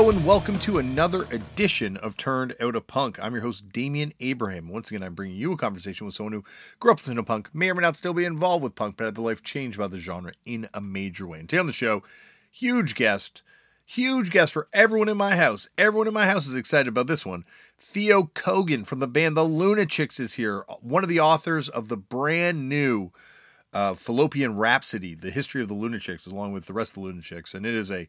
Hello 0.00 0.08
and 0.08 0.24
welcome 0.24 0.58
to 0.60 0.78
another 0.78 1.24
edition 1.24 1.98
of 1.98 2.16
Turned 2.16 2.56
Out 2.58 2.74
a 2.74 2.80
Punk. 2.80 3.22
I'm 3.22 3.34
your 3.34 3.42
host, 3.42 3.70
Damian 3.70 4.14
Abraham. 4.18 4.70
Once 4.70 4.90
again, 4.90 5.02
I'm 5.02 5.12
bringing 5.12 5.36
you 5.36 5.52
a 5.52 5.58
conversation 5.58 6.06
with 6.06 6.14
someone 6.14 6.32
who 6.32 6.42
grew 6.78 6.92
up 6.92 6.96
listening 6.96 7.16
to 7.16 7.22
punk, 7.22 7.50
may 7.54 7.68
or 7.68 7.74
may 7.74 7.82
not 7.82 7.98
still 7.98 8.14
be 8.14 8.24
involved 8.24 8.64
with 8.64 8.74
punk, 8.74 8.96
but 8.96 9.04
had 9.04 9.14
their 9.14 9.24
life 9.26 9.42
changed 9.42 9.78
by 9.78 9.88
the 9.88 9.98
genre 9.98 10.32
in 10.46 10.66
a 10.72 10.80
major 10.80 11.26
way. 11.26 11.40
And 11.40 11.50
today 11.50 11.60
on 11.60 11.66
the 11.66 11.74
show, 11.74 12.02
huge 12.50 12.94
guest, 12.94 13.42
huge 13.84 14.30
guest 14.30 14.54
for 14.54 14.68
everyone 14.72 15.10
in 15.10 15.18
my 15.18 15.36
house. 15.36 15.68
Everyone 15.76 16.08
in 16.08 16.14
my 16.14 16.24
house 16.24 16.46
is 16.46 16.54
excited 16.54 16.88
about 16.88 17.06
this 17.06 17.26
one. 17.26 17.44
Theo 17.78 18.22
Kogan 18.22 18.86
from 18.86 19.00
the 19.00 19.06
band 19.06 19.36
The 19.36 19.42
Lunachicks 19.42 20.18
is 20.18 20.32
here, 20.32 20.64
one 20.80 21.02
of 21.02 21.10
the 21.10 21.20
authors 21.20 21.68
of 21.68 21.88
the 21.88 21.98
brand 21.98 22.70
new 22.70 23.12
uh, 23.72 23.94
Fallopian 23.94 24.56
Rhapsody, 24.56 25.14
the 25.14 25.30
history 25.30 25.62
of 25.62 25.68
the 25.68 25.74
Lunachicks, 25.74 26.26
along 26.26 26.52
with 26.52 26.66
the 26.66 26.72
rest 26.72 26.96
of 26.96 27.02
the 27.02 27.08
Lunachicks. 27.10 27.54
And 27.54 27.66
it 27.66 27.74
is 27.74 27.90
a 27.90 28.08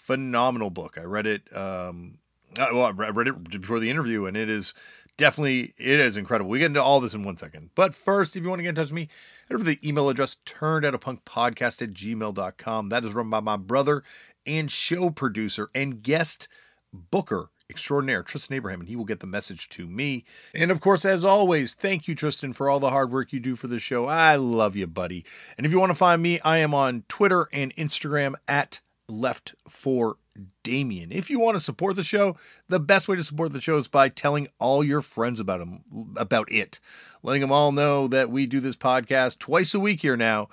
phenomenal 0.00 0.70
book. 0.70 0.96
I 0.98 1.04
read 1.04 1.26
it. 1.26 1.54
Um, 1.56 2.18
uh, 2.58 2.68
well, 2.72 2.84
I 2.84 2.90
read 2.90 3.28
it 3.28 3.60
before 3.60 3.78
the 3.78 3.90
interview, 3.90 4.26
and 4.26 4.36
it 4.36 4.48
is 4.48 4.74
definitely 5.16 5.74
it 5.76 6.00
is 6.00 6.16
incredible. 6.16 6.50
We 6.50 6.58
get 6.58 6.66
into 6.66 6.82
all 6.82 7.00
this 7.00 7.14
in 7.14 7.22
one 7.22 7.36
second. 7.36 7.70
But 7.74 7.94
first, 7.94 8.34
if 8.34 8.42
you 8.42 8.48
want 8.48 8.58
to 8.60 8.62
get 8.64 8.70
in 8.70 8.74
touch 8.74 8.86
with 8.86 8.94
me, 8.94 9.08
head 9.48 9.54
over 9.54 9.64
to 9.64 9.70
the 9.70 9.88
email 9.88 10.08
address 10.08 10.38
turned 10.44 10.84
out 10.84 10.94
a 10.94 10.98
punk 10.98 11.24
podcast 11.24 11.82
at 11.82 11.92
gmail.com. 11.92 12.88
That 12.88 13.04
is 13.04 13.14
run 13.14 13.30
by 13.30 13.40
my 13.40 13.56
brother 13.56 14.02
and 14.46 14.70
show 14.70 15.10
producer 15.10 15.68
and 15.74 16.02
guest 16.02 16.48
booker 16.92 17.50
extraordinaire, 17.68 18.22
Tristan 18.24 18.56
Abraham, 18.56 18.80
and 18.80 18.88
he 18.88 18.96
will 18.96 19.04
get 19.04 19.20
the 19.20 19.26
message 19.28 19.68
to 19.68 19.86
me. 19.86 20.24
And 20.54 20.72
of 20.72 20.80
course, 20.80 21.04
as 21.04 21.24
always, 21.24 21.74
thank 21.74 22.08
you, 22.08 22.16
Tristan, 22.16 22.52
for 22.52 22.68
all 22.68 22.80
the 22.80 22.90
hard 22.90 23.12
work 23.12 23.32
you 23.32 23.38
do 23.38 23.54
for 23.54 23.68
the 23.68 23.78
show. 23.78 24.06
I 24.06 24.34
love 24.36 24.74
you, 24.74 24.88
buddy. 24.88 25.24
And 25.56 25.64
if 25.64 25.72
you 25.72 25.78
want 25.78 25.90
to 25.90 25.94
find 25.94 26.20
me, 26.20 26.40
I 26.40 26.58
am 26.58 26.74
on 26.74 27.04
Twitter 27.08 27.48
and 27.52 27.74
Instagram 27.76 28.34
at 28.48 28.80
left 29.10 29.54
for 29.68 30.16
Damien. 30.62 31.12
If 31.12 31.30
you 31.30 31.38
want 31.40 31.56
to 31.56 31.62
support 31.62 31.96
the 31.96 32.04
show, 32.04 32.36
the 32.68 32.80
best 32.80 33.08
way 33.08 33.16
to 33.16 33.22
support 33.22 33.52
the 33.52 33.60
show 33.60 33.76
is 33.76 33.88
by 33.88 34.08
telling 34.08 34.48
all 34.58 34.84
your 34.84 35.02
friends 35.02 35.40
about 35.40 35.58
them, 35.58 35.84
about 36.16 36.50
it, 36.50 36.78
letting 37.22 37.40
them 37.40 37.52
all 37.52 37.72
know 37.72 38.06
that 38.08 38.30
we 38.30 38.46
do 38.46 38.60
this 38.60 38.76
podcast 38.76 39.38
twice 39.38 39.74
a 39.74 39.80
week 39.80 40.02
here 40.02 40.16
now, 40.16 40.48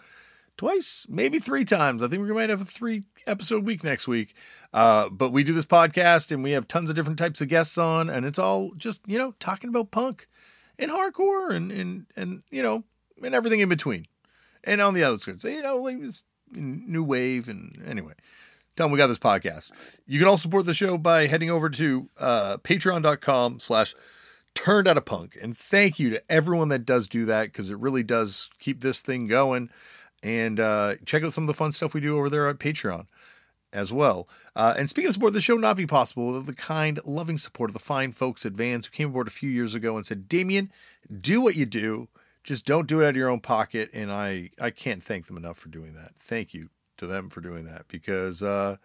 twice, 0.58 1.06
maybe 1.08 1.40
three 1.40 1.64
times. 1.64 2.02
I 2.02 2.08
think 2.08 2.24
we 2.24 2.34
might 2.34 2.50
have 2.50 2.62
a 2.62 2.66
three 2.66 3.04
episode 3.26 3.66
week 3.66 3.84
next 3.84 4.08
week. 4.08 4.34
Uh, 4.74 5.10
but 5.10 5.32
we 5.32 5.44
do 5.44 5.54
this 5.54 5.66
podcast 5.66 6.32
and 6.32 6.44
we 6.44 6.52
have 6.52 6.68
tons 6.68 6.90
of 6.90 6.96
different 6.96 7.20
types 7.20 7.42
of 7.42 7.48
guests 7.48 7.78
on, 7.78 8.10
and 8.10 8.26
it's 8.26 8.40
all 8.40 8.72
just 8.76 9.02
you 9.08 9.18
know 9.18 9.34
talking 9.40 9.70
about 9.70 9.92
punk 9.92 10.28
and 10.78 10.92
hardcore 10.92 11.52
and 11.52 11.72
and 11.72 12.06
and 12.16 12.44
you 12.50 12.62
know 12.62 12.84
and 13.24 13.36
everything 13.36 13.60
in 13.60 13.70
between. 13.70 14.06
And 14.64 14.82
on 14.82 14.94
the 14.94 15.04
other 15.04 15.18
side, 15.18 15.44
you 15.44 15.62
know, 15.62 15.78
like 15.78 15.98
new 16.52 17.04
wave 17.04 17.48
and 17.48 17.82
anyway 17.86 18.14
tell 18.78 18.86
them 18.86 18.92
we 18.92 18.98
got 18.98 19.08
this 19.08 19.20
podcast. 19.20 19.72
You 20.06 20.20
can 20.20 20.28
also 20.28 20.44
support 20.44 20.66
the 20.66 20.74
show 20.74 20.98
by 20.98 21.28
heading 21.28 21.50
over 21.50 21.70
to 21.72 22.10
uh, 22.20 22.58
patreon.com 22.64 23.60
slash 23.60 23.96
turned 24.54 24.88
out 24.88 24.98
a 24.98 25.02
punk. 25.02 25.38
And 25.42 25.58
thank 25.58 26.00
you 26.00 26.12
to 26.12 26.32
everyone 26.32 26.70
that 26.70 26.86
does 26.86 27.08
do 27.08 27.26
that 27.26 27.46
because 27.46 27.70
it 27.70 27.78
really 27.78 28.04
does 28.04 28.50
keep 28.60 28.82
this 28.82 29.02
thing 29.02 29.28
going. 29.28 29.70
And 30.24 30.60
uh, 30.60 30.96
check 31.06 31.24
out 31.24 31.34
some 31.34 31.44
of 31.44 31.48
the 31.48 31.54
fun 31.54 31.72
stuff 31.72 31.94
we 31.94 32.02
do 32.02 32.18
over 32.18 32.30
there 32.30 32.48
at 32.48 32.60
Patreon 32.60 33.08
as 33.74 33.92
well. 33.92 34.28
Uh, 34.56 34.74
and 34.78 34.90
speaking 34.90 35.08
of 35.08 35.14
support, 35.14 35.34
the 35.34 35.42
show 35.42 35.56
would 35.56 35.62
not 35.62 35.78
be 35.78 35.86
possible 35.86 36.28
without 36.28 36.46
the 36.46 36.54
kind, 36.54 37.00
loving 37.06 37.38
support 37.38 37.70
of 37.70 37.74
the 37.74 37.80
fine 37.80 38.12
folks 38.12 38.46
at 38.46 38.54
Vans 38.54 38.88
who 38.88 38.92
came 38.92 39.10
aboard 39.10 39.28
a 39.28 39.32
few 39.32 39.50
years 39.50 39.76
ago 39.76 39.96
and 39.96 40.06
said, 40.06 40.28
Damian, 40.28 40.72
do 41.20 41.42
what 41.42 41.56
you 41.56 41.66
do. 41.66 42.08
Just 42.44 42.66
don't 42.66 42.88
do 42.88 43.02
it 43.02 43.06
out 43.06 43.10
of 43.10 43.16
your 43.16 43.30
own 43.30 43.42
pocket. 43.42 43.90
And 43.94 44.12
I, 44.12 44.52
I 44.60 44.70
can't 44.72 45.04
thank 45.04 45.28
them 45.28 45.38
enough 45.38 45.58
for 45.58 45.70
doing 45.70 45.94
that. 45.94 46.12
Thank 46.20 46.54
you 46.54 46.70
to 46.98 47.08
them 47.08 47.30
for 47.30 47.42
doing 47.42 47.66
that 47.66 47.88
because 47.88 48.42
uh, 48.44 48.78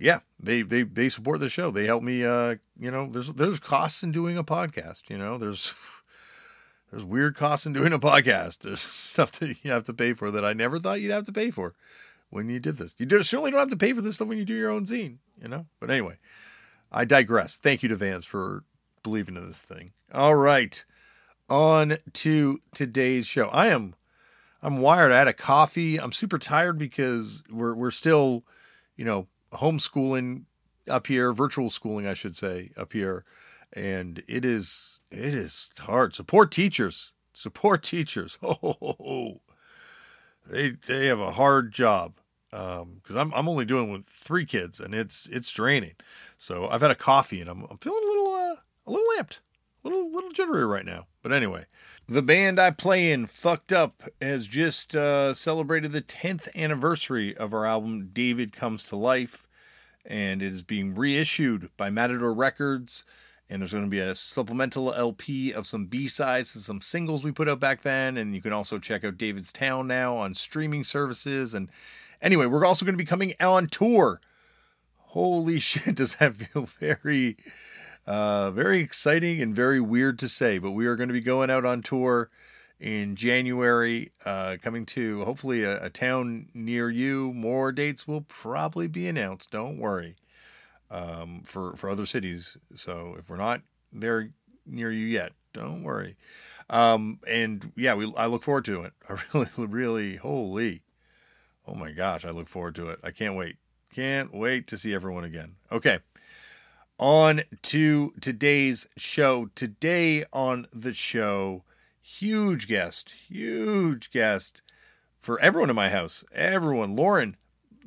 yeah, 0.00 0.20
they 0.38 0.62
they 0.62 0.82
they 0.82 1.08
support 1.10 1.40
the 1.40 1.48
show. 1.48 1.70
They 1.70 1.86
help 1.86 2.02
me. 2.02 2.24
Uh, 2.24 2.56
you 2.78 2.90
know, 2.90 3.08
there's 3.10 3.34
there's 3.34 3.60
costs 3.60 4.02
in 4.02 4.12
doing 4.12 4.38
a 4.38 4.44
podcast. 4.44 5.10
You 5.10 5.18
know, 5.18 5.36
there's 5.36 5.74
there's 6.90 7.04
weird 7.04 7.36
costs 7.36 7.66
in 7.66 7.72
doing 7.72 7.92
a 7.92 7.98
podcast. 7.98 8.58
There's 8.62 8.80
stuff 8.80 9.32
that 9.32 9.62
you 9.62 9.70
have 9.70 9.84
to 9.84 9.94
pay 9.94 10.12
for 10.14 10.30
that 10.30 10.44
I 10.44 10.52
never 10.54 10.78
thought 10.78 11.00
you'd 11.00 11.12
have 11.12 11.24
to 11.24 11.32
pay 11.32 11.50
for 11.50 11.74
when 12.30 12.48
you 12.48 12.58
did 12.58 12.78
this. 12.78 12.94
You 12.98 13.08
certainly 13.22 13.50
don't 13.50 13.60
have 13.60 13.70
to 13.70 13.76
pay 13.76 13.92
for 13.92 14.00
this 14.00 14.16
stuff 14.16 14.28
when 14.28 14.38
you 14.38 14.44
do 14.44 14.54
your 14.54 14.70
own 14.70 14.86
zine. 14.86 15.18
You 15.40 15.48
know, 15.48 15.66
but 15.78 15.90
anyway, 15.90 16.18
I 16.90 17.04
digress. 17.04 17.58
Thank 17.58 17.82
you 17.82 17.88
to 17.90 17.96
Vans 17.96 18.24
for 18.24 18.64
believing 19.02 19.36
in 19.36 19.46
this 19.46 19.60
thing. 19.62 19.92
All 20.12 20.34
right, 20.34 20.84
on 21.48 21.98
to 22.14 22.60
today's 22.74 23.26
show. 23.26 23.48
I 23.48 23.68
am 23.68 23.94
I'm 24.62 24.78
wired. 24.78 25.12
I 25.12 25.18
had 25.18 25.28
a 25.28 25.32
coffee. 25.32 25.98
I'm 25.98 26.12
super 26.12 26.38
tired 26.38 26.78
because 26.78 27.42
we're 27.50 27.74
we're 27.74 27.90
still, 27.90 28.44
you 28.96 29.04
know, 29.04 29.26
homeschooling 29.52 30.44
up 30.88 31.06
here, 31.06 31.32
virtual 31.32 31.70
schooling, 31.70 32.06
I 32.06 32.14
should 32.14 32.36
say, 32.36 32.70
up 32.76 32.92
here, 32.92 33.24
and 33.72 34.22
it 34.28 34.44
is 34.44 35.00
it 35.10 35.34
is 35.34 35.70
hard. 35.80 36.14
Support 36.14 36.50
teachers. 36.50 37.12
Support 37.32 37.82
teachers. 37.82 38.38
Oh, 38.42 39.40
they 40.46 40.70
they 40.70 41.06
have 41.06 41.20
a 41.20 41.32
hard 41.32 41.72
job 41.72 42.14
Um, 42.52 42.96
because 43.02 43.16
um, 43.16 43.32
I'm 43.32 43.38
I'm 43.40 43.48
only 43.48 43.64
doing 43.64 43.90
with 43.92 44.06
three 44.08 44.44
kids 44.44 44.80
and 44.80 44.94
it's 44.94 45.26
it's 45.30 45.50
draining. 45.52 45.94
So 46.38 46.68
I've 46.68 46.80
had 46.80 46.90
a 46.90 46.96
coffee 46.96 47.40
and 47.40 47.48
I'm 47.48 47.64
I'm 47.70 47.78
feeling 47.78 48.02
a 48.02 48.08
little 48.08 48.32
uh, 48.34 48.56
a 48.86 48.90
little 48.90 49.06
amped 49.18 49.38
little 49.82 50.10
little 50.12 50.30
jittery 50.32 50.64
right 50.64 50.84
now. 50.84 51.06
But 51.22 51.32
anyway, 51.32 51.66
the 52.06 52.22
band 52.22 52.60
I 52.60 52.70
play 52.70 53.12
in, 53.12 53.26
Fucked 53.26 53.72
Up, 53.72 54.02
has 54.20 54.46
just 54.46 54.94
uh, 54.94 55.34
celebrated 55.34 55.92
the 55.92 56.02
10th 56.02 56.54
anniversary 56.54 57.36
of 57.36 57.52
our 57.52 57.66
album 57.66 58.10
David 58.12 58.52
Comes 58.52 58.84
to 58.84 58.96
Life, 58.96 59.46
and 60.04 60.42
it 60.42 60.52
is 60.52 60.62
being 60.62 60.94
reissued 60.94 61.70
by 61.76 61.90
Matador 61.90 62.32
Records. 62.32 63.04
And 63.48 63.60
there's 63.60 63.72
going 63.72 63.84
to 63.84 63.90
be 63.90 63.98
a 63.98 64.14
supplemental 64.14 64.94
LP 64.94 65.52
of 65.52 65.66
some 65.66 65.86
B 65.86 66.06
sides 66.06 66.54
and 66.54 66.62
some 66.62 66.80
singles 66.80 67.24
we 67.24 67.32
put 67.32 67.48
out 67.48 67.58
back 67.58 67.82
then. 67.82 68.16
And 68.16 68.32
you 68.32 68.40
can 68.40 68.52
also 68.52 68.78
check 68.78 69.02
out 69.04 69.18
David's 69.18 69.52
Town 69.52 69.88
now 69.88 70.16
on 70.16 70.34
streaming 70.34 70.84
services. 70.84 71.52
And 71.52 71.68
anyway, 72.22 72.46
we're 72.46 72.64
also 72.64 72.84
going 72.84 72.94
to 72.94 73.02
be 73.02 73.04
coming 73.04 73.34
on 73.40 73.66
tour. 73.66 74.20
Holy 74.98 75.58
shit, 75.60 75.96
does 75.96 76.14
that 76.16 76.36
feel 76.36 76.66
very 76.66 77.38
uh, 78.06 78.50
very 78.50 78.80
exciting 78.80 79.40
and 79.40 79.54
very 79.54 79.80
weird 79.80 80.18
to 80.18 80.28
say, 80.28 80.58
but 80.58 80.72
we 80.72 80.86
are 80.86 80.96
going 80.96 81.08
to 81.08 81.12
be 81.12 81.20
going 81.20 81.50
out 81.50 81.64
on 81.64 81.82
tour 81.82 82.30
in 82.78 83.14
January, 83.14 84.10
uh, 84.24 84.56
coming 84.62 84.86
to 84.86 85.22
hopefully 85.24 85.62
a, 85.62 85.84
a, 85.84 85.90
town 85.90 86.48
near 86.54 86.88
you. 86.88 87.32
More 87.34 87.72
dates 87.72 88.08
will 88.08 88.22
probably 88.22 88.86
be 88.86 89.06
announced. 89.06 89.50
Don't 89.50 89.78
worry 89.78 90.16
um, 90.90 91.42
for 91.44 91.76
for 91.76 91.90
other 91.90 92.06
cities. 92.06 92.56
So 92.74 93.16
if 93.18 93.28
we're 93.28 93.36
not 93.36 93.60
there 93.92 94.30
near 94.66 94.90
you 94.90 95.06
yet, 95.06 95.32
don't 95.52 95.82
worry. 95.82 96.16
Um, 96.70 97.20
and 97.26 97.72
yeah, 97.76 97.94
we 97.94 98.12
I 98.16 98.26
look 98.26 98.42
forward 98.42 98.64
to 98.64 98.82
it. 98.82 98.94
I 99.08 99.18
really, 99.34 99.66
really, 99.66 100.16
holy, 100.16 100.82
oh 101.66 101.74
my 101.74 101.92
gosh, 101.92 102.24
I 102.24 102.30
look 102.30 102.48
forward 102.48 102.74
to 102.76 102.88
it. 102.88 102.98
I 103.04 103.10
can't 103.10 103.36
wait. 103.36 103.56
Can't 103.94 104.32
wait 104.32 104.68
to 104.68 104.78
see 104.78 104.94
everyone 104.94 105.24
again. 105.24 105.56
Okay 105.70 105.98
on 107.00 107.42
to 107.62 108.12
today's 108.20 108.86
show. 108.96 109.46
Today 109.54 110.24
on 110.32 110.66
the 110.72 110.92
show, 110.92 111.64
huge 112.02 112.68
guest, 112.68 113.14
huge 113.26 114.10
guest 114.10 114.62
for 115.18 115.40
everyone 115.40 115.70
in 115.70 115.76
my 115.76 115.88
house. 115.88 116.22
Everyone. 116.32 116.94
Lauren, 116.94 117.36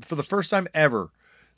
for 0.01 0.15
the 0.15 0.23
first 0.23 0.49
time 0.49 0.67
ever, 0.73 1.11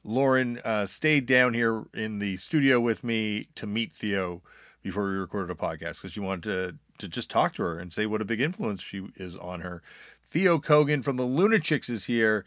Lauren 0.04 0.60
uh, 0.66 0.86
stayed 0.86 1.26
down 1.26 1.54
here 1.54 1.86
in 1.94 2.20
the 2.20 2.36
studio 2.38 2.80
with 2.80 3.04
me 3.04 3.48
to 3.56 3.66
meet 3.66 3.96
Theo 3.96 4.44
before 4.84 5.06
we 5.06 5.16
recorded 5.16 5.50
a 5.50 5.56
podcast 5.56 5.98
because 6.02 6.12
she 6.12 6.20
wanted 6.20 6.44
to, 6.44 6.76
to 7.00 7.08
just 7.08 7.30
talk 7.30 7.56
to 7.56 7.64
her 7.64 7.80
and 7.80 7.92
say 7.92 8.06
what 8.06 8.22
a 8.22 8.26
big 8.26 8.42
influence 8.42 8.84
she 8.84 9.08
is 9.16 9.38
on 9.38 9.62
her. 9.62 9.82
Theo 10.22 10.60
Kogan 10.60 11.04
from 11.04 11.16
the 11.16 11.24
Lunachicks 11.24 11.90
is 11.90 12.06
here 12.06 12.44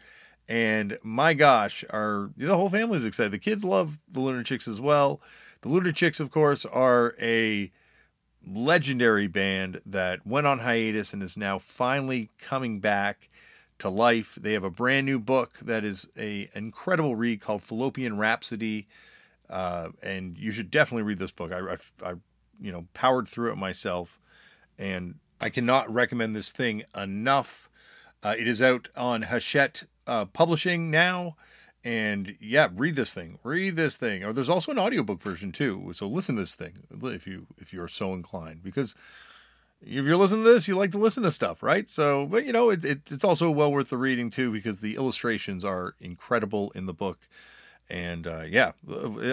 and 0.49 0.97
my 1.03 1.35
gosh, 1.35 1.85
our 1.91 2.31
the 2.35 2.57
whole 2.57 2.69
family 2.69 2.97
is 2.97 3.05
excited. 3.05 3.31
The 3.31 3.37
kids 3.37 3.63
love 3.63 4.01
the 4.11 4.19
Lunachicks 4.19 4.67
as 4.67 4.81
well. 4.81 5.21
The 5.61 5.69
Lunachicks, 5.69 6.19
of 6.19 6.31
course, 6.31 6.65
are 6.65 7.15
a 7.21 7.71
legendary 8.45 9.27
band 9.27 9.79
that 9.85 10.25
went 10.25 10.47
on 10.47 10.59
hiatus 10.59 11.13
and 11.13 11.21
is 11.21 11.37
now 11.37 11.59
finally 11.59 12.31
coming 12.39 12.79
back 12.79 13.29
to 13.77 13.89
life. 13.89 14.39
They 14.41 14.53
have 14.53 14.63
a 14.63 14.71
brand 14.71 15.05
new 15.05 15.19
book 15.19 15.59
that 15.59 15.83
is 15.83 16.07
a 16.17 16.49
incredible 16.55 17.15
read 17.15 17.41
called 17.41 17.61
Fallopian 17.61 18.17
Rhapsody, 18.17 18.87
uh, 19.51 19.89
and 20.01 20.35
you 20.35 20.51
should 20.51 20.71
definitely 20.71 21.03
read 21.03 21.19
this 21.19 21.31
book. 21.31 21.51
I, 21.51 21.59
I, 21.59 22.09
I, 22.09 22.13
you 22.59 22.71
know, 22.71 22.87
powered 22.95 23.27
through 23.27 23.51
it 23.51 23.57
myself, 23.57 24.19
and 24.79 25.15
I 25.39 25.49
cannot 25.51 25.93
recommend 25.93 26.35
this 26.35 26.51
thing 26.51 26.85
enough. 26.95 27.69
Uh, 28.23 28.33
it 28.37 28.47
is 28.47 28.63
out 28.63 28.89
on 28.97 29.23
Hachette 29.23 29.83
uh, 30.09 30.25
publishing 30.25 30.91
now. 30.91 31.35
And 31.83 32.35
yeah, 32.41 32.67
read 32.75 32.95
this 32.95 33.13
thing. 33.13 33.39
Read 33.43 33.77
this 33.77 33.95
thing. 33.95 34.23
Or 34.23 34.33
there's 34.33 34.49
also 34.49 34.71
an 34.71 34.79
audiobook 34.79 35.21
version 35.21 35.51
too. 35.53 35.91
So 35.93 36.07
listen 36.07 36.35
to 36.35 36.41
this 36.41 36.55
thing 36.55 36.73
if 37.03 37.25
you 37.25 37.47
if 37.57 37.71
you're 37.71 37.87
so 37.87 38.13
inclined. 38.13 38.63
Because 38.63 38.95
if 39.81 40.03
you're 40.03 40.17
listening 40.17 40.43
to 40.43 40.51
this, 40.51 40.67
you 40.67 40.75
like 40.75 40.91
to 40.91 40.97
listen 40.97 41.23
to 41.23 41.31
stuff, 41.31 41.63
right? 41.63 41.89
So, 41.89 42.25
but 42.25 42.45
you 42.45 42.51
know, 42.51 42.69
it, 42.69 42.83
it, 42.83 43.11
it's 43.11 43.23
also 43.23 43.49
well 43.49 43.71
worth 43.71 43.89
the 43.89 43.97
reading 43.97 44.29
too 44.29 44.51
because 44.51 44.79
the 44.79 44.97
illustrations 44.97 45.63
are 45.63 45.95
incredible 46.01 46.71
in 46.75 46.85
the 46.85 46.93
book, 46.93 47.29
And 47.89 48.27
uh, 48.27 48.43
yeah, 48.47 48.73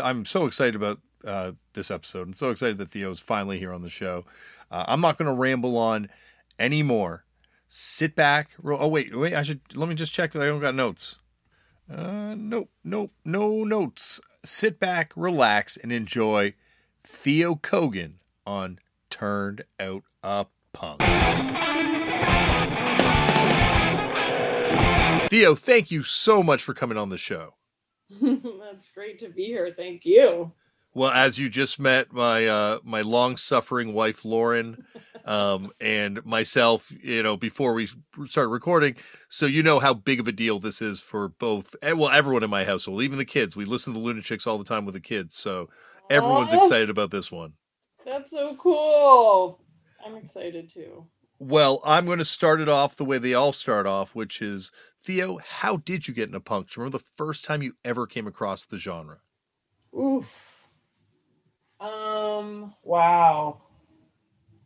I'm 0.03 0.25
so 0.25 0.47
excited 0.47 0.75
about 0.75 1.01
uh, 1.25 1.53
this 1.75 1.91
episode. 1.91 2.29
I'm 2.29 2.33
so 2.33 2.51
excited 2.51 2.79
that 2.79 2.91
Theo's 2.91 3.21
finally 3.21 3.59
here 3.59 3.73
on 3.73 3.83
the 3.83 3.91
show. 3.91 4.25
Uh, 4.71 4.85
I'm 4.89 5.01
not 5.01 5.19
going 5.19 5.27
to 5.27 5.35
ramble 5.35 5.77
on 5.77 6.09
anymore. 6.59 7.25
Sit 7.69 8.15
back. 8.15 8.51
Roll, 8.63 8.79
oh 8.81 8.89
wait, 8.89 9.17
wait. 9.17 9.35
I 9.35 9.43
should 9.43 9.61
let 9.75 9.89
me 9.89 9.95
just 9.95 10.13
check 10.13 10.33
that 10.33 10.43
I 10.43 10.47
don't 10.47 10.61
got 10.61 10.75
notes. 10.75 11.17
Uh, 11.91 12.35
nope, 12.37 12.71
nope, 12.83 13.13
no 13.25 13.65
notes. 13.65 14.21
Sit 14.45 14.81
back, 14.81 15.13
relax, 15.17 15.77
and 15.77 15.93
enjoy 15.93 16.55
Theo 17.05 17.55
Kogan 17.55 18.15
on 18.45 18.79
Turned 19.11 19.65
Out 19.79 20.03
a 20.23 20.47
Punk. 20.73 21.01
Theo, 25.29 25.55
thank 25.55 25.91
you 25.91 26.03
so 26.03 26.43
much 26.43 26.63
for 26.63 26.75
coming 26.75 26.97
on 26.99 27.09
the 27.09 27.19
show. 27.19 27.55
That's 28.21 28.91
great 28.91 29.19
to 29.21 29.29
be 29.29 29.47
here. 29.47 29.73
Thank 29.77 30.03
you. 30.05 30.53
Well, 30.97 31.11
as 31.11 31.39
you 31.39 31.51
just 31.51 31.79
met 31.79 32.11
my 32.11 32.47
uh, 32.47 32.79
my 32.83 33.03
long 33.03 33.37
suffering 33.37 33.93
wife 33.93 34.25
Lauren, 34.25 34.87
um, 35.27 35.71
and 35.79 36.25
myself, 36.25 36.91
you 37.03 37.23
know, 37.23 37.37
before 37.37 37.75
we 37.75 37.87
start 38.25 38.49
recording, 38.49 38.97
so 39.29 39.45
you 39.45 39.63
know 39.63 39.79
how 39.79 39.93
big 39.93 40.21
of 40.21 40.27
a 40.27 40.33
deal 40.33 40.59
this 40.59 40.81
is 40.81 41.03
for 41.03 41.29
both. 41.29 41.77
Eh, 41.83 41.93
well, 41.93 42.09
everyone 42.09 42.43
in 42.43 42.49
my 42.49 42.65
household, 42.65 43.03
even 43.03 43.19
the 43.19 43.27
kids. 43.27 43.55
We 43.55 43.67
listen 43.67 43.93
to 43.93 44.01
the 44.01 44.07
Lunachicks 44.07 44.47
all 44.47 44.57
the 44.57 44.65
time 44.65 44.87
with 44.87 44.95
the 44.95 45.01
kids, 45.01 45.37
so 45.37 45.69
everyone's 46.09 46.55
oh, 46.55 46.57
excited 46.57 46.89
about 46.89 47.11
this 47.11 47.31
one. 47.31 47.53
That's 48.07 48.31
so 48.31 48.57
cool. 48.57 49.61
I'm 50.03 50.17
excited 50.17 50.73
too. 50.73 51.09
Well, 51.39 51.83
I'm 51.85 52.07
going 52.07 52.21
to 52.21 52.25
start 52.25 52.59
it 52.63 52.71
off 52.71 52.97
the 52.97 53.05
way 53.05 53.19
they 53.19 53.35
all 53.35 53.53
start 53.53 53.87
off, 53.87 54.15
which 54.15 54.41
is 54.41 54.73
Theo. 55.05 55.41
How 55.47 55.77
did 55.77 56.09
you 56.09 56.15
get 56.15 56.31
into 56.31 56.41
punk? 56.41 56.69
Do 56.69 56.81
you 56.81 56.85
remember 56.85 56.97
the 56.97 57.05
first 57.19 57.45
time 57.45 57.61
you 57.61 57.75
ever 57.85 58.07
came 58.07 58.27
across 58.27 58.65
the 58.65 58.79
genre? 58.79 59.19
Oof 59.95 60.46
um, 61.81 62.75
wow. 62.83 63.61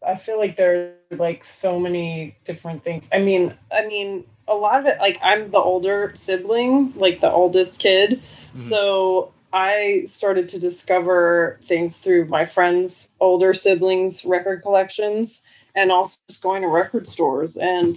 I 0.06 0.16
feel 0.16 0.38
like 0.38 0.56
there 0.56 0.94
are 1.10 1.16
like 1.16 1.44
so 1.44 1.78
many 1.78 2.36
different 2.44 2.82
things. 2.82 3.08
I 3.12 3.18
mean, 3.18 3.54
I 3.72 3.86
mean, 3.86 4.24
a 4.48 4.54
lot 4.54 4.80
of 4.80 4.86
it 4.86 4.98
like 4.98 5.18
I'm 5.22 5.50
the 5.50 5.58
older 5.58 6.12
sibling, 6.14 6.92
like 6.96 7.20
the 7.20 7.30
oldest 7.30 7.78
kid. 7.78 8.20
Mm-hmm. 8.20 8.60
So 8.60 9.32
I 9.52 10.04
started 10.06 10.48
to 10.50 10.58
discover 10.58 11.58
things 11.64 11.98
through 11.98 12.26
my 12.26 12.46
friends' 12.46 13.10
older 13.20 13.52
siblings' 13.52 14.24
record 14.24 14.62
collections 14.62 15.42
and 15.74 15.92
also 15.92 16.18
just 16.28 16.42
going 16.42 16.62
to 16.62 16.68
record 16.68 17.06
stores. 17.06 17.56
And 17.56 17.96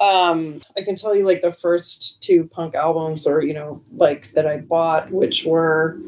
um, 0.00 0.60
I 0.76 0.82
can 0.82 0.96
tell 0.96 1.14
you 1.14 1.24
like 1.24 1.42
the 1.42 1.52
first 1.52 2.20
two 2.22 2.44
punk 2.44 2.74
albums 2.74 3.26
or, 3.26 3.42
you 3.42 3.54
know, 3.54 3.82
like 3.96 4.32
that 4.34 4.46
I 4.46 4.58
bought, 4.58 5.10
which 5.10 5.44
were 5.44 5.98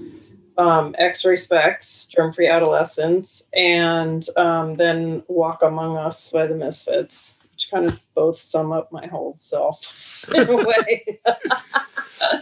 um, 0.59 0.95
X-Ray 0.99 1.37
Spex, 1.37 2.09
Germfree 2.11 2.51
Adolescents, 2.51 3.43
and 3.53 4.27
um, 4.37 4.77
then 4.77 5.23
Walk 5.29 5.63
Among 5.63 5.97
Us 5.97 6.31
by 6.31 6.47
the 6.47 6.55
Misfits, 6.55 7.35
which 7.53 7.71
kind 7.71 7.87
of 7.87 8.01
both 8.15 8.41
sum 8.41 8.73
up 8.73 8.93
my 8.93 9.07
whole 9.07 9.35
self 9.37 10.25
in 10.35 10.49
a 10.49 10.57
way. 10.57 11.21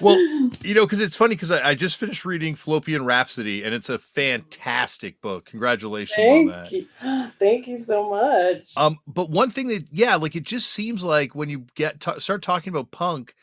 well, 0.00 0.18
you 0.62 0.74
know, 0.74 0.84
because 0.84 1.00
it's 1.00 1.16
funny 1.16 1.34
because 1.34 1.50
I, 1.50 1.70
I, 1.70 1.74
just 1.74 1.98
finished 1.98 2.24
reading 2.24 2.54
Fallopian 2.54 3.04
Rhapsody, 3.04 3.62
and 3.62 3.74
it's 3.74 3.88
a 3.88 3.98
fantastic 3.98 5.20
book. 5.20 5.46
Congratulations 5.46 6.26
Thank 6.26 6.52
on 6.52 6.62
that. 6.62 6.72
You. 6.72 6.86
Thank 7.38 7.66
you 7.66 7.82
so 7.82 8.10
much. 8.10 8.72
Um, 8.76 8.98
but 9.06 9.30
one 9.30 9.50
thing 9.50 9.68
that, 9.68 9.86
yeah, 9.90 10.16
like 10.16 10.36
it 10.36 10.44
just 10.44 10.70
seems 10.70 11.02
like 11.02 11.34
when 11.34 11.48
you 11.48 11.66
get 11.74 12.00
t- 12.00 12.20
start 12.20 12.42
talking 12.42 12.72
about 12.72 12.90
punk 12.90 13.34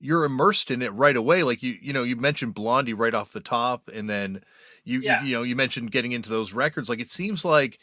you're 0.00 0.24
immersed 0.24 0.70
in 0.70 0.82
it 0.82 0.92
right 0.92 1.16
away. 1.16 1.42
Like 1.42 1.62
you, 1.62 1.76
you 1.80 1.92
know, 1.92 2.02
you 2.02 2.16
mentioned 2.16 2.54
Blondie 2.54 2.94
right 2.94 3.14
off 3.14 3.32
the 3.32 3.40
top, 3.40 3.88
and 3.92 4.08
then 4.08 4.42
you, 4.84 5.00
yeah. 5.00 5.22
you, 5.22 5.28
you 5.28 5.36
know, 5.36 5.42
you 5.42 5.56
mentioned 5.56 5.90
getting 5.90 6.12
into 6.12 6.30
those 6.30 6.52
records. 6.52 6.88
Like 6.88 7.00
it 7.00 7.08
seems 7.08 7.44
like 7.44 7.78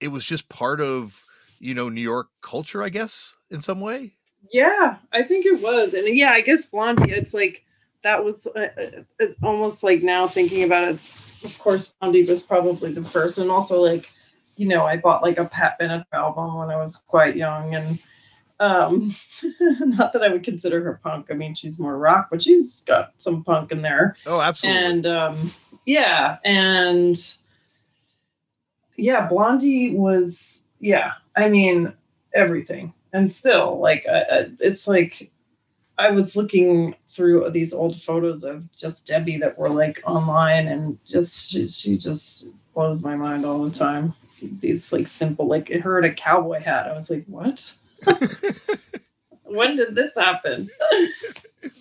it 0.00 0.08
was 0.08 0.24
just 0.24 0.48
part 0.48 0.80
of, 0.80 1.24
you 1.58 1.74
know, 1.74 1.88
New 1.88 2.00
York 2.00 2.28
culture, 2.40 2.82
I 2.82 2.88
guess, 2.88 3.36
in 3.50 3.60
some 3.60 3.80
way. 3.80 4.14
Yeah, 4.52 4.96
I 5.12 5.24
think 5.24 5.46
it 5.46 5.60
was, 5.60 5.94
and 5.94 6.08
yeah, 6.16 6.30
I 6.30 6.40
guess 6.40 6.66
Blondie. 6.66 7.12
It's 7.12 7.34
like 7.34 7.64
that 8.02 8.24
was 8.24 8.46
uh, 8.46 8.68
uh, 9.20 9.26
almost 9.42 9.82
like 9.82 10.02
now 10.02 10.28
thinking 10.28 10.62
about 10.62 10.84
it. 10.84 11.12
Of 11.44 11.58
course, 11.58 11.94
Blondie 12.00 12.24
was 12.24 12.42
probably 12.42 12.92
the 12.92 13.04
first, 13.04 13.38
and 13.38 13.50
also 13.50 13.82
like, 13.82 14.10
you 14.56 14.68
know, 14.68 14.84
I 14.84 14.96
bought 14.96 15.22
like 15.22 15.38
a 15.38 15.44
Pat 15.44 15.78
Benatar 15.80 16.04
album 16.12 16.56
when 16.56 16.70
I 16.70 16.76
was 16.76 16.96
quite 16.96 17.36
young, 17.36 17.74
and 17.74 17.98
um, 18.60 19.14
not 19.60 20.12
that 20.12 20.22
I 20.22 20.28
would 20.28 20.44
consider 20.44 20.82
her 20.82 21.00
punk. 21.02 21.26
I 21.30 21.34
mean, 21.34 21.54
she's 21.54 21.78
more 21.78 21.96
rock, 21.96 22.28
but 22.30 22.42
she's 22.42 22.82
got 22.82 23.12
some 23.18 23.44
punk 23.44 23.72
in 23.72 23.82
there. 23.82 24.16
Oh, 24.26 24.40
absolutely. 24.40 24.82
And 24.82 25.06
um, 25.06 25.52
yeah, 25.86 26.38
and 26.44 27.16
yeah, 28.96 29.26
Blondie 29.26 29.94
was 29.94 30.60
yeah. 30.80 31.12
I 31.36 31.48
mean, 31.48 31.92
everything, 32.34 32.92
and 33.12 33.30
still 33.30 33.78
like 33.80 34.04
uh, 34.10 34.44
it's 34.60 34.88
like 34.88 35.30
I 35.98 36.10
was 36.10 36.36
looking 36.36 36.94
through 37.10 37.50
these 37.50 37.72
old 37.72 38.00
photos 38.00 38.44
of 38.44 38.70
just 38.72 39.06
Debbie 39.06 39.38
that 39.38 39.56
were 39.56 39.70
like 39.70 40.02
online, 40.04 40.66
and 40.66 40.98
just 41.04 41.52
she, 41.52 41.68
she 41.68 41.96
just 41.96 42.48
blows 42.74 43.04
my 43.04 43.14
mind 43.14 43.44
all 43.44 43.64
the 43.64 43.76
time. 43.76 44.14
These 44.40 44.92
like 44.92 45.06
simple 45.06 45.46
like 45.46 45.68
her 45.68 45.98
in 45.98 46.04
a 46.04 46.14
cowboy 46.14 46.60
hat. 46.60 46.88
I 46.88 46.92
was 46.92 47.10
like, 47.10 47.24
what? 47.26 47.74
When 49.44 49.76
did 49.76 49.94
this 49.94 50.12
happen? 50.16 50.70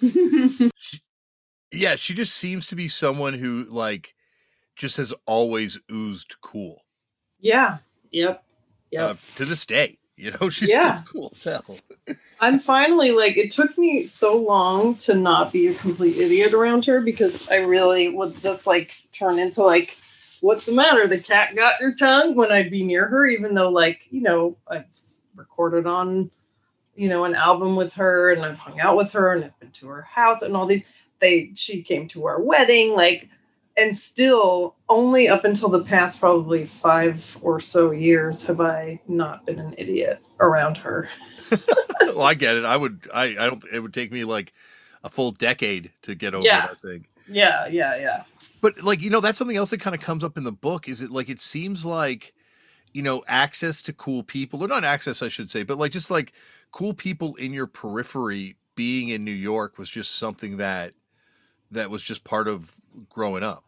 yeah, 1.72 1.96
she 1.96 2.14
just 2.14 2.34
seems 2.34 2.68
to 2.68 2.76
be 2.76 2.88
someone 2.88 3.36
who 3.36 3.66
like 3.70 4.16
just 4.76 4.98
has 4.98 5.14
always 5.26 5.80
oozed 5.92 6.36
cool. 6.42 6.84
Yeah. 7.40 7.78
Yep. 8.12 8.44
Yep. 8.92 9.10
Uh, 9.10 9.16
to 9.36 9.46
this 9.46 9.66
day, 9.66 9.98
you 10.16 10.32
know, 10.32 10.50
she's 10.52 10.70
yeah. 10.70 11.04
still 11.04 11.14
cool 11.14 11.34
as 11.36 11.44
hell. 11.44 11.78
I'm 12.40 12.60
finally 12.60 13.12
like 13.12 13.38
it 13.38 13.52
took 13.52 13.78
me 13.78 14.06
so 14.06 14.38
long 14.38 14.96
to 14.96 15.14
not 15.14 15.52
be 15.52 15.68
a 15.68 15.74
complete 15.74 16.18
idiot 16.18 16.54
around 16.54 16.86
her 16.86 17.02
because 17.02 17.50
I 17.50 17.58
really 17.58 18.10
would 18.10 18.38
just 18.42 18.68
like 18.68 18.96
turn 19.12 19.40
into 19.40 19.64
like 19.64 19.98
what's 20.42 20.66
the 20.66 20.72
matter? 20.72 21.08
The 21.08 21.20
cat 21.20 21.56
got 21.56 21.80
your 21.80 21.96
tongue 21.96 22.36
when 22.36 22.52
I'd 22.52 22.72
be 22.72 22.84
near 22.84 23.08
her, 23.08 23.26
even 23.26 23.54
though 23.54 23.70
like, 23.70 24.08
you 24.10 24.22
know, 24.22 24.58
I've 24.68 24.86
recorded 25.38 25.86
on, 25.86 26.32
you 26.96 27.08
know, 27.08 27.24
an 27.24 27.36
album 27.36 27.76
with 27.76 27.94
her 27.94 28.32
and 28.32 28.44
I've 28.44 28.60
hung 28.60 28.80
out 28.80 28.98
with 28.98 29.12
her 29.14 29.34
and 29.34 29.46
I've 29.46 29.60
been 29.60 29.72
to 29.72 29.88
her 29.88 30.02
house 30.02 30.42
and 30.42 30.56
all 30.56 30.66
these 30.66 30.86
they 31.20 31.52
she 31.56 31.82
came 31.82 32.08
to 32.10 32.26
our 32.26 32.42
wedding, 32.42 32.96
like 32.96 33.30
and 33.78 33.96
still 33.96 34.76
only 34.90 35.28
up 35.28 35.46
until 35.46 35.70
the 35.70 35.84
past 35.84 36.20
probably 36.20 36.66
five 36.66 37.38
or 37.42 37.60
so 37.60 37.92
years 37.92 38.44
have 38.46 38.60
I 38.60 39.00
not 39.08 39.46
been 39.46 39.60
an 39.60 39.76
idiot 39.78 40.24
around 40.40 40.78
her. 40.78 41.10
well, 42.02 42.24
I 42.24 42.34
get 42.34 42.56
it. 42.56 42.66
I 42.66 42.76
would 42.76 43.08
I, 43.14 43.24
I 43.24 43.46
don't 43.46 43.64
it 43.72 43.80
would 43.80 43.94
take 43.94 44.12
me 44.12 44.24
like 44.24 44.54
a 45.04 45.10
full 45.10 45.32
decade 45.32 45.92
to 46.04 46.16
get 46.16 46.34
over 46.34 46.46
yeah. 46.46 46.66
it, 46.66 46.72
I 46.72 46.88
think. 46.88 47.10
Yeah, 47.30 47.68
yeah, 47.68 47.96
yeah. 47.98 48.24
But 48.62 48.82
like, 48.84 49.02
you 49.02 49.10
know, 49.10 49.20
that's 49.20 49.38
something 49.38 49.58
else 49.58 49.70
that 49.70 49.80
kind 49.80 49.96
of 49.96 50.02
comes 50.02 50.24
up 50.24 50.38
in 50.38 50.44
the 50.44 50.52
book 50.52 50.88
is 50.88 51.02
it 51.02 51.12
like 51.12 51.30
it 51.30 51.40
seems 51.40 51.86
like 51.86 52.34
you 52.98 53.04
know, 53.04 53.24
access 53.28 53.84
to 53.84 53.94
cool 53.94 54.24
people, 54.24 54.64
or 54.64 54.68
not 54.68 54.84
access, 54.84 55.22
I 55.22 55.30
should 55.30 55.52
say, 55.52 55.62
but 55.62 55.78
like 55.78 55.92
just 55.92 56.10
like 56.10 56.34
cool 56.72 56.96
people 56.96 57.36
in 57.36 57.54
your 57.54 57.68
periphery 57.68 58.56
being 58.74 59.10
in 59.10 59.24
New 59.24 59.30
York 59.30 59.78
was 59.78 59.88
just 59.88 60.16
something 60.16 60.58
that 60.58 60.96
that 61.70 61.92
was 61.92 62.02
just 62.02 62.24
part 62.24 62.48
of 62.48 62.74
growing 63.08 63.44
up. 63.44 63.66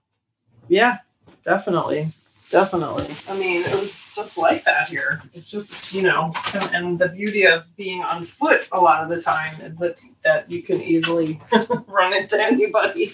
Yeah, 0.67 0.97
definitely. 1.43 2.07
Definitely. 2.49 3.13
I 3.27 3.37
mean, 3.37 3.61
it 3.61 3.75
was 3.75 4.03
just 4.15 4.35
like 4.35 4.63
that 4.63 4.87
here. 4.87 5.21
It's 5.35 5.45
just, 5.45 5.93
you 5.93 6.01
know, 6.01 6.33
and, 6.73 6.97
the 6.97 7.09
beauty 7.09 7.45
of 7.45 7.65
being 7.77 8.01
on 8.01 8.25
foot 8.25 8.67
a 8.71 8.79
lot 8.79 9.03
of 9.03 9.09
the 9.09 9.21
time 9.21 9.61
is 9.61 9.77
that 9.77 9.99
that 10.23 10.49
you 10.49 10.63
can 10.63 10.81
easily 10.81 11.39
run 11.87 12.13
into 12.13 12.43
anybody. 12.43 13.13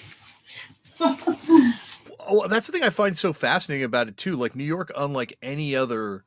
oh, 2.19 2.47
that's 2.47 2.67
the 2.67 2.73
thing 2.73 2.83
I 2.83 2.89
find 2.89 3.17
so 3.17 3.33
fascinating 3.33 3.83
about 3.83 4.07
it 4.07 4.17
too. 4.17 4.35
Like 4.35 4.55
New 4.55 4.63
York, 4.63 4.91
unlike 4.95 5.37
any 5.41 5.75
other 5.75 6.23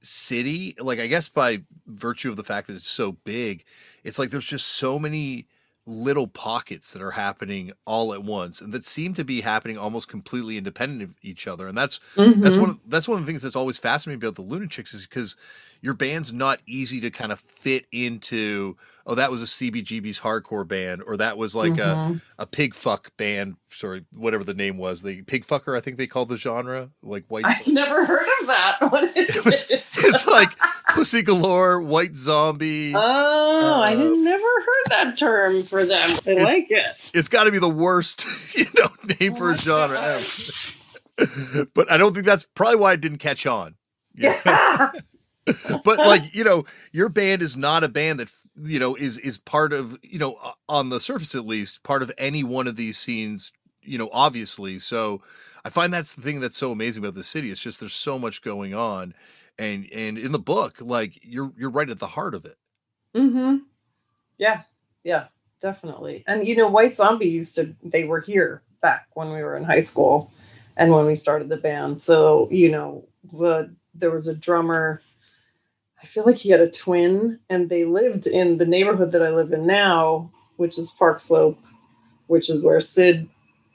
city, 0.00 0.74
like 0.78 0.98
I 0.98 1.06
guess 1.06 1.28
by 1.28 1.62
virtue 1.86 2.30
of 2.30 2.36
the 2.36 2.44
fact 2.44 2.66
that 2.66 2.76
it's 2.76 2.88
so 2.88 3.12
big, 3.12 3.64
it's 4.04 4.18
like 4.18 4.30
there's 4.30 4.44
just 4.44 4.66
so 4.66 4.98
many 4.98 5.46
little 5.86 6.26
pockets 6.26 6.92
that 6.92 7.00
are 7.00 7.12
happening 7.12 7.72
all 7.86 8.12
at 8.12 8.24
once 8.24 8.60
and 8.60 8.72
that 8.72 8.84
seem 8.84 9.14
to 9.14 9.24
be 9.24 9.42
happening 9.42 9.78
almost 9.78 10.08
completely 10.08 10.58
independent 10.58 11.00
of 11.02 11.14
each 11.22 11.46
other 11.46 11.68
and 11.68 11.78
that's 11.78 12.00
mm-hmm. 12.16 12.40
that's 12.40 12.56
one 12.56 12.70
of, 12.70 12.80
that's 12.88 13.06
one 13.06 13.18
of 13.20 13.24
the 13.24 13.30
things 13.30 13.42
that's 13.42 13.54
always 13.54 13.78
fascinating 13.78 14.20
about 14.22 14.34
the 14.34 14.42
lunachicks 14.42 14.92
is 14.92 15.06
because 15.06 15.36
your 15.80 15.94
band's 15.94 16.32
not 16.32 16.58
easy 16.66 17.00
to 17.00 17.10
kind 17.10 17.30
of 17.30 17.38
fit 17.38 17.86
into 17.92 18.76
oh, 19.06 19.14
that 19.14 19.30
was 19.30 19.40
a 19.40 19.46
CBGB's 19.46 20.18
hardcore 20.20 20.66
band, 20.66 21.00
or 21.06 21.16
that 21.16 21.38
was 21.38 21.54
like 21.54 21.74
Mhm. 21.74 22.20
a 22.38 22.42
a 22.42 22.46
pig 22.46 22.74
fuck 22.74 23.16
band. 23.16 23.56
Sorry, 23.70 24.04
whatever 24.12 24.42
the 24.42 24.54
name 24.54 24.78
was, 24.78 25.02
the 25.02 25.22
pig 25.22 25.46
fucker. 25.46 25.76
I 25.76 25.80
think 25.80 25.96
they 25.96 26.08
called 26.08 26.28
the 26.28 26.36
genre 26.36 26.90
like 27.02 27.24
white. 27.28 27.44
I've 27.46 27.66
never 27.68 28.04
heard 28.04 28.26
of 28.40 28.46
that. 28.48 28.78
What 28.90 29.16
is 29.16 29.44
was- 29.44 29.64
it? 29.70 29.84
it's 29.98 30.26
like 30.26 30.50
Pussy 30.96 31.22
Galore, 31.22 31.80
White 31.82 32.16
Zombie. 32.16 32.92
Oh, 32.94 33.80
I 33.82 33.94
Uh, 33.94 33.96
didn't 33.96 34.24
never 34.24 34.42
heard 34.42 34.90
that 34.90 35.16
term 35.18 35.62
for 35.62 35.84
them. 35.84 36.10
I 36.26 36.32
like 36.32 36.70
it. 36.70 36.86
it's 37.14 37.28
got 37.28 37.44
to 37.44 37.52
be 37.52 37.58
the 37.58 37.68
worst, 37.68 38.24
you 38.56 38.64
know, 38.76 38.88
name 39.20 39.34
Oh 39.34 39.36
for 39.36 39.52
a 39.52 39.56
genre 39.58 40.00
ever. 40.00 41.66
but 41.74 41.90
I 41.90 41.96
don't 41.96 42.14
think 42.14 42.26
that's 42.26 42.44
probably 42.54 42.76
why 42.76 42.94
it 42.94 43.00
didn't 43.00 43.18
catch 43.18 43.46
on. 43.46 43.74
Yeah. 44.18 44.92
but 45.84 45.98
like 45.98 46.34
you 46.34 46.42
know 46.42 46.64
your 46.90 47.08
band 47.10 47.40
is 47.42 47.56
not 47.56 47.84
a 47.84 47.88
band 47.88 48.18
that 48.18 48.30
you 48.60 48.78
know 48.80 48.94
is 48.96 49.18
is 49.18 49.36
part 49.38 49.72
of 49.74 49.96
you 50.02 50.18
know 50.18 50.36
on 50.68 50.88
the 50.88 50.98
surface 51.00 51.34
at 51.34 51.46
least 51.46 51.82
part 51.84 52.02
of 52.02 52.10
any 52.18 52.42
one 52.42 52.66
of 52.66 52.74
these 52.76 52.96
scenes 52.98 53.52
you 53.82 53.96
know 53.98 54.08
obviously 54.12 54.78
so 54.78 55.20
i 55.64 55.68
find 55.70 55.92
that's 55.92 56.14
the 56.14 56.22
thing 56.22 56.40
that's 56.40 56.56
so 56.56 56.72
amazing 56.72 57.04
about 57.04 57.14
the 57.14 57.22
city 57.22 57.50
it's 57.50 57.60
just 57.60 57.78
there's 57.78 57.92
so 57.92 58.18
much 58.18 58.42
going 58.42 58.74
on 58.74 59.14
and 59.58 59.88
and 59.92 60.18
in 60.18 60.32
the 60.32 60.38
book 60.38 60.78
like 60.80 61.18
you're 61.22 61.52
you're 61.56 61.70
right 61.70 61.90
at 61.90 61.98
the 61.98 62.06
heart 62.06 62.34
of 62.34 62.44
it 62.44 62.56
Mm-hmm. 63.16 63.56
Yeah, 64.38 64.62
yeah, 65.04 65.26
definitely. 65.62 66.22
And 66.26 66.46
you 66.46 66.56
know, 66.56 66.68
White 66.68 66.94
Zombie 66.94 67.26
used 67.26 67.54
to 67.56 67.74
they 67.82 68.04
were 68.04 68.20
here 68.20 68.62
back 68.82 69.08
when 69.14 69.32
we 69.32 69.42
were 69.42 69.56
in 69.56 69.64
high 69.64 69.80
school 69.80 70.30
and 70.76 70.92
when 70.92 71.06
we 71.06 71.14
started 71.14 71.48
the 71.48 71.56
band. 71.56 72.02
So, 72.02 72.48
you 72.50 72.70
know, 72.70 73.08
the 73.32 73.74
there 73.94 74.10
was 74.10 74.28
a 74.28 74.34
drummer, 74.34 75.00
I 76.02 76.06
feel 76.06 76.24
like 76.26 76.36
he 76.36 76.50
had 76.50 76.60
a 76.60 76.70
twin, 76.70 77.38
and 77.48 77.68
they 77.70 77.84
lived 77.86 78.26
in 78.26 78.58
the 78.58 78.66
neighborhood 78.66 79.12
that 79.12 79.22
I 79.22 79.30
live 79.30 79.52
in 79.52 79.66
now, 79.66 80.30
which 80.56 80.78
is 80.78 80.90
Park 80.98 81.20
Slope, 81.20 81.58
which 82.26 82.50
is 82.50 82.62
where 82.62 82.80
Sid 82.82 83.28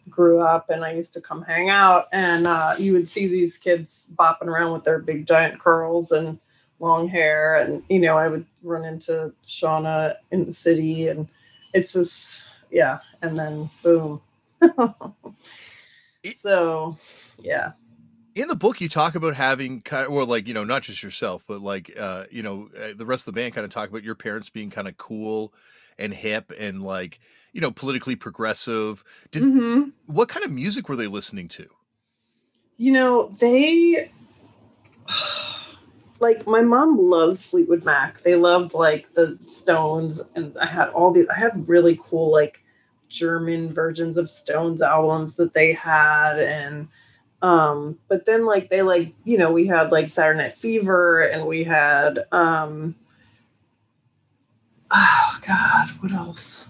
grew 0.10 0.42
up 0.42 0.70
and 0.70 0.84
I 0.84 0.94
used 0.94 1.14
to 1.14 1.22
come 1.22 1.42
hang 1.44 1.70
out 1.70 2.08
and 2.12 2.48
uh, 2.48 2.76
you 2.78 2.94
would 2.94 3.08
see 3.08 3.28
these 3.28 3.58
kids 3.58 4.08
bopping 4.16 4.48
around 4.48 4.74
with 4.74 4.84
their 4.84 5.00
big 5.00 5.26
giant 5.26 5.60
curls 5.60 6.12
and 6.12 6.40
long 6.80 7.08
hair 7.08 7.58
and 7.58 7.84
you 7.90 8.00
know 8.00 8.18
i 8.18 8.28
would 8.28 8.44
run 8.64 8.84
into 8.84 9.32
shauna 9.46 10.16
in 10.32 10.46
the 10.46 10.52
city 10.52 11.10
and 11.10 11.28
it's 11.76 11.94
just 11.94 12.42
yeah 12.72 12.98
and 13.22 13.38
then 13.38 13.70
boom. 13.84 14.20
So 16.36 16.98
yeah. 17.40 17.72
In 18.36 18.48
the 18.48 18.56
book 18.56 18.80
you 18.80 18.88
talk 18.88 19.16
about 19.16 19.36
having 19.36 19.82
kind 19.82 20.06
of, 20.06 20.14
well 20.14 20.26
like 20.26 20.48
you 20.48 20.54
know 20.54 20.64
not 20.64 20.84
just 20.84 21.04
yourself 21.04 21.44
but 21.48 21.62
like 21.62 21.92
uh 22.00 22.26
you 22.30 22.44
know 22.44 22.70
uh, 22.80 22.94
the 22.96 23.06
rest 23.06 23.28
of 23.28 23.34
the 23.34 23.42
band 23.42 23.54
kind 23.56 23.66
of 23.66 23.72
talk 23.72 23.90
about 23.90 24.04
your 24.04 24.16
parents 24.16 24.50
being 24.50 24.70
kind 24.70 24.88
of 24.88 24.98
cool 24.98 25.54
and 26.02 26.14
hip 26.14 26.52
and 26.60 26.84
like 26.84 27.20
you 27.54 27.62
know 27.62 27.72
politically 27.72 28.16
progressive. 28.16 29.04
Did 29.32 29.44
Mhm. 29.44 29.92
what 30.08 30.28
kind 30.30 30.46
of 30.46 30.52
music 30.52 30.90
were 30.90 30.96
they 30.98 31.08
listening 31.08 31.48
to? 31.50 31.68
You 32.78 32.92
know 32.92 33.30
they 33.40 34.12
like 36.20 36.46
my 36.48 36.62
mom 36.62 36.98
loves 36.98 37.46
fleetwood 37.48 37.84
mac. 37.86 38.22
They 38.22 38.36
loved 38.36 38.74
like 38.74 39.12
the 39.14 39.38
stones 39.48 40.22
and 40.36 40.56
i 40.60 40.66
had 40.66 40.90
all 40.90 41.12
these 41.12 41.28
i 41.30 41.38
had 41.38 41.68
really 41.68 42.00
cool 42.04 42.32
like 42.32 42.64
german 43.10 43.74
versions 43.74 44.18
of 44.18 44.30
stones 44.30 44.82
albums 44.82 45.36
that 45.36 45.54
they 45.54 45.74
had 45.74 46.40
and 46.40 46.88
um 47.42 47.98
but 48.08 48.26
then 48.26 48.46
like 48.46 48.70
they 48.70 48.82
like 48.84 49.14
you 49.26 49.38
know 49.38 49.52
we 49.52 49.68
had 49.68 49.92
like 49.92 50.08
saturday 50.08 50.38
night 50.40 50.58
fever 50.58 51.24
and 51.24 51.46
we 51.46 51.64
had 51.64 52.26
um 52.32 52.96
oh 54.92 55.40
god 55.48 55.90
what 56.02 56.12
else? 56.12 56.70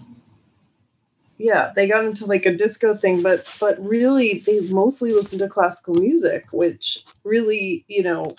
Yeah 1.38 1.72
they 1.74 1.88
got 1.88 2.04
into 2.04 2.26
like 2.26 2.46
a 2.46 2.54
disco 2.54 2.94
thing 2.94 3.22
but 3.22 3.46
but 3.60 3.84
really 3.84 4.38
they 4.46 4.60
mostly 4.68 5.12
listened 5.12 5.40
to 5.40 5.48
classical 5.48 5.94
music 5.94 6.46
which 6.52 7.04
really 7.24 7.84
you 7.88 8.02
know 8.02 8.34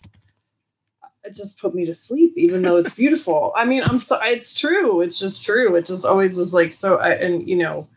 it 1.25 1.33
just 1.35 1.59
put 1.59 1.73
me 1.75 1.85
to 1.85 1.95
sleep 1.95 2.33
even 2.37 2.61
though 2.61 2.77
it's 2.77 2.91
beautiful. 2.95 3.53
I 3.55 3.65
mean 3.65 3.83
i'm 3.83 3.99
so 3.99 4.19
it's 4.21 4.53
true 4.53 5.01
it's 5.01 5.19
just 5.19 5.43
true 5.43 5.75
it 5.75 5.85
just 5.85 6.05
always 6.05 6.35
was 6.35 6.53
like 6.53 6.73
so 6.73 6.97
I, 6.97 7.11
and 7.11 7.47
you 7.47 7.57
know 7.57 7.87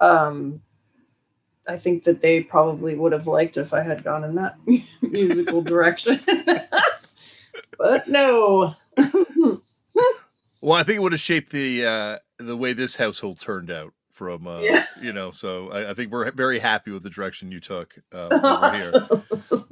um 0.00 0.62
i 1.68 1.76
think 1.76 2.04
that 2.04 2.20
they 2.20 2.42
probably 2.42 2.94
would 2.94 3.12
have 3.12 3.26
liked 3.26 3.56
if 3.56 3.72
i 3.74 3.82
had 3.82 4.02
gone 4.04 4.24
in 4.24 4.36
that 4.36 4.56
musical 5.02 5.62
direction. 5.62 6.20
But 7.78 8.08
no 8.08 8.74
Well, 10.60 10.74
I 10.78 10.82
think 10.82 10.96
it 10.96 11.02
would 11.02 11.12
have 11.12 11.20
shaped 11.20 11.52
the 11.52 11.86
uh, 11.86 12.18
the 12.38 12.56
way 12.56 12.72
this 12.72 12.96
household 12.96 13.40
turned 13.40 13.70
out. 13.70 13.92
From 14.10 14.46
uh, 14.46 14.60
Yeah. 14.60 14.84
you 15.00 15.14
know, 15.14 15.30
so 15.30 15.70
I, 15.70 15.92
I 15.92 15.94
think 15.94 16.12
we're 16.12 16.30
very 16.32 16.58
happy 16.58 16.90
with 16.90 17.02
the 17.02 17.08
direction 17.08 17.50
you 17.50 17.58
took 17.60 17.94
uh, 18.12 18.28
over 18.44 18.74
here. 18.74 19.08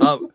Um, 0.01 0.31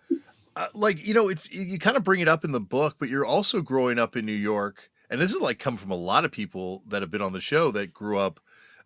uh, 0.55 0.67
like 0.75 1.03
you 1.03 1.15
know, 1.15 1.29
it, 1.29 1.51
you 1.51 1.79
kind 1.79 1.98
of 1.98 2.03
bring 2.03 2.19
it 2.19 2.27
up 2.27 2.45
in 2.45 2.51
the 2.51 2.60
book, 2.60 2.98
but 3.00 3.10
you're 3.10 3.25
also 3.25 3.62
growing 3.62 3.98
up 3.98 4.15
in 4.15 4.24
New 4.24 4.31
York, 4.31 4.91
and 5.10 5.19
this 5.19 5.33
is 5.33 5.41
like 5.41 5.57
come 5.57 5.77
from 5.77 5.89
a 5.89 5.95
lot 5.95 6.25
of 6.25 6.31
people 6.31 6.83
that 6.88 7.01
have 7.01 7.10
been 7.10 7.24
on 7.24 7.33
the 7.33 7.39
show 7.39 7.72
that 7.72 7.91
grew 7.91 8.19
up 8.19 8.39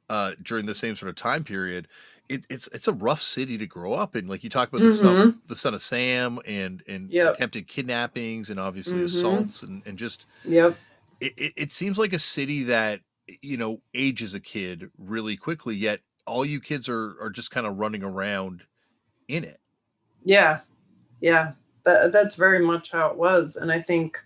uh, 0.10 0.32
during 0.42 0.66
the 0.66 0.76
same 0.76 0.96
sort 0.96 1.10
of 1.10 1.16
time 1.16 1.44
period. 1.44 1.90
It, 2.30 2.46
it's 2.50 2.68
it's 2.70 2.88
a 2.88 2.94
rough 2.94 3.22
city 3.22 3.58
to 3.58 3.66
grow 3.68 3.92
up 3.94 4.16
in. 4.16 4.28
Like 4.28 4.46
you 4.46 4.50
talk 4.50 4.70
about 4.70 4.84
the 4.84 4.92
son, 4.92 5.42
the 5.46 5.58
son 5.58 5.74
of 5.74 5.82
Sam, 5.82 6.40
and 6.46 6.84
and 6.88 7.12
Yep. 7.12 7.34
attempted 7.34 7.68
kidnappings, 7.68 8.50
and 8.50 8.62
obviously 8.62 9.02
Mhm. 9.02 9.06
assaults, 9.06 9.62
and 9.62 9.86
and 9.86 9.98
just 9.98 10.26
yep 10.46 10.78
it, 11.20 11.34
it, 11.38 11.54
it 11.56 11.72
seems 11.72 11.98
like 11.98 12.14
a 12.14 12.20
city 12.20 12.64
that 12.64 13.02
you 13.42 13.58
know 13.58 13.82
ages 13.94 14.34
a 14.34 14.40
kid 14.40 14.90
really 14.98 15.36
quickly 15.36 15.76
yet 15.76 16.00
all 16.28 16.46
you 16.46 16.60
kids 16.60 16.88
are 16.90 17.16
are 17.22 17.30
just 17.30 17.50
kind 17.50 17.66
of 17.66 17.78
running 17.78 18.04
around 18.04 18.64
in 19.28 19.44
it. 19.44 19.60
Yeah, 20.24 20.60
yeah, 21.22 21.54
that 21.86 22.12
that's 22.12 22.36
very 22.36 22.64
much 22.64 22.92
how 22.92 23.08
it 23.08 23.18
was, 23.18 23.56
and 23.56 23.72
I 23.72 23.82
think 23.82 24.20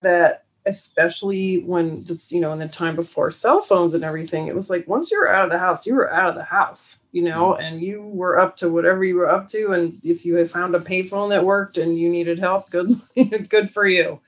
that 0.00 0.44
especially 0.64 1.58
when 1.58 2.04
this, 2.04 2.30
you 2.30 2.40
know, 2.40 2.52
in 2.52 2.58
the 2.60 2.68
time 2.68 2.94
before 2.94 3.32
cell 3.32 3.62
phones 3.62 3.94
and 3.94 4.04
everything, 4.04 4.46
it 4.46 4.54
was 4.54 4.70
like 4.70 4.86
once 4.86 5.10
you 5.10 5.18
were 5.18 5.28
out 5.28 5.44
of 5.44 5.50
the 5.50 5.58
house, 5.58 5.84
you 5.86 5.94
were 5.94 6.12
out 6.12 6.28
of 6.28 6.34
the 6.36 6.44
house, 6.44 6.98
you 7.10 7.22
know, 7.22 7.56
mm. 7.58 7.62
and 7.62 7.82
you 7.82 8.00
were 8.02 8.38
up 8.38 8.56
to 8.56 8.70
whatever 8.70 9.04
you 9.04 9.16
were 9.16 9.28
up 9.28 9.48
to, 9.48 9.72
and 9.72 9.98
if 10.04 10.24
you 10.24 10.36
had 10.36 10.50
found 10.50 10.74
a 10.74 10.80
payphone 10.80 11.30
that 11.30 11.44
worked 11.44 11.78
and 11.78 11.98
you 11.98 12.08
needed 12.08 12.38
help, 12.38 12.70
good, 12.70 13.00
good 13.48 13.70
for 13.70 13.86
you. 13.86 14.20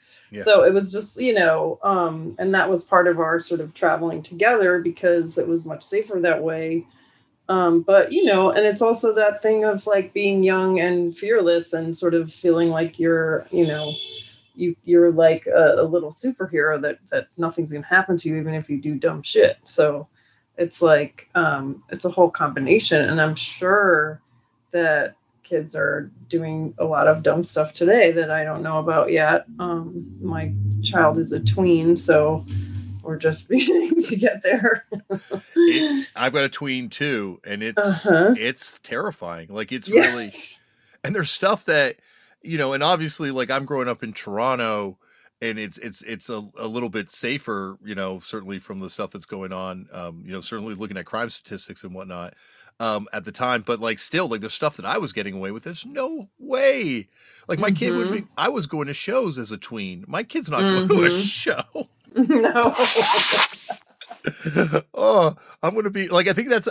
So 0.43 0.65
it 0.65 0.73
was 0.75 0.91
just, 0.91 1.21
you 1.21 1.35
know, 1.35 1.79
um, 1.83 2.35
and 2.39 2.55
that 2.55 2.69
was 2.69 2.83
part 2.83 3.07
of 3.07 3.21
our 3.21 3.41
sort 3.41 3.61
of 3.61 3.75
traveling 3.75 4.23
together 4.23 4.81
because 4.81 5.39
it 5.39 5.47
was 5.47 5.65
much 5.65 5.85
safer 5.85 6.19
that 6.21 6.43
way. 6.43 6.87
Um 7.47 7.83
but 7.83 8.11
you 8.11 8.25
know 8.25 8.51
and 8.51 8.65
it's 8.65 8.81
also 8.81 9.15
that 9.17 9.43
thing 9.43 9.65
of 9.65 9.87
like 9.87 10.15
being 10.15 10.43
young 10.43 10.81
and 10.81 11.15
fearless 11.15 11.75
and 11.75 11.95
sort 11.95 12.15
of 12.15 12.33
feeling 12.33 12.71
like 12.71 12.99
you're 12.99 13.47
you 13.51 13.67
know 13.67 13.93
you 14.55 14.75
you're 14.85 15.13
like 15.13 15.47
a, 15.47 15.75
a 15.79 15.85
little 15.85 16.11
superhero 16.11 16.81
that 16.81 17.01
that 17.11 17.29
nothing's 17.37 17.71
gonna 17.71 17.85
happen 17.85 18.17
to 18.17 18.31
you 18.31 18.37
even 18.37 18.55
if 18.55 18.71
you 18.71 18.81
do 18.81 18.95
dumb 18.95 19.23
shit. 19.23 19.59
So 19.65 20.09
it's 20.57 20.81
like 20.81 21.29
um 21.35 21.83
it's 21.91 22.07
a 22.07 22.11
whole 22.11 22.31
combination. 22.31 23.05
And 23.11 23.21
i'm 23.21 23.35
sure 23.35 24.23
that 24.71 25.15
kids 25.45 25.77
are 25.77 26.11
doing 26.29 26.75
a 26.79 26.85
lot 26.85 27.07
of 27.07 27.23
dumb 27.23 27.45
stuff 27.45 27.73
today 27.73 28.11
that 28.13 28.31
i 28.31 28.43
don't 28.45 28.63
know 28.63 28.79
about 28.79 29.13
yet. 29.13 29.45
Um 29.59 30.07
my 30.21 30.53
child 30.83 31.19
is 31.19 31.33
a 31.33 31.41
tween 31.41 31.97
so 31.97 32.45
we're 33.03 33.17
just 33.19 33.49
beginning 33.51 34.01
to 34.01 34.17
get 34.17 34.43
there. 34.43 34.87
It- 35.57 36.09
i've 36.17 36.33
got 36.33 36.45
a 36.45 36.49
tween 36.49 36.89
too 36.89 37.41
and 37.47 37.63
it's 37.63 38.07
Uh-huh. 38.07 38.35
it's 38.37 38.79
terrifying. 38.79 39.49
Like 39.51 39.71
it's 39.73 39.89
really 39.91 40.33
and 41.05 41.15
there's 41.15 41.31
stuff 41.31 41.65
that 41.67 41.97
you 42.43 42.59
know 42.59 42.73
and 42.73 42.83
obviously 42.83 43.31
like 43.31 43.51
i'm 43.51 43.65
growing 43.65 43.89
up 43.89 44.03
in 44.03 44.13
toronto 44.13 44.97
and 45.43 45.59
it's 45.59 45.79
it's 45.79 46.03
it's 46.03 46.29
a, 46.31 46.43
a 46.59 46.67
little 46.67 46.89
bit 46.89 47.11
safer 47.11 47.77
you 47.85 47.95
know 47.95 48.21
certainly 48.21 48.59
from 48.59 48.79
the 48.79 48.89
stuff 48.89 49.11
that's 49.11 49.27
going 49.27 49.53
on 49.53 49.89
um 49.93 50.23
you 50.25 50.33
know 50.33 50.41
certainly 50.41 50.75
looking 50.75 50.97
at 50.97 51.05
crime 51.05 51.29
statistics 51.31 51.83
and 51.85 51.95
whatnot 51.95 52.35
um 52.81 53.07
at 53.13 53.25
the 53.25 53.33
time 53.33 53.63
but 53.67 53.81
like 53.81 53.99
still 53.99 54.29
like 54.29 54.41
there's 54.41 54.55
stuff 54.55 54.77
that 54.77 54.87
i 54.87 54.97
was 54.99 55.13
getting 55.13 55.35
away 55.35 55.51
with 55.51 55.63
there's 55.65 55.85
no 55.85 56.29
way 56.39 57.09
like 57.49 57.59
my 57.59 57.71
kid 57.71 57.93
would 57.95 58.11
be 58.13 58.25
i 58.39 58.49
was 58.49 58.67
going 58.67 58.87
to 58.87 58.95
shows 58.95 59.39
as 59.39 59.51
a 59.53 59.57
tween 59.59 60.05
my 60.07 60.23
kid's 60.23 60.49
not 60.51 60.61
going 60.61 60.89
to 60.89 61.03
a 61.05 61.09
Mhm. 61.09 61.23
show 61.29 61.89
no. 62.15 62.73
oh, 64.95 65.35
I'm 65.63 65.73
going 65.73 65.85
to 65.85 65.91
be 65.91 66.09
like 66.09 66.29
I 66.29 66.33
think 66.33 66.49
that's 66.49 66.69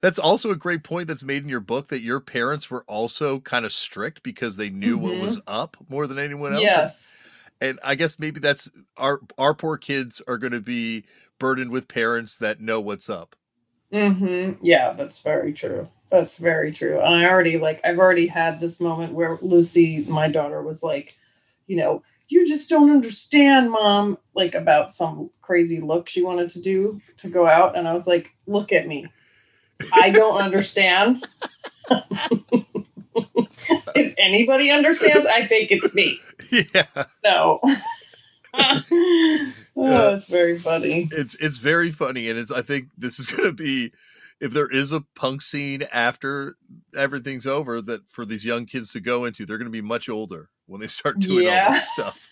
that's 0.00 0.18
also 0.18 0.50
a 0.50 0.56
great 0.56 0.82
point 0.82 1.06
that's 1.06 1.22
made 1.22 1.42
in 1.44 1.48
your 1.48 1.60
book 1.60 1.88
that 1.88 2.02
your 2.02 2.18
parents 2.20 2.70
were 2.70 2.84
also 2.88 3.38
kind 3.40 3.64
of 3.64 3.72
strict 3.72 4.22
because 4.22 4.56
they 4.56 4.70
knew 4.70 4.98
what 4.98 5.16
was 5.18 5.40
up 5.46 5.76
more 5.88 6.06
than 6.08 6.18
anyone 6.18 6.52
else. 6.52 6.62
yes. 6.62 7.26
And 7.41 7.41
I 7.84 7.94
guess 7.94 8.18
maybe 8.18 8.40
that's 8.40 8.70
our 8.96 9.20
our 9.38 9.54
poor 9.54 9.78
kids 9.78 10.22
are 10.26 10.38
going 10.38 10.52
to 10.52 10.60
be 10.60 11.04
burdened 11.38 11.70
with 11.70 11.88
parents 11.88 12.38
that 12.38 12.60
know 12.60 12.80
what's 12.80 13.10
up. 13.10 13.36
hmm 13.92 14.52
Yeah, 14.62 14.92
that's 14.94 15.22
very 15.22 15.52
true. 15.52 15.88
That's 16.10 16.36
very 16.38 16.72
true. 16.72 17.00
And 17.00 17.14
I 17.14 17.28
already 17.28 17.58
like 17.58 17.80
I've 17.84 17.98
already 17.98 18.26
had 18.26 18.60
this 18.60 18.80
moment 18.80 19.14
where 19.14 19.38
Lucy, 19.42 20.04
my 20.08 20.28
daughter, 20.28 20.62
was 20.62 20.82
like, 20.82 21.16
you 21.66 21.76
know, 21.76 22.02
you 22.28 22.46
just 22.46 22.68
don't 22.68 22.90
understand, 22.90 23.70
mom, 23.70 24.18
like 24.34 24.54
about 24.54 24.92
some 24.92 25.30
crazy 25.42 25.80
look 25.80 26.08
she 26.08 26.22
wanted 26.22 26.50
to 26.50 26.62
do 26.62 27.00
to 27.18 27.28
go 27.28 27.46
out. 27.46 27.76
And 27.76 27.88
I 27.88 27.92
was 27.92 28.06
like, 28.06 28.30
look 28.46 28.72
at 28.72 28.88
me. 28.88 29.06
I 29.92 30.10
don't 30.10 30.38
understand. 30.42 31.26
if 33.94 34.14
anybody 34.18 34.70
understands, 34.70 35.26
I 35.26 35.46
think 35.46 35.70
it's 35.70 35.94
me. 35.94 36.18
Yeah. 36.50 36.84
So 37.24 37.60
oh, 38.54 38.82
it's 39.76 40.28
very 40.28 40.58
funny. 40.58 41.08
It's 41.12 41.34
it's 41.36 41.58
very 41.58 41.90
funny, 41.90 42.28
and 42.28 42.38
it's 42.38 42.50
I 42.50 42.60
think 42.62 42.88
this 42.98 43.18
is 43.18 43.26
gonna 43.26 43.52
be 43.52 43.90
if 44.40 44.52
there 44.52 44.70
is 44.70 44.92
a 44.92 45.04
punk 45.14 45.40
scene 45.40 45.84
after 45.92 46.56
everything's 46.96 47.46
over 47.46 47.80
that 47.82 48.10
for 48.10 48.26
these 48.26 48.44
young 48.44 48.66
kids 48.66 48.92
to 48.92 49.00
go 49.00 49.24
into, 49.24 49.46
they're 49.46 49.56
gonna 49.56 49.70
be 49.70 49.80
much 49.80 50.08
older 50.10 50.50
when 50.66 50.80
they 50.82 50.86
start 50.88 51.20
doing 51.20 51.46
Yeah. 51.46 51.66
all 51.66 51.72
this 51.72 51.92
stuff. 51.94 52.28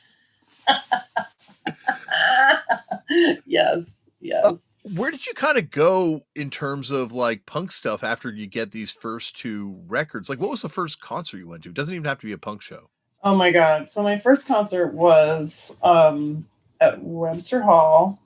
yes, 3.47 3.85
yes. 4.21 4.70
Where 4.83 5.11
did 5.11 5.27
you 5.27 5.35
kind 5.35 5.59
of 5.59 5.71
go 5.71 6.25
in 6.35 6.49
terms 6.51 6.91
of 6.91 7.13
like 7.13 7.45
punk 7.47 7.71
stuff 7.71 8.03
after 8.03 8.31
you 8.31 8.47
get 8.47 8.71
these 8.71 8.93
first 8.93 9.37
two 9.37 9.79
records? 9.87 10.29
Like, 10.31 10.41
what 10.41 10.51
was 10.51 10.63
the 10.63 10.69
first 10.71 11.01
concert 11.01 11.39
you 11.39 11.49
went 11.49 11.65
to? 11.65 11.69
It 11.69 11.75
doesn't 11.75 11.95
even 11.95 12.07
have 12.07 12.19
to 12.21 12.27
be 12.27 12.33
a 12.33 12.39
punk 12.39 12.63
show. 12.63 12.89
Oh 13.23 13.35
my 13.35 13.51
god. 13.53 13.91
So 13.91 14.03
my 14.03 14.19
first 14.19 14.47
concert 14.47 14.95
was 14.95 15.77
um 15.83 16.47
at 16.81 17.03
Webster 17.03 17.61
Hall, 17.61 18.19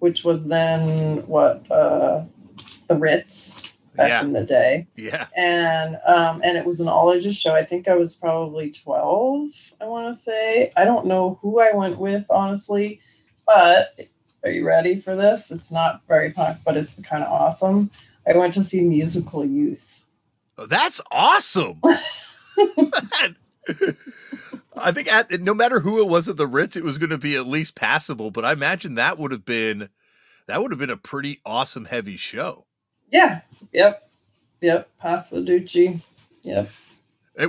which 0.00 0.24
was 0.24 0.46
then 0.46 1.26
what 1.26 1.68
uh 1.70 2.24
the 2.88 2.94
Ritz 2.96 3.62
back 3.96 4.10
Yeah. 4.10 4.20
in 4.22 4.34
the 4.34 4.44
day. 4.44 4.86
Yeah. 4.94 5.26
And 5.34 5.96
um 6.06 6.42
and 6.44 6.58
it 6.58 6.66
was 6.66 6.80
an 6.80 6.88
all 6.88 7.14
ages 7.14 7.36
show. 7.36 7.54
I 7.54 7.64
think 7.64 7.88
I 7.88 7.94
was 7.96 8.14
probably 8.14 8.70
12, 8.70 9.50
I 9.80 9.86
want 9.86 10.14
to 10.14 10.20
say. 10.20 10.70
I 10.76 10.84
don't 10.84 11.06
know 11.06 11.38
who 11.40 11.60
I 11.60 11.72
went 11.72 11.98
with 11.98 12.26
honestly, 12.30 13.00
but 13.46 13.98
are 14.44 14.50
you 14.50 14.66
ready 14.66 15.00
for 15.00 15.16
this? 15.16 15.50
It's 15.50 15.70
not 15.72 16.02
very 16.08 16.30
punk, 16.30 16.58
but 16.64 16.76
it's 16.76 17.00
kind 17.02 17.24
of 17.24 17.32
awesome. 17.32 17.90
I 18.26 18.36
went 18.36 18.54
to 18.54 18.62
see 18.62 18.80
Musical 18.82 19.44
Youth. 19.44 20.02
Oh, 20.56 20.66
that's 20.66 21.00
awesome. 21.10 21.80
I 24.76 24.92
think 24.92 25.12
at 25.12 25.40
no 25.40 25.54
matter 25.54 25.80
who 25.80 25.98
it 26.00 26.08
was 26.08 26.28
at 26.28 26.36
the 26.36 26.46
Ritz, 26.46 26.76
it 26.76 26.84
was 26.84 26.98
going 26.98 27.10
to 27.10 27.18
be 27.18 27.36
at 27.36 27.46
least 27.46 27.74
passable. 27.74 28.30
But 28.30 28.44
I 28.44 28.52
imagine 28.52 28.94
that 28.94 29.18
would 29.18 29.32
have 29.32 29.44
been 29.44 29.88
that 30.46 30.62
would 30.62 30.70
have 30.72 30.78
been 30.80 30.90
a 30.90 30.96
pretty 30.96 31.40
awesome 31.44 31.86
heavy 31.86 32.16
show. 32.16 32.66
Yeah. 33.10 33.40
Yep. 33.72 34.08
Yep. 34.60 34.88
Pass 34.98 35.30
the 35.30 35.38
Dutchie. 35.38 36.00
Yep. 36.42 36.70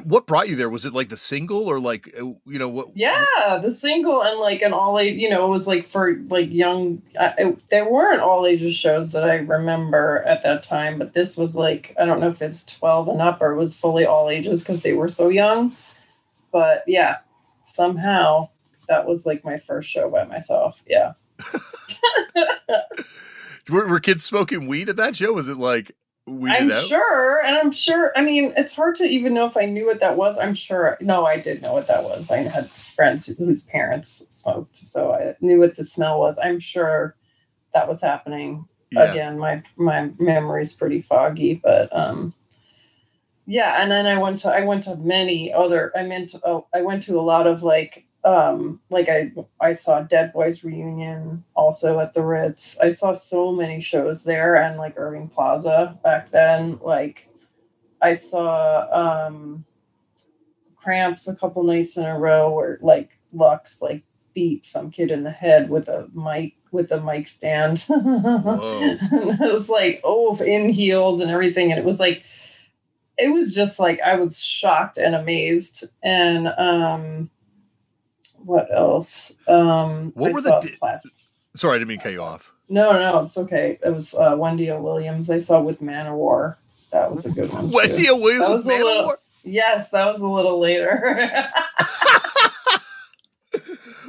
What 0.03 0.27
brought 0.27 0.49
you 0.49 0.55
there? 0.55 0.69
Was 0.69 0.85
it 0.85 0.93
like 0.93 1.09
the 1.09 1.17
single 1.17 1.67
or 1.67 1.79
like 1.79 2.13
uh, 2.15 2.25
you 2.45 2.59
know 2.59 2.67
what? 2.67 2.95
Yeah, 2.95 3.25
the 3.61 3.71
single 3.71 4.21
and 4.21 4.39
like 4.39 4.61
an 4.61 4.71
all 4.71 4.99
age, 4.99 5.17
you 5.17 5.29
know, 5.29 5.45
it 5.45 5.49
was 5.49 5.67
like 5.67 5.85
for 5.85 6.15
like 6.27 6.51
young. 6.51 7.01
Uh, 7.19 7.31
it, 7.37 7.69
there 7.69 7.89
weren't 7.89 8.21
all 8.21 8.45
ages 8.45 8.75
shows 8.75 9.11
that 9.13 9.23
I 9.23 9.35
remember 9.35 10.23
at 10.27 10.43
that 10.43 10.61
time, 10.61 10.99
but 10.99 11.13
this 11.13 11.37
was 11.37 11.55
like 11.55 11.95
I 11.99 12.05
don't 12.05 12.19
know 12.19 12.29
if 12.29 12.41
it's 12.41 12.63
twelve 12.63 13.07
and 13.07 13.21
up 13.21 13.41
or 13.41 13.51
it 13.51 13.57
was 13.57 13.75
fully 13.75 14.05
all 14.05 14.29
ages 14.29 14.61
because 14.61 14.83
they 14.83 14.93
were 14.93 15.09
so 15.09 15.29
young. 15.29 15.75
But 16.51 16.83
yeah, 16.85 17.17
somehow 17.63 18.49
that 18.89 19.07
was 19.07 19.25
like 19.25 19.43
my 19.43 19.57
first 19.57 19.89
show 19.89 20.09
by 20.09 20.23
myself. 20.25 20.81
Yeah. 20.87 21.13
Were, 23.69 23.87
were 23.87 23.99
kids 23.99 24.23
smoking 24.23 24.67
weed 24.67 24.89
at 24.89 24.95
that 24.97 25.15
show? 25.15 25.33
Was 25.33 25.47
it 25.47 25.57
like 25.57 25.95
I'm 26.47 26.71
out? 26.71 26.83
sure, 26.83 27.43
and 27.45 27.57
I'm 27.57 27.71
sure. 27.71 28.11
I 28.15 28.21
mean, 28.21 28.53
it's 28.57 28.73
hard 28.73 28.95
to 28.95 29.05
even 29.05 29.33
know 29.33 29.45
if 29.45 29.57
I 29.57 29.65
knew 29.65 29.85
what 29.85 29.99
that 29.99 30.17
was. 30.17 30.37
I'm 30.37 30.53
sure. 30.53 30.97
No, 31.01 31.25
I 31.25 31.37
did 31.37 31.61
know 31.61 31.73
what 31.73 31.87
that 31.87 32.03
was. 32.03 32.31
I 32.31 32.37
had 32.37 32.69
friends 32.69 33.25
whose 33.25 33.63
parents 33.63 34.25
smoked, 34.29 34.77
so 34.77 35.13
I 35.13 35.35
knew 35.41 35.59
what 35.59 35.75
the 35.75 35.83
smell 35.83 36.19
was. 36.19 36.39
I'm 36.41 36.59
sure 36.59 37.15
that 37.73 37.87
was 37.87 38.01
happening. 38.01 38.65
Yeah. 38.91 39.11
Again, 39.11 39.39
my 39.39 39.63
my 39.77 40.11
memory's 40.19 40.73
pretty 40.73 41.01
foggy, 41.01 41.55
but 41.55 41.95
um, 41.95 42.33
yeah. 43.45 43.81
And 43.81 43.91
then 43.91 44.05
I 44.05 44.17
went 44.17 44.39
to 44.39 44.49
I 44.49 44.61
went 44.61 44.83
to 44.83 44.95
many 44.97 45.53
other. 45.53 45.91
I 45.95 46.03
meant 46.03 46.29
to, 46.29 46.41
oh, 46.45 46.67
I 46.73 46.81
went 46.81 47.03
to 47.03 47.19
a 47.19 47.21
lot 47.21 47.47
of 47.47 47.63
like 47.63 48.05
um 48.23 48.79
like 48.89 49.07
I 49.07 49.31
I 49.61 49.71
saw 49.71 50.01
Dead 50.01 50.33
Boys 50.33 50.63
reunion 50.63 51.43
also 51.55 51.99
at 51.99 52.13
the 52.13 52.23
Ritz. 52.23 52.77
I 52.79 52.89
saw 52.89 53.13
so 53.13 53.51
many 53.51 53.79
shows 53.79 54.23
there 54.23 54.55
and 54.55 54.77
like 54.77 54.95
Irving 54.97 55.29
Plaza 55.29 55.97
back 56.03 56.31
then. 56.31 56.79
Like 56.81 57.29
I 58.01 58.13
saw 58.13 58.87
um 58.91 59.65
Cramps 60.75 61.27
a 61.27 61.35
couple 61.35 61.63
nights 61.63 61.97
in 61.97 62.05
a 62.05 62.17
row 62.17 62.51
where 62.51 62.77
like 62.81 63.11
Lux 63.31 63.81
like 63.81 64.03
beat 64.33 64.65
some 64.65 64.91
kid 64.91 65.11
in 65.11 65.23
the 65.23 65.31
head 65.31 65.69
with 65.69 65.87
a 65.87 66.09
mic 66.13 66.55
with 66.71 66.91
a 66.91 67.01
mic 67.01 67.27
stand. 67.27 67.85
and 67.89 68.99
it 69.41 69.53
was 69.53 69.69
like 69.69 70.01
oh 70.03 70.37
in 70.37 70.69
heels 70.69 71.21
and 71.21 71.31
everything 71.31 71.71
and 71.71 71.79
it 71.79 71.85
was 71.85 71.99
like 71.99 72.23
it 73.17 73.33
was 73.33 73.53
just 73.53 73.79
like 73.79 73.99
I 74.01 74.15
was 74.15 74.41
shocked 74.43 74.97
and 74.97 75.15
amazed 75.15 75.85
and 76.03 76.47
um 76.57 77.29
what 78.49 78.67
else? 78.73 79.33
Um 79.47 80.11
What 80.15 80.31
I 80.31 80.33
were 80.33 80.41
the 80.41 80.59
di- 80.61 80.97
Sorry, 81.55 81.75
I 81.75 81.79
didn't 81.79 81.89
mean 81.89 81.97
to 81.99 82.03
cut 82.03 82.13
you 82.13 82.21
off. 82.21 82.51
no, 82.69 82.91
no, 82.93 83.23
it's 83.25 83.37
okay. 83.37 83.79
It 83.83 83.89
was 83.93 84.13
uh, 84.13 84.35
Wendy 84.37 84.69
O. 84.71 84.81
Williams. 84.81 85.29
I 85.29 85.37
saw 85.39 85.59
with 85.61 85.81
Manowar. 85.81 86.55
That 86.91 87.09
was 87.09 87.25
a 87.25 87.31
good 87.31 87.51
one. 87.53 87.71
Wendy 87.71 88.07
O. 88.09 88.15
Williams 88.17 88.47
That 88.47 88.55
with 88.57 88.65
was 88.65 88.75
a 88.79 88.83
little- 88.83 89.03
Manowar. 89.09 89.15
Yes, 89.43 89.89
that 89.91 90.05
was 90.11 90.21
a 90.21 90.25
little 90.27 90.59
later. 90.59 91.17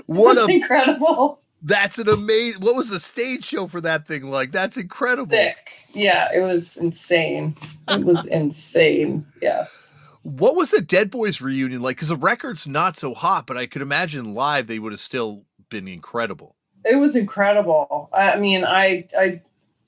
What 0.07 0.35
That's 0.35 0.49
a 0.49 0.53
incredible. 0.53 1.41
that's 1.63 1.99
an 2.01 2.09
amazing. 2.09 2.63
What 2.63 2.75
was 2.75 2.91
the 2.91 2.99
stage 2.99 3.45
show 3.45 3.69
for 3.69 3.81
that 3.83 4.09
thing 4.09 4.25
like? 4.25 4.51
That's 4.51 4.77
incredible. 4.77 5.31
Thick. 5.31 5.71
Yeah, 5.93 6.29
it 6.35 6.41
was 6.41 6.77
insane. 6.77 7.57
It 7.89 8.05
was 8.05 8.27
insane. 8.27 9.25
Yes. 9.41 9.80
What 10.23 10.57
was 10.57 10.71
the 10.71 10.83
Dead 10.83 11.11
Boys 11.11 11.41
reunion 11.41 11.83
like? 11.83 11.97
Because 11.97 12.09
the 12.09 12.17
record's 12.17 12.67
not 12.67 12.97
so 12.97 13.15
hot, 13.15 13.47
but 13.47 13.57
I 13.57 13.67
could 13.67 13.83
imagine 13.83 14.35
live 14.35 14.67
they 14.67 14.79
would 14.79 14.93
have 14.93 15.01
still 15.01 15.45
been 15.71 15.89
incredible. 15.89 16.57
It 16.85 16.97
was 16.97 17.17
incredible. 17.17 18.11
I 18.13 18.37
mean, 18.37 18.65
I 18.65 19.07
I 19.19 19.41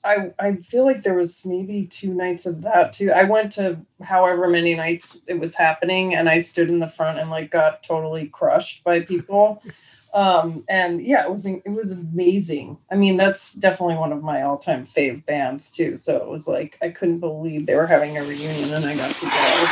I 0.03 0.31
I 0.39 0.55
feel 0.57 0.85
like 0.85 1.03
there 1.03 1.13
was 1.13 1.45
maybe 1.45 1.85
two 1.85 2.13
nights 2.13 2.45
of 2.45 2.61
that 2.63 2.93
too. 2.93 3.11
I 3.11 3.23
went 3.23 3.51
to 3.53 3.77
however 4.01 4.47
many 4.47 4.75
nights 4.75 5.19
it 5.27 5.39
was 5.39 5.55
happening 5.55 6.15
and 6.15 6.29
I 6.29 6.39
stood 6.39 6.69
in 6.69 6.79
the 6.79 6.89
front 6.89 7.19
and 7.19 7.29
like 7.29 7.51
got 7.51 7.83
totally 7.83 8.27
crushed 8.27 8.83
by 8.83 9.01
people. 9.01 9.63
um 10.13 10.63
and 10.69 11.01
yeah, 11.05 11.23
it 11.23 11.31
was 11.31 11.45
it 11.45 11.69
was 11.69 11.91
amazing. 11.91 12.77
I 12.91 12.95
mean, 12.95 13.17
that's 13.17 13.53
definitely 13.53 13.95
one 13.95 14.11
of 14.11 14.23
my 14.23 14.43
all-time 14.43 14.85
fave 14.85 15.25
bands 15.25 15.71
too. 15.71 15.97
So 15.97 16.17
it 16.17 16.27
was 16.27 16.47
like 16.47 16.77
I 16.81 16.89
couldn't 16.89 17.19
believe 17.19 17.65
they 17.65 17.75
were 17.75 17.87
having 17.87 18.17
a 18.17 18.23
reunion 18.23 18.73
and 18.73 18.85
I 18.85 18.95
got 18.95 19.11
to 19.11 19.25
go. 19.25 19.65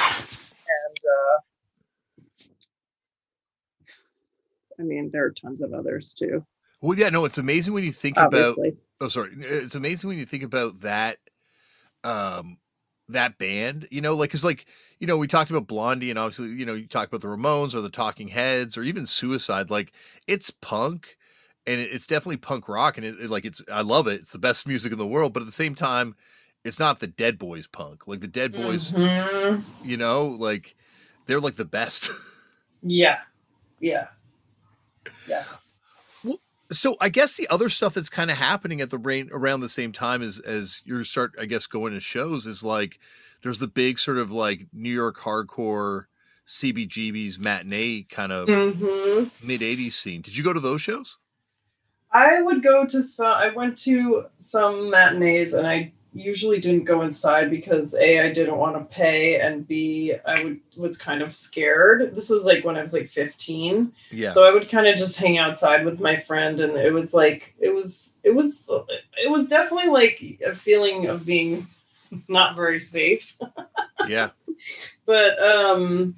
And 0.67 0.97
uh 1.05 1.39
I 4.81 4.83
mean, 4.83 5.11
there 5.13 5.23
are 5.25 5.31
tons 5.31 5.61
of 5.61 5.73
others 5.73 6.13
too. 6.13 6.43
Well, 6.81 6.97
yeah, 6.97 7.09
no, 7.09 7.25
it's 7.25 7.37
amazing 7.37 7.73
when 7.75 7.83
you 7.83 7.91
think 7.91 8.17
about. 8.17 8.57
Oh, 8.99 9.07
sorry, 9.07 9.31
it's 9.37 9.75
amazing 9.75 10.07
when 10.07 10.17
you 10.17 10.25
think 10.25 10.43
about 10.43 10.81
that. 10.81 11.19
Um, 12.03 12.57
that 13.09 13.37
band, 13.37 13.87
you 13.91 13.99
know, 14.01 14.15
like, 14.15 14.31
cause 14.31 14.45
like, 14.45 14.65
you 14.99 15.05
know, 15.05 15.17
we 15.17 15.27
talked 15.27 15.51
about 15.51 15.67
Blondie 15.67 16.09
and 16.09 16.17
obviously, 16.17 16.47
you 16.49 16.65
know, 16.65 16.73
you 16.73 16.87
talk 16.87 17.09
about 17.09 17.19
the 17.21 17.27
Ramones 17.27 17.75
or 17.75 17.81
the 17.81 17.89
Talking 17.89 18.29
Heads 18.29 18.77
or 18.77 18.83
even 18.83 19.05
Suicide. 19.05 19.69
Like, 19.69 19.91
it's 20.27 20.49
punk 20.49 21.17
and 21.67 21.81
it- 21.81 21.91
it's 21.91 22.07
definitely 22.07 22.37
punk 22.37 22.69
rock 22.69 22.97
and 22.97 23.05
it, 23.05 23.19
it 23.19 23.29
like 23.29 23.43
it's 23.45 23.61
I 23.71 23.81
love 23.81 24.07
it. 24.07 24.21
It's 24.21 24.31
the 24.31 24.39
best 24.39 24.65
music 24.65 24.91
in 24.93 24.97
the 24.97 25.05
world, 25.05 25.33
but 25.33 25.41
at 25.41 25.45
the 25.45 25.51
same 25.51 25.75
time, 25.75 26.15
it's 26.63 26.79
not 26.79 26.99
the 26.99 27.07
Dead 27.07 27.37
Boys 27.37 27.67
punk. 27.67 28.07
Like 28.07 28.21
the 28.21 28.27
Dead 28.27 28.53
Boys, 28.53 28.91
Mhm. 28.91 29.63
you 29.83 29.97
know, 29.97 30.25
like 30.25 30.75
they're 31.25 31.41
like 31.41 31.57
the 31.57 31.65
best. 31.65 32.09
Yeah. 32.83 33.19
Yeah. 33.79 34.07
Yeah. 35.27 35.43
so 36.71 36.95
I 37.01 37.09
guess 37.09 37.35
the 37.35 37.47
other 37.49 37.69
stuff 37.69 37.93
that's 37.93 38.09
kind 38.09 38.31
of 38.31 38.37
happening 38.37 38.81
at 38.81 38.89
the 38.89 38.97
rain 38.97 39.29
around 39.33 39.61
the 39.61 39.69
same 39.69 39.91
time 39.91 40.21
as 40.21 40.39
as 40.39 40.81
you 40.85 41.03
start, 41.03 41.33
I 41.39 41.45
guess, 41.45 41.67
going 41.67 41.93
to 41.93 41.99
shows 41.99 42.47
is 42.47 42.63
like 42.63 42.99
there's 43.43 43.59
the 43.59 43.67
big 43.67 43.99
sort 43.99 44.17
of 44.17 44.31
like 44.31 44.67
New 44.73 44.93
York 44.93 45.19
hardcore 45.19 46.05
CBGB's 46.47 47.39
matinee 47.39 48.03
kind 48.03 48.31
of 48.31 48.47
hmm 48.47 49.25
mid 49.41 49.61
'80s 49.61 49.93
scene. 49.93 50.21
Did 50.21 50.37
you 50.37 50.43
go 50.43 50.53
to 50.53 50.59
those 50.59 50.81
shows? 50.81 51.17
I 52.11 52.41
would 52.41 52.63
go 52.63 52.85
to 52.85 53.01
some. 53.03 53.27
I 53.33 53.49
went 53.49 53.77
to 53.79 54.25
some 54.37 54.89
matinees, 54.89 55.53
and 55.53 55.67
I 55.67 55.93
usually 56.13 56.59
didn't 56.59 56.83
go 56.83 57.01
inside 57.01 57.49
because 57.49 57.95
a 57.95 58.19
I 58.19 58.31
didn't 58.31 58.57
want 58.57 58.75
to 58.75 58.93
pay, 58.93 59.39
and 59.39 59.67
b 59.67 60.13
I 60.25 60.43
would 60.43 60.59
was 60.75 60.97
kind 60.97 61.21
of 61.21 61.33
scared. 61.33 62.15
This 62.15 62.29
was 62.29 62.43
like 62.43 62.63
when 62.63 62.77
I 62.77 62.81
was 62.81 62.93
like 62.93 63.09
fifteen, 63.09 63.93
Yeah, 64.11 64.31
so 64.31 64.43
I 64.43 64.51
would 64.51 64.69
kind 64.69 64.87
of 64.87 64.97
just 64.97 65.17
hang 65.17 65.37
outside 65.37 65.85
with 65.85 65.99
my 65.99 66.17
friend, 66.19 66.59
and 66.59 66.77
it 66.77 66.93
was 66.93 67.13
like 67.13 67.55
it 67.59 67.73
was 67.73 68.17
it 68.23 68.31
was 68.31 68.69
it 69.17 69.29
was 69.29 69.47
definitely 69.47 69.89
like 69.89 70.41
a 70.45 70.55
feeling 70.55 71.07
of 71.07 71.25
being 71.25 71.67
not 72.27 72.55
very 72.55 72.81
safe. 72.81 73.37
yeah, 74.07 74.31
but 75.05 75.41
um 75.41 76.15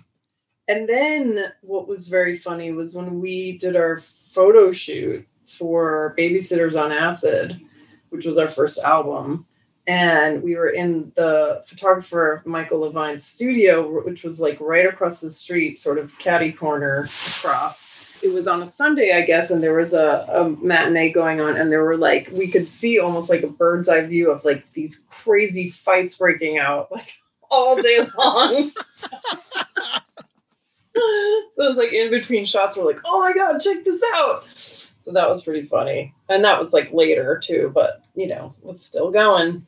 and 0.68 0.88
then 0.88 1.52
what 1.62 1.88
was 1.88 2.08
very 2.08 2.38
funny 2.38 2.72
was 2.72 2.96
when 2.96 3.20
we 3.20 3.58
did 3.58 3.76
our 3.76 4.02
photo 4.34 4.72
shoot 4.72 5.28
for 5.48 6.16
Babysitters 6.18 6.82
on 6.82 6.92
Acid, 6.92 7.60
which 8.10 8.26
was 8.26 8.38
our 8.38 8.48
first 8.48 8.80
album. 8.80 9.46
And 9.86 10.42
we 10.42 10.56
were 10.56 10.70
in 10.70 11.12
the 11.16 11.62
photographer 11.66 12.42
Michael 12.46 12.80
Levine's 12.80 13.26
studio, 13.26 14.04
which 14.06 14.24
was 14.24 14.40
like 14.40 14.58
right 14.62 14.86
across 14.86 15.20
the 15.20 15.30
street, 15.30 15.78
sort 15.78 15.98
of 15.98 16.18
catty 16.20 16.54
corner 16.54 17.10
across. 17.38 17.84
It 18.22 18.32
was 18.32 18.48
on 18.48 18.64
a 18.64 18.68
Sunday, 18.68 19.12
I 19.14 19.24
guess, 19.24 19.52
and 19.52 19.62
there 19.62 19.74
was 19.74 19.94
a, 19.94 20.26
a 20.30 20.50
matinee 20.64 21.12
going 21.12 21.42
on, 21.42 21.58
and 21.58 21.70
there 21.70 21.84
were 21.84 21.98
like 21.98 22.30
we 22.32 22.48
could 22.48 22.70
see 22.70 22.98
almost 22.98 23.30
like 23.30 23.44
a 23.44 23.48
bird's 23.48 23.90
eye 23.90 24.06
view 24.06 24.32
of 24.32 24.46
like 24.46 24.72
these 24.72 25.04
crazy 25.10 25.70
fights 25.70 26.16
breaking 26.16 26.58
out 26.58 26.90
like 26.90 27.12
all 27.52 27.76
day 27.82 28.00
long. 28.18 28.72
so 30.96 31.02
it 31.02 31.52
was 31.58 31.76
like 31.76 31.92
in 31.92 32.10
between 32.10 32.46
shots, 32.46 32.78
we're 32.78 32.86
like, 32.86 33.02
oh 33.04 33.20
my 33.20 33.34
god, 33.34 33.60
check 33.60 33.84
this 33.84 34.02
out. 34.16 34.46
So 35.04 35.12
that 35.12 35.30
was 35.30 35.44
pretty 35.44 35.68
funny. 35.68 36.14
And 36.30 36.46
that 36.46 36.62
was 36.62 36.72
like 36.72 36.94
later 36.94 37.42
too, 37.44 37.72
but 37.76 38.02
you 38.16 38.28
know, 38.28 38.56
was 38.62 38.82
still 38.82 39.12
going. 39.12 39.66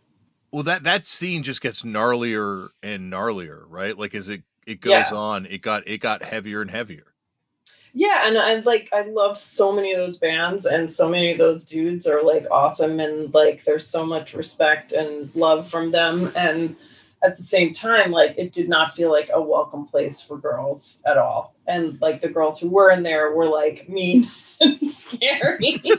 Well 0.51 0.63
that 0.63 0.84
that 0.84 1.05
scene 1.05 1.43
just 1.43 1.62
gets 1.62 1.84
gnarlier 1.84 2.69
and 2.81 3.12
gnarlier, 3.12 3.63
right? 3.67 3.97
Like 3.97 4.15
as 4.15 4.29
it 4.29 4.43
it 4.65 4.81
goes 4.81 5.12
Yeah. 5.12 5.17
on, 5.17 5.45
it 5.45 5.62
got 5.62 5.88
it 5.88 5.99
got 5.99 6.23
heavier 6.23 6.62
and 6.62 6.71
heavier. 6.71 7.05
Yeah, 7.97 8.27
and 8.27 8.38
I 8.38 8.55
like 8.60 8.89
I 8.91 9.03
love 9.03 9.38
so 9.38 9.71
many 9.71 9.93
of 9.93 9.99
those 9.99 10.17
bands 10.17 10.65
and 10.65 10.91
so 10.91 11.08
many 11.08 11.31
of 11.31 11.38
those 11.38 11.63
dudes 11.63 12.05
are 12.08 12.21
like 12.23 12.45
awesome 12.51 12.99
and 12.99 13.34
like 13.34 13.63
there's 13.63 13.88
so 13.88 14.05
much 14.05 14.34
respect 14.34 14.91
and 14.91 15.34
love 15.34 15.69
from 15.69 15.91
them 15.91 16.31
and 16.36 16.75
at 17.23 17.38
the 17.38 17.43
same 17.43 17.73
time 17.73 18.12
like 18.12 18.36
it 18.38 18.51
did 18.51 18.67
not 18.67 18.93
feel 18.93 19.10
like 19.10 19.29
a 19.34 19.41
welcome 19.41 19.88
place 19.88 20.21
for 20.21 20.38
girls 20.38 21.01
at 21.05 21.17
all. 21.17 21.55
And 21.67 21.99
like 22.01 22.21
the 22.21 22.27
girls 22.29 22.60
who 22.60 22.69
were 22.69 22.91
in 22.91 23.01
there 23.01 23.34
were 23.34 23.47
like 23.47 23.88
mean 23.88 24.29
and 24.60 24.91
scary. 24.91 25.79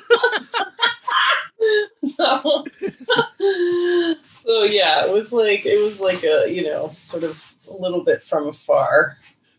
so 2.17 2.65
so 4.47 4.63
yeah, 4.65 5.05
it 5.05 5.13
was 5.13 5.33
like 5.33 5.67
it 5.67 5.83
was 5.83 6.01
like 6.01 6.23
a, 6.25 6.47
you 6.51 6.65
know, 6.65 6.95
sort 7.01 7.25
of 7.25 7.43
a 7.69 7.75
little 7.75 8.05
bit 8.05 8.23
from 8.23 8.49
afar. 8.49 9.17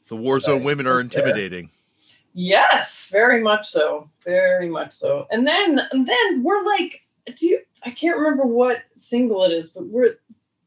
The 0.07 0.15
Warzone 0.15 0.63
women 0.63 0.87
are 0.87 1.01
intimidating. 1.01 1.69
Yes, 2.33 3.09
very 3.11 3.41
much 3.43 3.67
so. 3.67 4.09
Very 4.23 4.69
much 4.69 4.93
so. 4.93 5.27
And 5.31 5.45
then 5.45 5.81
and 5.91 6.07
then 6.07 6.43
we're 6.43 6.63
like 6.63 7.01
do 7.35 7.47
you, 7.47 7.59
I 7.83 7.91
can't 7.91 8.17
remember 8.17 8.43
what 8.43 8.83
single 8.95 9.43
it 9.43 9.51
is, 9.51 9.69
but 9.69 9.85
we're 9.87 10.15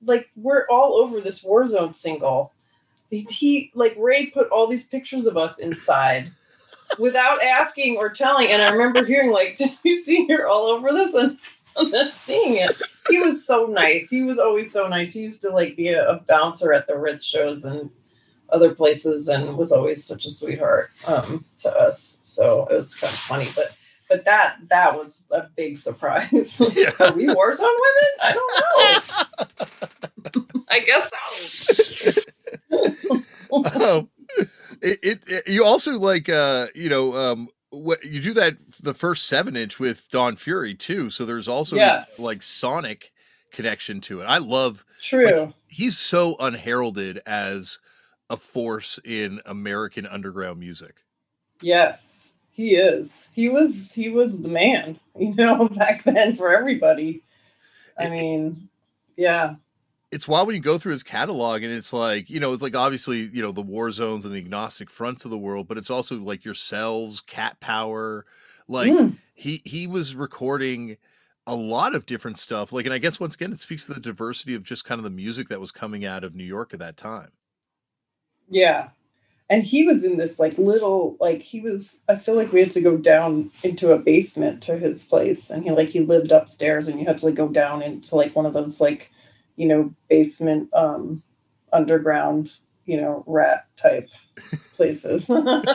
like 0.05 0.29
we're 0.37 0.67
all 0.71 0.95
over 0.97 1.21
this 1.21 1.45
Warzone 1.45 1.97
single. 1.97 2.53
He, 3.11 3.73
like 3.75 3.97
Ray 3.99 4.27
put 4.27 4.49
all 4.51 4.69
these 4.69 4.85
pictures 4.85 5.27
of 5.27 5.37
us 5.37 5.59
inside 5.59 6.31
without 6.97 7.43
asking 7.43 7.97
or 7.97 8.09
telling. 8.09 8.49
And 8.49 8.63
I 8.63 8.71
remember 8.71 9.05
hearing 9.05 9.33
like, 9.33 9.57
"Did 9.59 9.77
you 9.83 10.03
see 10.05 10.27
you're 10.29 10.47
all 10.47 10.67
over 10.67 10.93
this?" 10.93 11.15
And, 11.15 11.39
then 11.91 12.11
seeing 12.25 12.57
it. 12.57 12.81
He 13.09 13.19
was 13.19 13.47
so 13.47 13.67
nice. 13.67 14.09
He 14.11 14.23
was 14.23 14.39
always 14.39 14.73
so 14.73 14.87
nice. 14.89 15.13
He 15.13 15.21
used 15.21 15.43
to 15.43 15.51
like 15.51 15.77
be 15.77 15.89
a, 15.89 16.09
a 16.09 16.21
bouncer 16.21 16.73
at 16.73 16.87
the 16.87 16.97
Ritz 16.99 17.25
shows 17.25 17.65
and 17.65 17.91
other 18.51 18.75
places, 18.75 19.29
and 19.29 19.57
was 19.57 19.73
always 19.73 20.05
such 20.05 20.25
a 20.27 20.31
sweetheart 20.31 20.91
um, 21.07 21.45
to 21.59 21.71
us. 21.77 22.19
So 22.23 22.67
it 22.71 22.75
was 22.77 22.95
kind 22.95 23.13
of 23.13 23.19
funny, 23.19 23.49
but. 23.55 23.73
But 24.09 24.25
that 24.25 24.57
that 24.71 24.99
was 24.99 25.25
a 25.31 25.43
big 25.55 25.79
surprise. 25.79 26.31
Yeah. 26.75 26.91
Are 26.99 27.13
we 27.15 27.29
Warzone 27.29 27.61
women? 27.61 28.11
I 28.21 28.33
don't 28.33 28.53
know. 30.51 30.65
I 30.69 30.81
guess 30.81 31.09
so. 32.73 33.23
um, 33.97 34.09
it, 34.83 34.99
it, 35.03 35.23
it- 35.29 35.49
you 35.49 35.65
also 35.65 35.93
like 35.97 36.29
uh 36.29 36.67
you 36.75 36.89
know 36.89 37.15
um 37.15 37.49
what 37.71 38.05
you 38.05 38.21
do 38.21 38.33
that 38.35 38.57
the 38.83 38.95
first 38.95 39.27
seven 39.27 39.57
inch 39.57 39.79
with 39.79 40.09
Don 40.11 40.37
Fury 40.37 40.75
too 40.75 41.09
so 41.11 41.25
there's 41.25 41.49
also 41.49 41.77
Yes. 41.77 42.19
like 42.19 42.43
Sonic 42.43 43.13
connection 43.53 44.01
to 44.03 44.21
it 44.21 44.25
I 44.25 44.39
love 44.39 44.85
True. 45.01 45.55
he's 45.69 45.97
so 45.99 46.37
unheralded 46.41 47.21
as 47.27 47.79
a 48.29 48.37
force 48.37 48.99
in 49.05 49.41
American 49.47 50.07
underground 50.07 50.59
music 50.61 51.03
Yes, 51.63 52.33
he 52.51 52.75
is. 52.75 53.29
He 53.35 53.49
was 53.49 53.93
he 53.93 54.09
was 54.09 54.43
the 54.43 54.49
man, 54.49 54.99
you 55.19 55.35
know, 55.35 55.69
back 55.69 56.05
then 56.05 56.37
for 56.37 56.55
everybody. 56.55 57.23
I 57.99 58.09
mean, 58.09 58.69
yeah. 59.17 59.57
It's 60.13 60.27
wild 60.27 60.47
when 60.49 60.57
you 60.57 60.63
go 60.63 60.77
through 60.77 60.93
his 60.93 61.03
catalog 61.03 61.63
and 61.63 61.73
it's 61.73 61.93
like 61.93 62.29
you 62.29 62.41
know 62.41 62.53
it's 62.53 62.63
like 62.63 62.77
obviously 62.77 63.31
you 63.33 63.43
know 63.43 63.53
the 63.53 63.63
Warzones 63.63 64.25
and 64.25 64.35
the 64.35 64.39
agnostic 64.39 64.91
fronts 64.91 65.25
of 65.25 65.31
the 65.31 65.39
world 65.39 65.69
but 65.69 65.79
it's 65.79 65.91
also 65.91 66.17
like 66.17 66.45
yourselves 66.45 67.21
cat 67.21 67.61
power 67.61 68.27
like 68.67 68.93
Mm, 68.93 69.17
he 69.35 69.63
he 69.65 69.87
was 69.87 70.15
recording 70.15 70.97
a 71.47 71.55
lot 71.55 71.95
of 71.95 72.07
different 72.07 72.39
stuff 72.39 72.73
like 72.73 72.85
and 72.85 72.95
i 72.95 72.99
guess 72.99 73.19
once 73.19 73.35
again 73.35 73.53
it 73.53 73.59
speaks 73.59 73.87
to 73.87 73.95
the 73.95 74.01
diversity 74.01 74.55
of 74.55 74.63
just 74.63 74.85
kind 74.85 74.99
of 74.99 75.05
the 75.05 75.11
music 75.11 75.49
that 75.49 75.61
was 75.61 75.73
coming 75.73 76.05
out 76.05 76.23
of 76.23 76.35
new 76.35 76.45
york 76.45 76.73
at 76.73 76.79
that 76.79 76.97
time 76.97 77.31
yeah. 78.51 78.89
And 79.49 79.65
he 79.65 79.85
was 79.85 80.05
in 80.05 80.17
this 80.17 80.39
like 80.39 80.59
little 80.59 81.17
like 81.19 81.43
he 81.43 81.61
was 81.61 82.03
I 82.09 82.15
feel 82.15 82.37
like 82.37 82.53
we 82.53 82.61
had 82.61 82.71
to 82.73 82.81
go 82.81 82.97
down 82.97 83.51
into 83.65 83.93
a 83.93 83.99
basement 83.99 84.63
to 84.65 84.79
his 84.79 85.05
place 85.05 85.51
and 85.51 85.65
he 85.65 85.71
like 85.73 85.89
he 85.89 86.01
lived 86.01 86.31
upstairs 86.31 86.87
and 86.87 87.01
you 87.01 87.07
had 87.07 87.19
to 87.19 87.27
like 87.27 87.35
go 87.35 87.49
down 87.49 87.83
into 87.83 88.15
like 88.15 88.37
one 88.37 88.47
of 88.47 88.53
those 88.53 88.81
like 88.81 89.11
you 89.57 89.67
know 89.69 89.93
basement 90.09 90.69
um 90.75 91.23
underground 91.73 92.53
you 92.87 93.01
know 93.01 93.23
rat 93.27 93.67
type 93.77 94.09
places. 94.77 95.29
I 95.31 95.73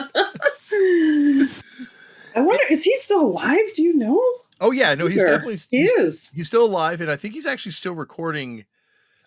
wonder 2.41 2.63
is 2.69 2.83
he 2.83 2.95
still 2.97 3.21
alive? 3.21 3.73
Do 3.75 3.83
you 3.83 3.93
know? 3.95 4.21
oh 4.61 4.71
yeah 4.71 4.95
no 4.95 5.07
he's 5.07 5.19
Sure. 5.21 5.27
definitely 5.27 5.57
He 5.69 5.79
he's, 5.81 5.91
is. 5.99 6.31
he's 6.33 6.47
still 6.47 6.65
alive 6.65 7.01
and 7.01 7.11
i 7.11 7.15
think 7.15 7.33
he's 7.33 7.45
actually 7.45 7.73
still 7.73 7.93
recording 7.93 8.65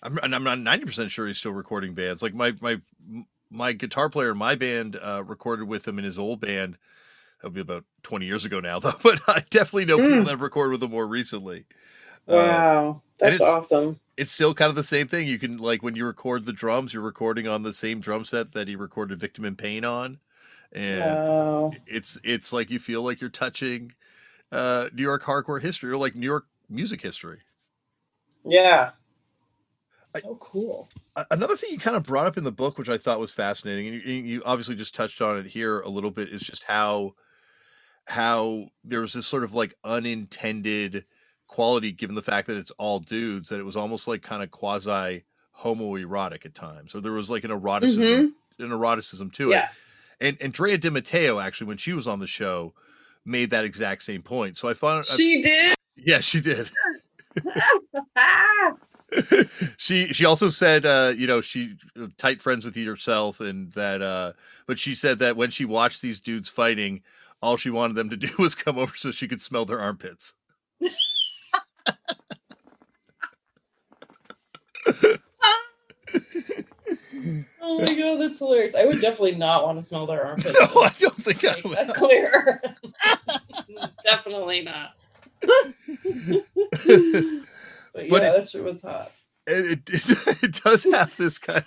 i'm, 0.02 0.18
and 0.18 0.34
I'm 0.34 0.44
not 0.44 0.58
90% 0.58 1.08
sure 1.10 1.26
he's 1.26 1.38
still 1.38 1.52
recording 1.52 1.94
bands 1.94 2.22
like 2.22 2.34
my 2.34 2.52
my 2.60 2.80
my 3.50 3.72
guitar 3.72 4.08
player 4.10 4.32
in 4.32 4.38
my 4.38 4.54
band 4.56 4.96
uh 5.02 5.22
recorded 5.26 5.68
with 5.68 5.86
him 5.88 5.98
in 5.98 6.04
his 6.04 6.18
old 6.18 6.40
band 6.40 6.76
that 7.42 7.48
would 7.48 7.54
be 7.54 7.60
about 7.60 7.84
20 8.04 8.26
years 8.26 8.44
ago 8.44 8.60
now 8.60 8.78
though 8.80 8.92
but 9.02 9.20
i 9.28 9.42
definitely 9.50 9.84
know 9.86 9.98
people 10.00 10.18
Mm. 10.20 10.24
that 10.24 10.30
have 10.32 10.40
recorded 10.42 10.72
with 10.72 10.82
him 10.82 10.90
more 10.92 11.06
recently 11.06 11.64
Uh, 12.28 12.34
Wow. 12.34 13.02
That's 13.20 13.40
awesome. 13.40 13.98
It's 14.18 14.32
still 14.32 14.54
kind 14.54 14.70
of 14.70 14.76
the 14.76 14.84
same 14.84 15.08
thing. 15.08 15.28
You 15.28 15.38
can 15.38 15.58
like 15.58 15.82
when 15.82 15.96
you 15.96 16.06
record 16.06 16.44
the 16.44 16.52
drums, 16.52 16.94
you're 16.94 17.02
recording 17.02 17.48
on 17.48 17.62
the 17.64 17.72
same 17.72 18.00
drum 18.00 18.24
set 18.26 18.52
that 18.52 18.68
he 18.68 18.76
recorded 18.76 19.20
"Victim 19.20 19.44
in 19.46 19.56
Pain" 19.56 19.84
on, 19.84 20.20
and 20.72 21.22
it's 21.86 22.18
it's 22.24 22.52
like 22.52 22.70
you 22.70 22.78
feel 22.80 23.02
like 23.02 23.20
you're 23.20 23.30
touching 23.30 23.92
uh, 24.52 24.90
New 24.94 25.02
York 25.04 25.24
hardcore 25.24 25.60
history 25.62 25.90
or 25.90 25.96
like 25.98 26.14
New 26.16 26.26
York 26.26 26.46
music 26.68 27.02
history. 27.02 27.40
Yeah. 28.44 28.92
I- 30.14 30.20
So 30.20 30.36
cool. 30.40 30.88
A- 31.16 31.26
Another 31.30 31.56
thing 31.56 31.70
you 31.70 31.78
kind 31.78 31.96
of 31.96 32.04
brought 32.04 32.26
up 32.26 32.36
in 32.38 32.44
the 32.44 32.52
book, 32.52 32.78
which 32.78 32.88
I 32.88 32.98
thought 32.98 33.20
was 33.20 33.32
fascinating, 33.32 33.88
and 33.88 34.02
you, 34.04 34.14
you 34.14 34.42
obviously 34.44 34.74
just 34.74 34.94
touched 34.94 35.20
on 35.20 35.38
it 35.38 35.46
here 35.46 35.80
a 35.80 35.88
little 35.88 36.10
bit, 36.10 36.28
is 36.30 36.40
just 36.42 36.64
how 36.64 37.14
how 38.06 38.68
there 38.84 39.00
was 39.02 39.12
this 39.12 39.26
sort 39.26 39.44
of 39.44 39.54
like 39.54 39.74
unintended 39.84 41.04
quality, 41.48 41.90
given 41.90 42.14
the 42.14 42.22
fact 42.22 42.46
that 42.46 42.56
it's 42.56 42.70
all 42.72 43.00
dudes, 43.00 43.48
that 43.48 43.58
it 43.58 43.64
was 43.64 43.76
almost 43.76 44.06
like 44.06 44.22
kind 44.22 44.42
of 44.42 44.50
quasi 44.52 45.24
homoerotic 45.62 46.46
at 46.46 46.54
times, 46.54 46.94
or 46.94 47.00
there 47.00 47.10
was 47.12 47.30
like 47.30 47.42
an 47.42 47.50
eroticism, 47.50 48.34
an 48.58 48.70
eroticism 48.72 49.30
to 49.32 49.50
it. 49.50 49.56
Yeah. 49.56 49.68
And 50.20 50.36
and 50.40 50.52
Drea 50.52 50.78
de 50.78 50.90
Matteo 50.90 51.40
actually, 51.40 51.66
when 51.68 51.78
she 51.78 51.92
was 51.92 52.06
on 52.06 52.20
the 52.20 52.26
show, 52.26 52.74
made 53.24 53.50
that 53.50 53.64
exact 53.64 54.02
same 54.04 54.22
point. 54.22 54.56
So 54.56 54.68
I 54.68 54.74
found, 54.74 55.06
I- 55.10 55.16
She 55.16 55.42
did. 55.42 55.74
yeah, 55.96 56.20
she 56.20 56.40
did. 56.40 56.70
She 59.78 60.12
she 60.12 60.26
also 60.26 60.50
said 60.50 60.84
uh 60.84 61.14
you 61.16 61.26
know 61.26 61.40
she 61.40 61.76
tight 62.18 62.42
friends 62.42 62.66
with 62.66 62.76
yourself 62.76 63.40
and 63.40 63.72
that 63.72 64.02
uh 64.02 64.34
but 64.66 64.78
she 64.78 64.94
said 64.94 65.18
that 65.20 65.34
when 65.34 65.48
she 65.50 65.64
watched 65.64 66.02
these 66.02 66.20
dudes 66.20 66.50
fighting 66.50 67.00
all 67.40 67.56
she 67.56 67.70
wanted 67.70 67.94
them 67.94 68.10
to 68.10 68.16
do 68.18 68.28
was 68.38 68.54
come 68.54 68.76
over 68.76 68.94
so 68.96 69.10
she 69.10 69.26
could 69.26 69.40
smell 69.40 69.64
their 69.64 69.80
armpits 69.80 70.34
Oh 77.62 77.80
my 77.80 77.94
god, 77.94 78.20
that's 78.20 78.38
hilarious. 78.38 78.74
I 78.74 78.84
would 78.86 79.00
definitely 79.00 79.34
not 79.36 79.64
want 79.64 79.78
to 79.78 79.82
smell 79.86 80.06
their 80.06 80.24
armpits. 80.24 80.58
no 80.74 80.82
i 80.82 80.94
don't 80.98 81.22
think 81.22 81.44
i 81.44 81.60
would 81.64 81.76
that 81.76 81.94
clear. 81.94 82.62
definitely 84.04 84.62
not. 84.62 84.90
but 85.42 85.74
yeah, 86.86 87.40
But 87.94 88.22
it- 88.24 88.32
that 88.40 88.48
shit 88.48 88.64
was 88.64 88.82
hot. 88.82 89.12
it, 89.46 89.80
it, 89.88 90.42
it 90.44 90.62
does 90.64 90.84
have 90.84 91.16
this 91.16 91.38
kind 91.38 91.64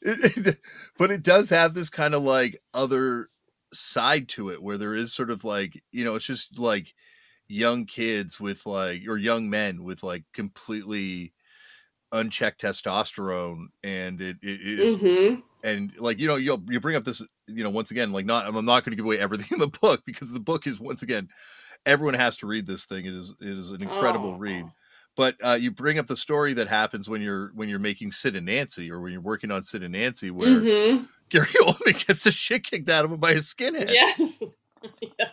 it, 0.00 0.46
it- 0.46 0.58
but 0.98 1.10
it 1.10 1.22
does 1.22 1.50
have 1.50 1.74
this 1.74 1.90
kind 1.90 2.14
of 2.14 2.22
like 2.22 2.62
other 2.74 3.28
side 3.72 4.28
to 4.28 4.50
it 4.50 4.62
where 4.62 4.78
there 4.78 4.94
is 4.94 5.12
sort 5.14 5.30
of 5.30 5.44
like 5.44 5.82
you 5.92 6.04
know 6.04 6.14
it's 6.14 6.26
just 6.26 6.58
like 6.58 6.94
young 7.48 7.84
kids 7.86 8.38
with 8.40 8.64
like 8.66 9.06
or 9.08 9.16
young 9.16 9.48
men 9.50 9.82
with 9.84 10.02
like 10.02 10.24
completely 10.32 11.32
unchecked 12.12 12.60
testosterone 12.60 13.66
and 13.82 14.20
it, 14.20 14.36
it 14.42 14.60
is 14.60 14.96
Mhm. 14.96 15.42
and 15.64 15.92
like 15.98 16.18
you 16.18 16.28
know 16.28 16.36
you 16.36 16.62
you 16.68 16.78
bring 16.80 16.96
up 16.96 17.04
this 17.04 17.22
you 17.48 17.64
know 17.64 17.70
once 17.70 17.90
again 17.90 18.12
like 18.12 18.26
not 18.26 18.46
I'm 18.46 18.64
not 18.64 18.84
going 18.84 18.92
to 18.92 18.96
give 18.96 19.04
away 19.06 19.18
everything 19.18 19.48
in 19.52 19.58
the 19.60 19.78
book 19.80 20.02
because 20.04 20.30
the 20.32 20.40
book 20.40 20.66
is 20.66 20.78
once 20.78 21.02
again 21.02 21.28
everyone 21.86 22.14
has 22.14 22.36
to 22.38 22.46
read 22.46 22.66
this 22.66 22.84
thing 22.84 23.06
it 23.06 23.14
is 23.14 23.34
it 23.40 23.58
is 23.58 23.70
an 23.70 23.82
incredible 23.82 24.34
Oh. 24.34 24.38
read 24.38 24.66
but 25.14 25.36
uh, 25.44 25.52
you 25.60 25.70
bring 25.70 25.98
up 25.98 26.06
the 26.06 26.16
story 26.16 26.54
that 26.54 26.68
happens 26.68 27.08
when 27.08 27.20
you're 27.20 27.50
when 27.54 27.68
you're 27.68 27.78
making 27.78 28.12
Sid 28.12 28.34
and 28.36 28.46
Nancy 28.46 28.90
or 28.90 29.00
when 29.00 29.12
you're 29.12 29.20
working 29.20 29.50
on 29.50 29.62
Sid 29.62 29.82
and 29.82 29.92
Nancy 29.92 30.30
where 30.30 30.60
Mhm. 30.60 31.08
Gary 31.32 31.46
Oldman 31.62 32.06
gets 32.06 32.24
the 32.24 32.30
shit 32.30 32.64
kicked 32.64 32.90
out 32.90 33.06
of 33.06 33.12
him 33.12 33.18
by 33.18 33.32
a 33.32 33.36
skinhead 33.36 33.90
Yes. 33.90 34.20
Yeah. 35.18 35.28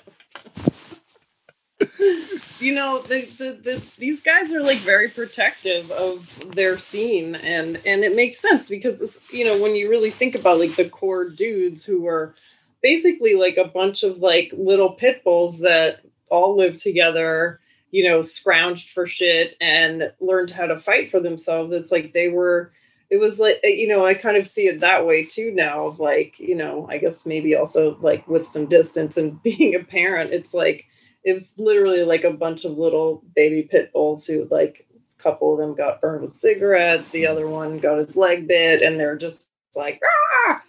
you 2.59 2.75
know, 2.75 3.01
the, 3.01 3.21
the, 3.38 3.59
the, 3.63 3.83
these 3.97 4.21
guys 4.21 4.53
are 4.53 4.62
like 4.62 4.77
very 4.77 5.09
protective 5.09 5.89
of 5.91 6.29
their 6.53 6.77
scene, 6.77 7.33
and 7.35 7.77
and 7.85 8.03
it 8.03 8.15
makes 8.15 8.39
sense 8.39 8.69
because 8.69 9.19
you 9.31 9.45
know 9.45 9.59
when 9.59 9.75
you 9.75 9.89
really 9.89 10.12
think 10.12 10.35
about 10.35 10.59
like 10.59 10.75
the 10.75 10.88
core 10.88 11.27
dudes 11.27 11.83
who 11.83 12.01
were 12.01 12.35
basically 12.83 13.33
like 13.33 13.57
a 13.57 13.65
bunch 13.67 14.03
of 14.03 14.19
like 14.19 14.53
little 14.55 14.91
pit 14.91 15.23
bulls 15.23 15.59
that 15.62 16.01
all 16.29 16.55
lived 16.55 16.79
together, 16.79 17.59
you 17.89 18.03
know, 18.07 18.19
scrounged 18.19 18.89
for 18.89 19.07
shit 19.07 19.55
and 19.62 20.12
learned 20.19 20.51
how 20.51 20.67
to 20.67 20.77
fight 20.77 21.09
for 21.09 21.19
themselves. 21.19 21.71
It's 21.71 21.91
like 21.91 22.13
they 22.13 22.27
were 22.27 22.71
it 23.10 23.17
was 23.17 23.39
like 23.39 23.60
you 23.63 23.88
know 23.88 24.06
i 24.06 24.13
kind 24.13 24.38
of 24.38 24.48
see 24.48 24.67
it 24.67 24.80
that 24.82 25.06
way 25.06 25.24
too 25.24 25.52
now 25.52 25.88
of 25.88 26.00
like 26.00 26.39
you 26.39 26.56
know 26.56 26.88
i 26.89 26.98
guess 26.98 27.26
maybe 27.26 27.56
also 27.56 27.98
like 28.02 28.28
with 28.28 28.45
some 28.45 28.65
distance 28.65 29.17
and 29.17 29.41
being 29.43 29.76
a 29.76 29.84
parent 29.84 30.32
it's 30.34 30.54
like 30.54 30.86
it's 31.24 31.58
literally 31.60 32.04
like 32.04 32.24
a 32.24 32.32
bunch 32.32 32.65
of 32.65 32.78
little 32.78 33.24
baby 33.36 33.63
pit 33.63 33.91
bulls 33.93 34.26
who 34.26 34.48
like 34.50 34.88
a 35.19 35.22
couple 35.22 35.52
of 35.54 35.60
them 35.60 35.76
got 35.76 36.02
burned 36.02 36.22
with 36.22 36.36
cigarettes 36.36 37.10
the 37.10 37.26
other 37.28 37.48
one 37.48 37.78
got 37.78 37.98
his 37.98 38.15
leg 38.15 38.48
bit 38.48 38.82
and 38.82 39.00
they're 39.00 39.17
just 39.17 39.50
like 39.76 40.00
ah! 40.48 40.62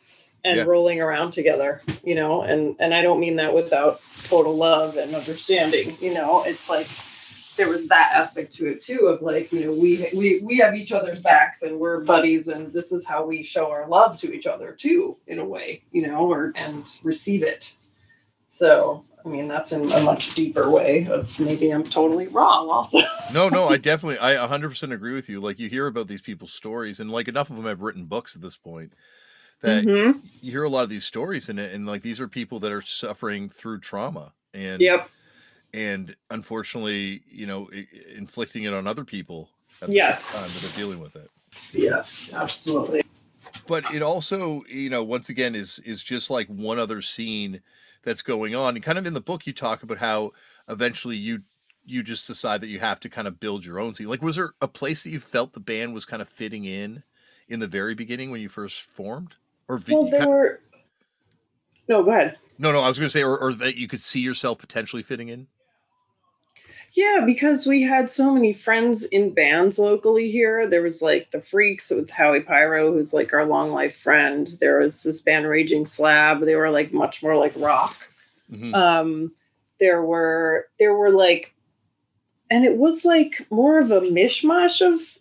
and 0.44 0.56
Yeah. 0.56 0.64
rolling 0.64 1.00
around 1.00 1.32
together 1.32 1.82
you 2.02 2.14
know 2.14 2.42
and 2.42 2.74
and 2.80 2.94
i 2.94 3.02
don't 3.02 3.20
mean 3.20 3.36
that 3.36 3.54
without 3.54 4.00
total 4.24 4.56
love 4.56 4.96
and 4.96 5.14
understanding 5.14 5.96
you 6.00 6.12
know 6.14 6.42
it's 6.44 6.68
like 6.68 6.88
there 7.60 7.68
was 7.68 7.86
that 7.88 8.12
aspect 8.14 8.54
to 8.54 8.66
it 8.66 8.80
too 8.80 9.00
of 9.06 9.20
like 9.20 9.52
you 9.52 9.66
know 9.66 9.72
we 9.72 10.08
we 10.16 10.40
we 10.40 10.56
have 10.56 10.74
each 10.74 10.92
other's 10.92 11.20
backs 11.20 11.60
and 11.60 11.78
we're 11.78 12.00
buddies 12.00 12.48
and 12.48 12.72
this 12.72 12.90
is 12.90 13.06
how 13.06 13.22
we 13.22 13.42
show 13.42 13.70
our 13.70 13.86
love 13.86 14.16
to 14.18 14.32
each 14.34 14.46
other 14.46 14.72
too 14.72 15.14
in 15.26 15.38
a 15.38 15.44
way 15.44 15.82
you 15.92 16.06
know 16.06 16.26
or 16.32 16.52
and 16.56 16.86
receive 17.04 17.42
it. 17.42 17.72
So 18.58 19.04
i 19.24 19.28
mean 19.28 19.46
that's 19.46 19.72
in 19.72 19.92
a 19.92 20.00
much 20.00 20.34
deeper 20.34 20.70
way 20.70 21.06
of 21.10 21.38
maybe 21.38 21.70
i'm 21.70 21.84
totally 21.84 22.28
wrong 22.28 22.70
also. 22.70 22.98
No 23.34 23.50
no 23.50 23.68
I 23.68 23.76
definitely 23.76 24.18
I 24.18 24.34
100% 24.46 24.92
agree 24.92 25.12
with 25.14 25.28
you. 25.28 25.38
Like 25.40 25.58
you 25.58 25.68
hear 25.68 25.86
about 25.86 26.08
these 26.08 26.22
people's 26.22 26.52
stories 26.54 26.98
and 26.98 27.10
like 27.10 27.28
enough 27.28 27.50
of 27.50 27.56
them 27.56 27.66
have 27.66 27.82
written 27.82 28.06
books 28.06 28.34
at 28.34 28.40
this 28.42 28.56
point 28.56 28.94
that 29.60 29.84
Mhm. 29.84 30.22
you 30.40 30.50
hear 30.50 30.64
a 30.64 30.68
lot 30.70 30.84
of 30.84 30.88
these 30.88 31.04
stories 31.04 31.50
and 31.50 31.60
and 31.60 31.86
like 31.86 32.00
these 32.00 32.20
are 32.22 32.26
people 32.26 32.58
that 32.60 32.72
are 32.72 32.80
suffering 32.82 33.50
through 33.50 33.80
trauma 33.80 34.32
and 34.54 34.80
yep 34.80 35.08
and 35.72 36.16
unfortunately 36.30 37.22
you 37.30 37.46
know 37.46 37.68
inflicting 38.14 38.64
it 38.64 38.72
on 38.72 38.86
other 38.86 39.04
people 39.04 39.50
at 39.82 39.88
the 39.88 39.94
Yes. 39.94 40.24
same 40.24 40.42
time 40.42 40.50
that 40.52 40.72
are 40.72 40.76
dealing 40.78 41.00
with 41.00 41.16
it. 41.16 41.30
Yes 41.72 42.32
absolutely. 42.34 43.02
But 43.66 43.92
it 43.94 44.02
also 44.02 44.64
you 44.68 44.90
know 44.90 45.02
once 45.02 45.28
again 45.28 45.54
is 45.54 45.78
is 45.80 46.02
just 46.02 46.30
like 46.30 46.48
one 46.48 46.78
other 46.78 47.02
scene 47.02 47.60
that's 48.02 48.22
going 48.22 48.54
on. 48.54 48.76
And 48.76 48.84
kind 48.84 48.98
of 48.98 49.06
in 49.06 49.14
the 49.14 49.20
book 49.20 49.46
you 49.46 49.52
talk 49.52 49.82
about 49.82 49.98
how 49.98 50.32
eventually 50.68 51.16
you 51.16 51.42
you 51.84 52.02
just 52.02 52.26
decide 52.26 52.60
that 52.60 52.68
you 52.68 52.78
have 52.78 53.00
to 53.00 53.08
kind 53.08 53.26
of 53.26 53.40
build 53.40 53.64
your 53.64 53.80
own 53.80 53.94
scene. 53.94 54.08
Like 54.08 54.22
was 54.22 54.36
there 54.36 54.54
a 54.60 54.68
place 54.68 55.02
that 55.04 55.10
you 55.10 55.20
felt 55.20 55.52
the 55.52 55.60
band 55.60 55.94
was 55.94 56.04
kind 56.04 56.22
of 56.22 56.28
fitting 56.28 56.64
in 56.64 57.04
in 57.48 57.60
the 57.60 57.66
very 57.66 57.94
beginning 57.94 58.30
when 58.30 58.40
you 58.40 58.48
first 58.48 58.80
formed? 58.80 59.34
Or 59.68 59.80
well 59.88 60.08
there 60.10 60.28
were 60.28 60.60
no 61.88 62.02
go 62.02 62.10
ahead. 62.10 62.38
No 62.58 62.72
no 62.72 62.80
i 62.80 62.88
was 62.88 62.98
going 62.98 63.06
to 63.06 63.12
say 63.12 63.22
or, 63.22 63.38
or 63.38 63.52
that 63.54 63.76
you 63.76 63.88
could 63.88 64.00
see 64.00 64.20
yourself 64.20 64.58
potentially 64.58 65.02
fitting 65.02 65.28
in 65.28 65.46
Yeah, 66.92 67.22
because 67.24 67.66
we 67.66 67.82
had 67.82 68.10
so 68.10 68.34
many 68.34 68.52
friends 68.52 69.04
in 69.04 69.32
bands 69.32 69.78
locally 69.78 70.30
here. 70.30 70.68
There 70.68 70.82
was 70.82 71.02
like 71.02 71.30
the 71.30 71.40
Freaks 71.40 71.90
with 71.90 72.10
Howie 72.10 72.40
Pyro, 72.40 72.92
who's 72.92 73.14
like 73.14 73.32
our 73.32 73.46
long 73.46 73.70
life 73.70 73.96
friend. 73.96 74.48
There 74.60 74.80
was 74.80 75.02
this 75.04 75.20
band 75.22 75.46
Raging 75.46 75.86
Slab. 75.86 76.40
They 76.40 76.56
were 76.56 76.70
like 76.70 76.92
much 76.92 77.22
more 77.22 77.36
like 77.36 77.52
rock. 77.56 78.10
Mhm. 78.50 78.74
Um, 78.74 79.32
there 79.78 80.02
were 80.02 80.66
there 80.80 80.94
were 80.94 81.10
like, 81.12 81.54
and 82.50 82.64
it 82.64 82.76
was 82.76 83.04
like 83.04 83.46
more 83.50 83.78
of 83.78 83.92
a 83.92 84.00
mishmash 84.00 84.84
of 84.84 85.16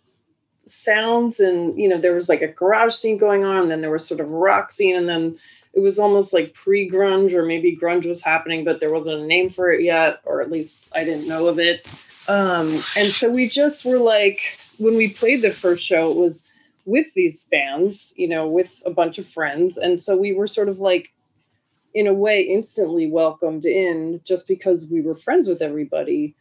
sounds, 0.65 1.39
and 1.39 1.79
you 1.79 1.87
know 1.87 1.99
there 1.99 2.15
was 2.15 2.29
like 2.29 2.41
a 2.41 2.47
garage 2.47 2.93
scene 2.95 3.17
going 3.17 3.43
on, 3.43 3.63
and 3.63 3.71
then 3.71 3.81
there 3.81 3.91
was 3.91 4.07
sort 4.07 4.19
of 4.21 4.27
a 4.27 4.29
rock 4.29 4.71
scene, 4.71 4.95
and 4.95 5.07
then 5.07 5.37
it 5.79 5.81
was 5.81 5.97
almost 5.97 6.33
like 6.33 6.53
pre-grunge 6.53 7.31
or 7.31 7.45
maybe 7.45 7.73
grunge 7.73 8.05
was 8.05 8.21
happening 8.21 8.65
but 8.65 8.81
there 8.81 8.91
wasn't 8.91 9.17
a 9.17 9.25
name 9.25 9.49
for 9.49 9.71
it 9.71 9.81
yet 9.81 10.19
or 10.25 10.41
at 10.41 10.51
least 10.51 10.89
i 10.93 11.05
didn't 11.05 11.27
know 11.27 11.47
of 11.47 11.57
it. 11.57 11.87
Um, 12.27 12.67
and 12.97 13.07
so 13.07 13.29
we 13.29 13.47
just 13.47 13.85
were 13.85 13.97
like 13.97 14.39
when 14.77 14.95
we 14.95 15.09
played 15.09 15.41
the 15.41 15.51
first 15.51 15.83
show 15.83 16.11
it 16.11 16.17
was 16.17 16.47
with 16.85 17.07
these 17.15 17.47
bands 17.49 18.13
you 18.17 18.27
know 18.27 18.47
with 18.47 18.71
a 18.85 18.91
bunch 18.91 19.17
of 19.17 19.27
friends. 19.27 19.77
And 19.77 20.01
so 20.01 20.17
we 20.17 20.33
were 20.33 20.47
sort 20.47 20.67
of 20.67 20.79
like 20.79 21.13
in 21.93 22.07
a 22.07 22.13
way 22.13 22.41
instantly 22.41 23.07
welcomed 23.09 23.65
in 23.65 24.19
just 24.25 24.47
because 24.47 24.85
we 24.85 25.01
were 25.01 25.15
friends 25.15 25.47
with 25.47 25.61
everybody. 25.61 26.35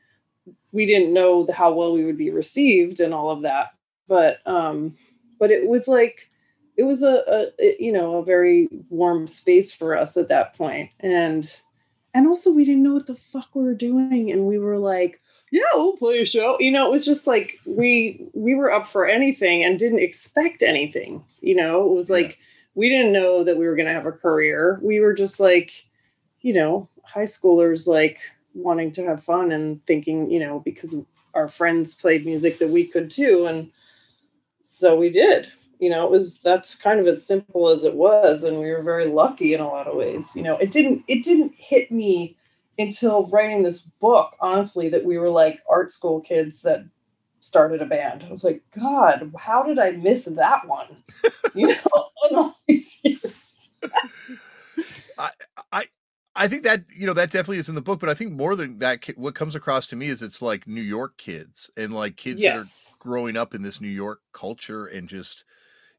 We 0.72 0.84
didn't 0.84 1.14
know 1.14 1.46
how 1.54 1.72
well 1.72 1.92
we 1.92 2.04
would 2.04 2.18
be 2.18 2.30
received 2.30 2.98
and 3.00 3.14
all 3.14 3.30
of 3.30 3.42
that. 3.42 3.68
But 4.08 4.38
um 4.46 4.96
but 5.38 5.52
it 5.52 5.68
was 5.68 5.86
like 5.86 6.28
it 6.78 6.84
was 6.84 7.02
a, 7.02 7.24
a 7.58 7.76
you 7.78 7.92
know 7.92 8.16
a 8.16 8.24
very 8.24 8.68
warm 8.88 9.26
space 9.26 9.74
for 9.74 9.98
us 9.98 10.16
at 10.16 10.28
that 10.28 10.56
point. 10.56 10.90
And 11.00 11.44
and 12.14 12.26
also 12.26 12.50
we 12.50 12.64
didn't 12.64 12.84
know 12.84 12.94
what 12.94 13.08
the 13.08 13.16
fuck 13.16 13.48
we 13.54 13.64
were 13.64 13.74
doing. 13.74 14.30
And 14.30 14.46
we 14.46 14.58
were 14.58 14.78
like 14.78 15.20
yeah 15.50 15.62
we'll 15.74 15.96
play 15.96 16.20
a 16.20 16.24
show. 16.24 16.56
You 16.60 16.70
know 16.70 16.86
it 16.86 16.92
was 16.92 17.04
just 17.04 17.26
like 17.26 17.58
we 17.66 18.24
we 18.32 18.54
were 18.54 18.72
up 18.72 18.86
for 18.86 19.06
anything 19.06 19.64
and 19.64 19.78
didn't 19.78 19.98
expect 19.98 20.62
anything. 20.62 21.24
You 21.40 21.56
know 21.56 21.84
it 21.84 21.94
was 21.94 22.08
Yeah. 22.08 22.16
like 22.16 22.38
we 22.76 22.88
didn't 22.88 23.12
know 23.12 23.42
that 23.42 23.58
we 23.58 23.66
were 23.66 23.74
going 23.74 23.88
to 23.88 23.92
have 23.92 24.06
a 24.06 24.12
career. 24.12 24.78
We 24.82 25.00
were 25.00 25.14
just 25.14 25.40
like 25.40 25.72
you 26.42 26.54
know 26.54 26.88
high 27.02 27.24
schoolers 27.26 27.88
like 27.88 28.20
wanting 28.54 28.92
to 28.92 29.04
have 29.04 29.24
fun 29.24 29.50
and 29.50 29.84
thinking 29.86 30.30
you 30.30 30.38
know 30.38 30.60
because 30.60 30.94
our 31.34 31.48
friends 31.48 31.94
played 31.96 32.24
music 32.24 32.58
that 32.60 32.70
we 32.70 32.84
could 32.86 33.10
too. 33.10 33.46
And 33.46 33.70
so 34.62 34.96
we 34.96 35.10
did 35.10 35.48
you 35.78 35.90
know 35.90 36.04
it 36.04 36.10
was 36.10 36.38
that's 36.40 36.74
kind 36.74 37.00
of 37.00 37.06
as 37.06 37.26
simple 37.26 37.68
as 37.68 37.84
it 37.84 37.94
was 37.94 38.42
and 38.42 38.58
we 38.58 38.70
were 38.70 38.82
very 38.82 39.06
lucky 39.06 39.54
in 39.54 39.60
a 39.60 39.68
lot 39.68 39.86
of 39.86 39.96
ways 39.96 40.34
you 40.34 40.42
know. 40.42 40.56
It 40.58 40.70
didn't 40.70 41.04
it 41.08 41.24
didn't 41.24 41.54
hit 41.56 41.90
me 41.90 42.36
until 42.78 43.26
writing 43.26 43.62
this 43.62 43.80
book 43.80 44.36
honestly 44.40 44.88
that 44.90 45.04
we 45.04 45.18
were 45.18 45.30
like 45.30 45.60
art 45.68 45.90
school 45.90 46.20
kids 46.20 46.62
that 46.62 46.84
started 47.40 47.82
a 47.82 47.86
band. 47.86 48.24
I 48.26 48.30
was 48.30 48.44
like 48.44 48.62
god 48.76 49.32
how 49.38 49.62
did 49.62 49.78
i 49.78 49.92
miss 49.92 50.24
that 50.24 50.66
one? 50.66 51.02
You 51.54 51.74
know 52.30 52.54
these 52.68 53.00
years. 53.02 53.32
I 56.38 56.46
think 56.46 56.62
that 56.62 56.84
you 56.94 57.04
know 57.04 57.14
that 57.14 57.32
definitely 57.32 57.58
is 57.58 57.68
in 57.68 57.74
the 57.74 57.82
book, 57.82 57.98
but 57.98 58.08
I 58.08 58.14
think 58.14 58.30
more 58.30 58.54
than 58.54 58.78
that, 58.78 59.04
what 59.16 59.34
comes 59.34 59.56
across 59.56 59.88
to 59.88 59.96
me 59.96 60.06
is 60.06 60.22
it's 60.22 60.40
like 60.40 60.68
New 60.68 60.80
York 60.80 61.18
kids 61.18 61.68
and 61.76 61.92
like 61.92 62.16
kids 62.16 62.42
that 62.42 62.56
are 62.56 62.64
growing 63.00 63.36
up 63.36 63.54
in 63.54 63.62
this 63.62 63.80
New 63.80 63.88
York 63.88 64.20
culture 64.32 64.86
and 64.86 65.08
just 65.08 65.44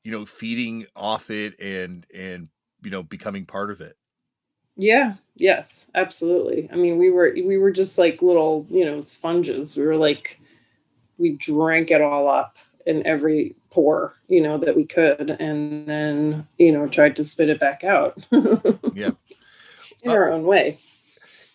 you 0.04 0.12
know 0.12 0.26
feeding 0.26 0.86
off 0.96 1.30
it 1.30 1.60
and 1.60 2.06
and 2.14 2.50
you 2.82 2.92
know 2.92 3.04
becoming 3.04 3.46
part 3.46 3.72
of 3.72 3.82
it. 3.82 3.96
Yeah, 4.76 5.16
yes, 5.36 5.88
absolutely. 5.94 6.70
I 6.72 6.76
mean, 6.76 6.98
we 6.98 7.10
were 7.10 7.34
we 7.36 7.58
were 7.58 7.72
just 7.72 7.98
like 7.98 8.22
little, 8.22 8.66
you 8.70 8.86
know, 8.86 9.02
sponges. 9.02 9.76
We 9.76 9.86
were 9.86 9.98
like 9.98 10.40
we 11.18 11.32
drank 11.32 11.92
it 11.92 12.02
all 12.02 12.30
up 12.30 12.58
in 12.86 13.06
every 13.06 13.56
pore, 13.70 14.16
you 14.28 14.42
know, 14.42 14.58
that 14.58 14.76
we 14.76 14.86
could 14.86 15.30
and 15.40 15.86
then, 15.86 16.48
you 16.58 16.72
know, 16.72 16.88
tried 16.88 17.16
to 17.18 17.24
spit 17.24 17.50
it 17.50 17.60
back 17.60 17.84
out. 17.84 18.18
Yeah. 18.96 19.12
In 20.02 20.12
our 20.12 20.32
uh, 20.32 20.36
own 20.36 20.44
way. 20.44 20.80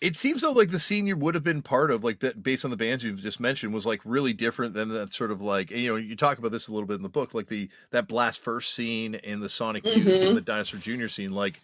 It 0.01 0.19
seems 0.19 0.43
though 0.43 0.53
like 0.53 0.71
the 0.71 0.79
scene 0.79 1.07
you 1.07 1.17
would 1.17 1.35
have 1.35 1.45
been 1.45 1.63
part 1.63 1.91
of, 1.91 2.05
like 2.05 2.19
ba- 2.19 2.35
based 2.35 2.65
on 2.65 2.71
the 2.71 2.77
bands 2.77 3.03
you've 3.05 3.21
just 3.23 3.41
mentioned, 3.41 3.73
was 3.73 3.87
like 3.87 4.01
really 4.05 4.33
different 4.33 4.75
than 4.75 4.89
that 4.91 5.13
sort 5.13 5.31
of 5.31 5.41
like 5.41 5.71
you 5.71 5.89
know 5.89 5.97
you 5.97 6.15
talk 6.17 6.39
about 6.39 6.53
this 6.53 6.69
a 6.69 6.73
little 6.73 6.87
bit 6.87 6.95
in 6.97 7.03
the 7.03 7.09
book, 7.09 7.33
like 7.33 7.47
the 7.49 7.69
that 7.91 8.07
blast 8.09 8.41
first 8.43 8.75
scene 8.75 9.15
and 9.17 9.43
the 9.43 9.49
Sonic 9.49 9.85
Youth 9.85 10.07
Mhm. 10.07 10.29
and 10.29 10.37
the 10.37 10.41
Dinosaur 10.43 10.79
Junior 10.81 11.09
scene, 11.09 11.33
like 11.33 11.61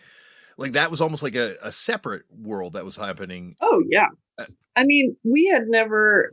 like 0.57 0.73
that 0.73 0.91
was 0.91 1.01
almost 1.01 1.23
like 1.23 1.35
a, 1.35 1.57
a 1.63 1.73
separate 1.73 2.23
world 2.31 2.73
that 2.75 2.85
was 2.85 2.97
happening. 2.97 3.57
Oh 3.61 3.83
yeah. 3.89 4.09
Uh, 4.39 4.47
I 4.77 4.85
mean, 4.85 5.17
we 5.25 5.47
had 5.47 5.67
never 5.67 6.33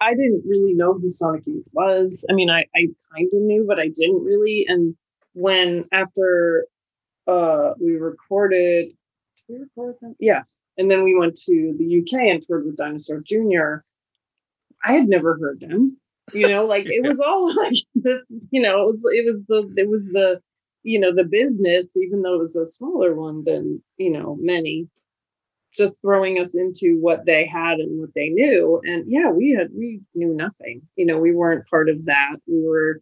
I 0.00 0.10
didn't 0.14 0.44
really 0.46 0.74
know 0.74 0.94
who 0.94 1.10
Sonic 1.10 1.42
Youth 1.46 1.64
was. 1.72 2.24
I 2.30 2.34
mean, 2.34 2.50
I, 2.50 2.66
I 2.76 2.86
kind 3.16 3.28
of 3.32 3.40
knew, 3.42 3.64
but 3.66 3.80
I 3.80 3.88
didn't 3.88 4.22
really. 4.22 4.64
And 4.68 4.94
when 5.32 5.86
after 5.92 6.66
uh 7.26 7.72
we 7.80 7.92
recorded 7.96 8.88
did 9.48 9.48
we 9.48 9.56
record 9.58 9.96
them? 10.00 10.14
Yeah. 10.20 10.42
And 10.78 10.90
then 10.90 11.02
we 11.02 11.14
went 11.14 11.36
to 11.36 11.74
the 11.76 12.00
UK 12.00 12.28
and 12.28 12.42
toured 12.42 12.64
with 12.64 12.76
Dinosaur 12.76 13.20
Jr. 13.20 13.82
I 14.84 14.92
had 14.92 15.08
never 15.08 15.36
heard 15.38 15.60
them. 15.60 15.98
You 16.32 16.48
know, 16.48 16.64
like 16.66 16.86
it 16.86 17.06
was 17.06 17.20
all 17.20 17.54
like 17.56 17.74
this. 17.94 18.24
You 18.50 18.62
know, 18.62 18.80
it 18.82 18.86
was 18.86 19.06
it 19.12 19.26
was 19.30 19.44
the 19.48 19.72
it 19.76 19.88
was 19.88 20.02
the 20.12 20.40
you 20.84 21.00
know 21.00 21.14
the 21.14 21.24
business, 21.24 21.96
even 21.96 22.22
though 22.22 22.36
it 22.36 22.40
was 22.40 22.56
a 22.56 22.64
smaller 22.64 23.14
one 23.14 23.44
than 23.44 23.82
you 23.96 24.10
know 24.10 24.38
many 24.40 24.88
just 25.74 26.00
throwing 26.00 26.38
us 26.38 26.54
into 26.54 26.98
what 27.00 27.26
they 27.26 27.46
had 27.46 27.78
and 27.78 28.00
what 28.00 28.10
they 28.14 28.28
knew 28.28 28.80
and 28.84 29.04
yeah 29.06 29.28
we 29.28 29.50
had 29.50 29.68
we 29.76 30.00
knew 30.14 30.34
nothing 30.34 30.80
you 30.96 31.04
know 31.04 31.18
we 31.18 31.32
weren't 31.32 31.68
part 31.68 31.88
of 31.88 32.04
that 32.06 32.36
we 32.46 32.66
were 32.66 33.00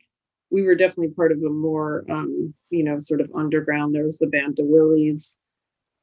we 0.50 0.62
were 0.62 0.74
definitely 0.74 1.12
part 1.14 1.32
of 1.32 1.38
a 1.38 1.48
more 1.48 2.04
um 2.10 2.52
you 2.70 2.82
know 2.82 2.98
sort 2.98 3.20
of 3.20 3.30
underground 3.34 3.94
there 3.94 4.04
was 4.04 4.18
the 4.18 4.26
band 4.26 4.56
DeWillies 4.56 5.36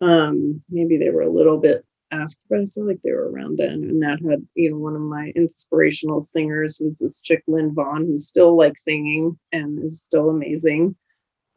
um 0.03 0.61
maybe 0.69 0.97
they 0.97 1.09
were 1.09 1.21
a 1.21 1.31
little 1.31 1.57
bit 1.57 1.85
after 2.11 2.37
but 2.49 2.59
i 2.59 2.65
feel 2.67 2.85
like 2.87 3.01
they 3.03 3.11
were 3.11 3.31
around 3.31 3.57
then. 3.57 3.83
And 3.89 4.01
that 4.03 4.19
had 4.29 4.45
you 4.55 4.71
know 4.71 4.77
one 4.77 4.95
of 4.95 5.01
my 5.01 5.31
inspirational 5.35 6.21
singers 6.21 6.79
was 6.81 6.99
this 6.99 7.21
chick 7.21 7.43
lynn 7.47 7.73
vaughn 7.73 8.05
who's 8.05 8.27
still 8.27 8.55
like 8.57 8.77
singing 8.77 9.37
and 9.51 9.83
is 9.83 10.03
still 10.03 10.29
amazing. 10.29 10.95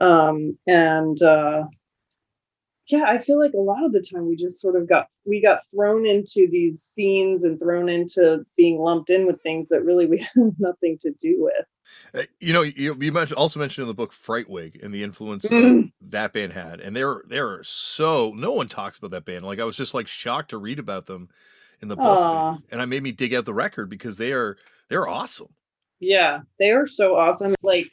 Um 0.01 0.59
and 0.67 1.21
uh 1.23 1.65
yeah 2.89 3.05
i 3.07 3.19
feel 3.19 3.39
like 3.39 3.53
a 3.55 3.61
lot 3.61 3.85
of 3.85 3.93
the 3.93 4.01
time 4.01 4.27
we 4.27 4.37
just 4.37 4.61
sort 4.61 4.77
of 4.77 4.89
got 4.89 5.07
we 5.25 5.41
got 5.41 5.61
thrown 5.71 6.07
into 6.07 6.49
these 6.51 6.83
scenes 6.83 7.45
and 7.45 7.59
thrown 7.59 7.89
into 7.89 8.45
being 8.57 8.79
lumped 8.79 9.11
in 9.11 9.27
with 9.27 9.41
things 9.43 9.69
that 9.69 9.83
really 9.83 10.07
we 10.07 10.19
have 10.35 10.53
nothing 10.59 10.97
to 11.01 11.11
do 11.21 11.37
with 11.39 11.67
uh, 12.15 12.27
you 12.41 12.53
know 12.53 12.63
you, 12.63 12.97
you 13.01 13.13
mentioned, 13.13 13.39
also 13.39 13.61
mentioned 13.61 13.85
in 13.85 13.89
the 13.89 13.95
book 13.95 14.13
frightwig 14.13 14.81
and 14.83 14.93
the 14.93 15.03
influence 15.03 15.45
mm. 15.45 15.91
that 16.01 16.33
band 16.33 16.53
had 16.53 16.81
and 16.81 16.97
they're 16.97 17.23
they're 17.29 17.63
so 17.63 18.33
no 18.37 18.53
one 18.53 18.67
talks 18.67 18.99
about 18.99 19.11
that 19.11 19.25
band 19.25 19.45
like 19.45 19.61
i 19.61 19.65
was 19.65 19.77
just 19.77 19.95
like 19.95 20.09
shocked 20.09 20.51
to 20.51 20.59
read 20.59 20.79
about 20.79 21.07
them 21.07 21.29
in 21.81 21.89
the 21.89 21.97
book 21.97 22.19
Aww. 22.19 22.63
and 22.71 22.81
i 22.81 22.85
made 22.85 23.03
me 23.03 23.13
dig 23.13 23.35
out 23.35 23.45
the 23.45 23.55
record 23.55 23.89
because 23.89 24.17
they 24.17 24.33
are 24.33 24.57
they're 24.89 25.09
awesome 25.09 25.49
yeah 26.01 26.41
they 26.59 26.71
are 26.71 26.87
so 26.87 27.17
awesome 27.17 27.55
like 27.63 27.91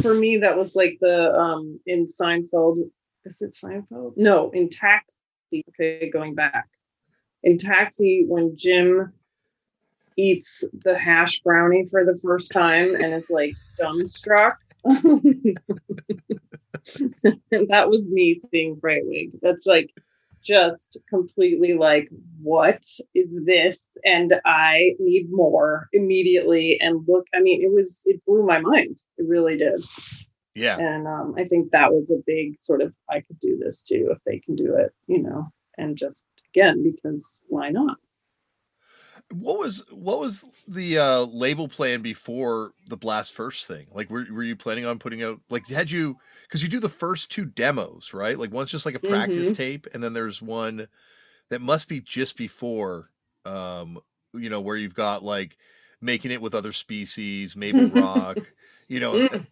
for 0.00 0.14
me 0.14 0.38
that 0.38 0.56
was 0.56 0.74
like 0.74 0.98
the 1.00 1.32
um 1.34 1.80
in 1.86 2.06
seinfeld 2.06 2.78
is 3.24 3.42
it 3.42 3.52
Seinfeld? 3.52 4.14
No, 4.16 4.50
in 4.50 4.68
Taxi. 4.68 5.64
Okay, 5.70 6.10
going 6.10 6.34
back. 6.34 6.68
In 7.42 7.58
Taxi, 7.58 8.24
when 8.26 8.56
Jim 8.56 9.12
eats 10.16 10.64
the 10.84 10.98
hash 10.98 11.40
brownie 11.40 11.86
for 11.90 12.04
the 12.04 12.18
first 12.22 12.52
time 12.52 12.94
and 12.94 13.14
is 13.14 13.30
like 13.30 13.54
dumbstruck. 13.80 14.56
that 14.84 15.56
was 17.88 18.08
me 18.10 18.40
seeing 18.50 18.76
Frightwig. 18.76 19.30
That's 19.40 19.66
like 19.66 19.90
just 20.42 20.98
completely 21.08 21.74
like, 21.74 22.08
what 22.42 22.84
is 23.14 23.28
this? 23.46 23.84
And 24.04 24.34
I 24.44 24.94
need 24.98 25.28
more 25.30 25.88
immediately. 25.92 26.78
And 26.80 27.04
look, 27.06 27.26
I 27.34 27.40
mean, 27.40 27.62
it 27.62 27.72
was, 27.72 28.02
it 28.04 28.20
blew 28.26 28.44
my 28.44 28.60
mind. 28.60 28.98
It 29.18 29.26
really 29.28 29.56
did. 29.56 29.84
Yeah. 30.54 30.78
And 30.78 31.06
um, 31.06 31.34
I 31.36 31.44
think 31.44 31.70
that 31.70 31.92
was 31.92 32.10
a 32.10 32.22
big 32.26 32.58
sort 32.58 32.82
of, 32.82 32.92
I 33.08 33.20
could 33.20 33.40
do 33.40 33.58
this 33.58 33.82
too 33.82 34.08
if 34.10 34.18
they 34.24 34.38
can 34.38 34.54
do 34.54 34.74
it, 34.76 34.92
you 35.06 35.22
know, 35.22 35.50
and 35.78 35.96
just 35.96 36.26
again, 36.54 36.82
because 36.82 37.42
why 37.48 37.70
not? 37.70 37.96
What 39.32 39.58
was 39.58 39.84
what 39.90 40.20
was 40.20 40.44
the 40.68 40.98
uh, 40.98 41.20
label 41.20 41.66
plan 41.66 42.02
before 42.02 42.72
the 42.86 42.98
Blast 42.98 43.32
First 43.32 43.66
thing? 43.66 43.86
Like, 43.90 44.10
were 44.10 44.26
were 44.30 44.42
you 44.42 44.56
planning 44.56 44.84
on 44.84 44.98
putting 44.98 45.22
out 45.22 45.40
like 45.48 45.68
had 45.68 45.90
you 45.90 46.18
because 46.42 46.62
you 46.62 46.68
do 46.68 46.80
the 46.80 46.90
first 46.90 47.30
two 47.30 47.46
demos, 47.46 48.12
right? 48.12 48.38
Like 48.38 48.52
one's 48.52 48.70
just 48.70 48.84
like 48.84 48.94
a 48.94 48.98
practice 48.98 49.48
mm-hmm. 49.48 49.54
tape, 49.54 49.86
and 49.94 50.02
then 50.02 50.12
there's 50.12 50.42
one 50.42 50.86
that 51.48 51.60
must 51.60 51.88
be 51.88 52.00
just 52.00 52.36
before, 52.36 53.10
um, 53.46 54.00
you 54.34 54.50
know, 54.50 54.60
where 54.60 54.76
you've 54.76 54.94
got 54.94 55.22
like 55.22 55.56
making 56.00 56.30
it 56.30 56.42
with 56.42 56.54
other 56.54 56.72
species, 56.72 57.56
Mabel 57.56 57.88
Rock, 58.02 58.38
you 58.88 59.00
know, 59.00 59.14
mm. 59.14 59.46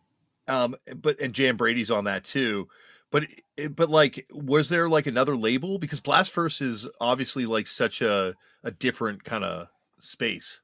Um, 0.50 0.76
but 0.96 1.20
and 1.20 1.32
Jan 1.32 1.56
Brady's 1.56 1.90
on 1.90 2.04
that 2.04 2.24
too. 2.24 2.68
But 3.10 3.24
but 3.70 3.88
like, 3.88 4.26
was 4.32 4.68
there 4.68 4.88
like 4.88 5.06
another 5.06 5.36
label? 5.36 5.78
Because 5.78 6.00
Blast 6.00 6.30
First 6.30 6.60
is 6.60 6.88
obviously 7.00 7.46
like 7.46 7.66
such 7.66 8.02
a 8.02 8.34
a 8.62 8.70
different 8.70 9.24
kind 9.24 9.44
of 9.44 9.68
space. 9.98 10.60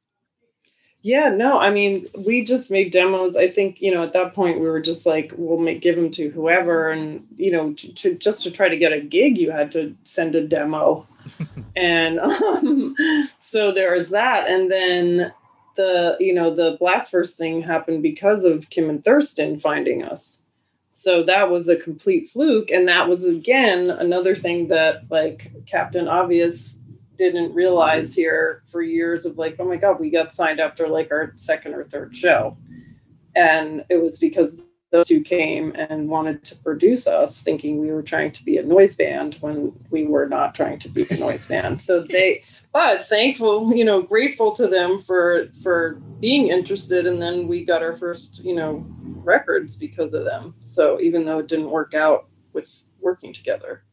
Yeah, 1.02 1.28
no, 1.28 1.60
I 1.60 1.70
mean, 1.70 2.08
we 2.18 2.44
just 2.44 2.68
made 2.68 2.90
demos. 2.90 3.36
I 3.36 3.48
think 3.48 3.80
you 3.80 3.94
know 3.94 4.02
at 4.02 4.12
that 4.14 4.34
point 4.34 4.60
we 4.60 4.68
were 4.68 4.80
just 4.80 5.06
like, 5.06 5.32
we'll 5.36 5.58
make 5.58 5.80
give 5.80 5.96
them 5.96 6.10
to 6.12 6.30
whoever, 6.30 6.90
and 6.90 7.26
you 7.36 7.52
know, 7.52 7.72
to, 7.74 7.94
to 7.94 8.14
just 8.14 8.42
to 8.42 8.50
try 8.50 8.68
to 8.68 8.76
get 8.76 8.92
a 8.92 9.00
gig, 9.00 9.38
you 9.38 9.50
had 9.50 9.70
to 9.72 9.94
send 10.02 10.34
a 10.34 10.46
demo, 10.46 11.06
and 11.76 12.18
um, 12.20 12.96
so 13.40 13.72
there 13.72 13.92
was 13.92 14.08
that, 14.10 14.48
and 14.48 14.70
then 14.70 15.32
the 15.76 16.16
you 16.20 16.34
know 16.34 16.54
the 16.54 16.76
blast 16.78 17.10
first 17.10 17.36
thing 17.36 17.60
happened 17.62 18.02
because 18.02 18.44
of 18.44 18.68
Kim 18.70 18.90
and 18.90 19.04
Thurston 19.04 19.58
finding 19.58 20.02
us. 20.02 20.42
So 20.92 21.22
that 21.24 21.50
was 21.50 21.68
a 21.68 21.76
complete 21.76 22.30
fluke, 22.30 22.70
and 22.70 22.88
that 22.88 23.08
was 23.08 23.24
again 23.24 23.90
another 23.90 24.34
thing 24.34 24.68
that 24.68 25.02
like 25.10 25.52
Captain 25.66 26.08
Obvious 26.08 26.78
didn't 27.16 27.54
realize 27.54 28.14
here 28.14 28.62
for 28.70 28.82
years 28.82 29.24
of 29.24 29.38
like, 29.38 29.56
oh 29.58 29.64
my 29.64 29.76
god, 29.76 30.00
we 30.00 30.10
got 30.10 30.32
signed 30.32 30.60
after 30.60 30.88
like 30.88 31.10
our 31.10 31.32
second 31.36 31.74
or 31.74 31.84
third 31.84 32.16
show, 32.16 32.56
and 33.34 33.84
it 33.90 34.02
was 34.02 34.18
because 34.18 34.56
those 34.90 35.08
two 35.08 35.20
came 35.20 35.72
and 35.76 36.08
wanted 36.08 36.44
to 36.44 36.56
produce 36.56 37.06
us 37.06 37.40
thinking 37.40 37.80
we 37.80 37.90
were 37.90 38.02
trying 38.02 38.30
to 38.32 38.44
be 38.44 38.56
a 38.56 38.62
noise 38.62 38.96
band 38.96 39.36
when 39.40 39.72
we 39.90 40.06
were 40.06 40.28
not 40.28 40.54
trying 40.54 40.78
to 40.78 40.88
be 40.88 41.06
a 41.10 41.16
noise 41.16 41.46
band 41.46 41.82
so 41.82 42.00
they 42.00 42.42
but 42.72 43.08
thankful 43.08 43.74
you 43.74 43.84
know 43.84 44.02
grateful 44.02 44.52
to 44.52 44.66
them 44.66 44.98
for 44.98 45.48
for 45.62 46.00
being 46.20 46.48
interested. 46.48 47.06
And 47.06 47.20
then 47.20 47.46
we 47.46 47.64
got 47.64 47.82
our 47.82 47.96
first 47.96 48.44
you 48.44 48.54
know 48.54 48.84
records 48.88 49.76
because 49.76 50.12
of 50.12 50.24
them. 50.24 50.54
So 50.60 51.00
even 51.00 51.24
though 51.24 51.38
it 51.38 51.48
didn't 51.48 51.70
work 51.70 51.94
out 51.94 52.28
with 52.52 52.72
working 53.00 53.32
together. 53.32 53.84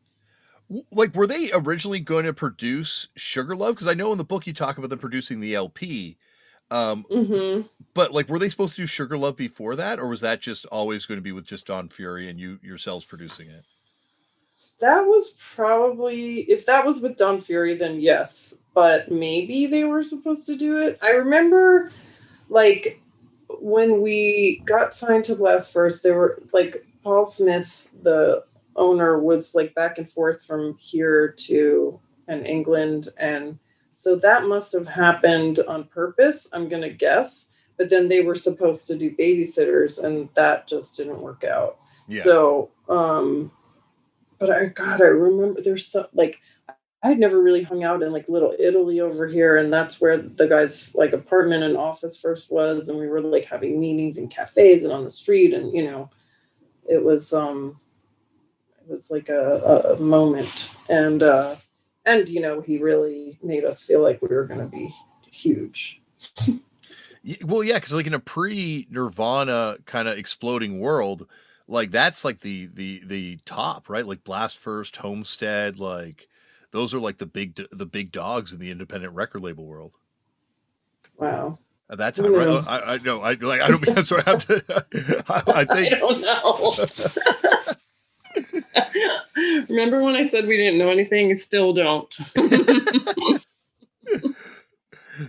Like 0.92 1.14
were 1.14 1.28
they 1.28 1.52
originally 1.54 2.00
going 2.00 2.26
to 2.26 2.34
produce 2.34 3.10
Sugar 3.16 3.56
Luv? 3.56 3.76
Because 3.76 3.88
i 3.88 3.94
know 3.94 4.12
in 4.12 4.18
the 4.18 4.24
book 4.24 4.48
you 4.48 4.54
talk 4.54 4.78
about 4.78 4.90
them 4.90 5.00
producing 5.00 5.40
the 5.40 5.56
lp 5.56 6.18
um, 6.74 7.06
mm-hmm. 7.12 7.68
But 7.94 8.12
like, 8.12 8.28
were 8.28 8.40
they 8.40 8.50
supposed 8.50 8.76
to 8.76 8.82
do 8.82 8.86
Sugar 8.88 9.16
Luv 9.16 9.36
before 9.36 9.76
that, 9.76 10.00
or 10.00 10.08
was 10.08 10.22
that 10.22 10.42
just 10.42 10.66
always 10.68 11.06
going 11.06 11.20
to 11.20 11.22
be 11.22 11.32
with 11.32 11.46
just 11.46 11.68
Don 11.68 11.88
Fury 11.88 12.28
and 12.28 12.40
you 12.40 12.60
yourselves 12.64 13.06
producing 13.06 13.48
it? 13.48 13.64
That 14.84 15.06
was 15.06 15.38
probably 15.56 16.42
if 16.42 16.66
that 16.66 16.86
was 16.86 17.00
with 17.00 17.16
Don 17.16 17.40
Fury, 17.40 17.76
then 17.76 18.02
yes. 18.02 18.54
But 18.74 19.10
maybe 19.10 19.66
they 19.66 19.86
were 19.86 20.04
supposed 20.04 20.46
to 20.48 20.58
do 20.58 20.78
it. 20.78 21.00
I 21.02 21.12
remember, 21.12 21.90
like, 22.50 23.02
when 23.62 24.02
we 24.02 24.62
got 24.66 24.94
signed 24.94 25.24
to 25.26 25.36
Blast 25.36 25.72
First, 25.72 26.04
there 26.04 26.16
were 26.18 26.44
like 26.52 26.86
Paul 27.02 27.26
Smith, 27.26 27.88
the 28.02 28.44
owner, 28.76 29.20
was 29.20 29.56
like 29.56 29.74
back 29.74 30.00
and 30.00 30.12
forth 30.12 30.44
from 30.44 30.76
here 30.78 31.30
to 31.48 31.98
and 32.28 32.46
England 32.46 33.08
and 33.18 33.58
so 33.96 34.16
that 34.18 34.48
must 34.48 34.74
have 34.74 34.88
happened 34.88 35.60
on 35.68 35.84
purpose, 35.86 36.50
I'm 36.52 36.68
going 36.68 36.82
to 36.82 36.90
guess. 36.90 37.46
But 37.78 37.90
then 37.90 38.10
they 38.10 38.22
were 38.22 38.36
supposed 38.36 38.88
to 38.88 38.98
do 38.98 39.16
babysitters, 39.16 40.04
and 40.04 40.30
that 40.34 40.68
just 40.68 40.98
didn't 40.98 41.22
work 41.22 41.44
out. 41.44 41.78
Yeah. 42.08 42.24
So, 42.24 42.72
um, 42.90 43.52
but 44.46 44.56
I, 44.56 44.66
God, 44.66 45.02
I 45.02 45.06
remember 45.06 45.62
there's 45.62 45.88
so 45.88 46.08
like, 46.14 46.42
I'd 47.02 47.18
never 47.18 47.42
really 47.42 47.64
hung 47.64 47.84
out 47.84 48.04
in 48.04 48.12
like 48.12 48.28
little 48.28 48.54
Italy 48.60 49.00
over 49.00 49.26
here, 49.26 49.58
and 49.58 49.72
that's 49.72 50.02
where 50.02 50.18
the 50.18 50.48
guy's 50.48 50.94
like 50.96 51.14
apartment 51.14 51.64
and 51.64 51.78
office 51.78 52.18
first 52.18 52.52
was, 52.52 52.90
and 52.90 53.00
we 53.00 53.08
were 53.08 53.22
like 53.22 53.46
having 53.46 53.80
meetings 53.80 54.18
in 54.18 54.28
cafes 54.28 54.84
and 54.84 54.92
on 54.92 55.06
the 55.06 55.10
street, 55.10 55.54
and 55.54 55.74
you 55.74 55.84
know, 55.90 56.10
it 56.90 57.02
was 57.02 57.32
um, 57.32 57.80
it 58.82 58.92
was 58.92 59.10
like 59.10 59.30
a, 59.30 59.96
a 59.98 60.02
moment, 60.02 60.72
and 60.90 61.24
uh, 61.24 61.56
and 62.06 62.28
you 62.28 62.42
know 62.42 62.60
he 62.60 62.78
really 62.78 63.40
made 63.42 63.64
us 63.64 63.82
feel 63.82 64.02
like 64.02 64.22
we 64.22 64.28
were 64.28 64.46
to 64.48 64.66
be 64.66 64.94
huge. 65.32 66.02
Well 67.42 67.64
yeah 67.64 67.76
because 67.76 67.94
like 67.94 68.06
in 68.06 68.14
a 68.14 68.20
pre-nirvana 68.20 69.78
kind 69.86 70.10
of 70.10 70.18
exploding 70.18 70.82
world 70.82 71.26
like 71.68 71.92
that's 71.92 72.26
like 72.26 72.42
the 72.42 72.68
the 72.68 73.02
the 73.06 73.38
top 73.46 73.90
right 73.90 74.06
like 74.06 74.24
blast 74.24 74.58
first 74.58 74.98
homestead 74.98 75.80
like 75.80 76.28
those 76.72 76.94
are 76.94 77.00
like 77.00 77.18
the 77.18 77.26
big 77.26 77.56
the 77.72 77.86
big 77.86 78.12
dogs 78.12 78.52
in 78.52 78.60
the 78.60 78.72
independent 78.72 79.14
record 79.14 79.42
label 79.42 79.66
world 79.66 79.96
wow 81.18 81.58
at 81.94 82.00
that 82.00 82.16
time, 82.16 82.34
right? 82.34 82.64
I, 82.68 82.94
I 82.94 82.98
know. 82.98 83.22
I 83.22 83.34
like. 83.34 83.62
I 83.62 83.70
don't. 83.70 83.88
I'm 83.98 84.04
sorry. 84.04 84.24
I 84.26 84.30
have 84.32 84.48
to. 84.48 84.64
I, 85.30 85.44
I 85.48 85.66
think. 85.66 85.94
I 85.94 86.00
don't 86.00 86.22
know. 86.22 86.74
Remember 89.70 90.02
when 90.02 90.16
I 90.16 90.26
said 90.26 90.48
we 90.48 90.58
didn't 90.58 90.80
know 90.80 90.90
anything? 90.90 91.36
Still 91.36 91.74
don't. 91.74 92.16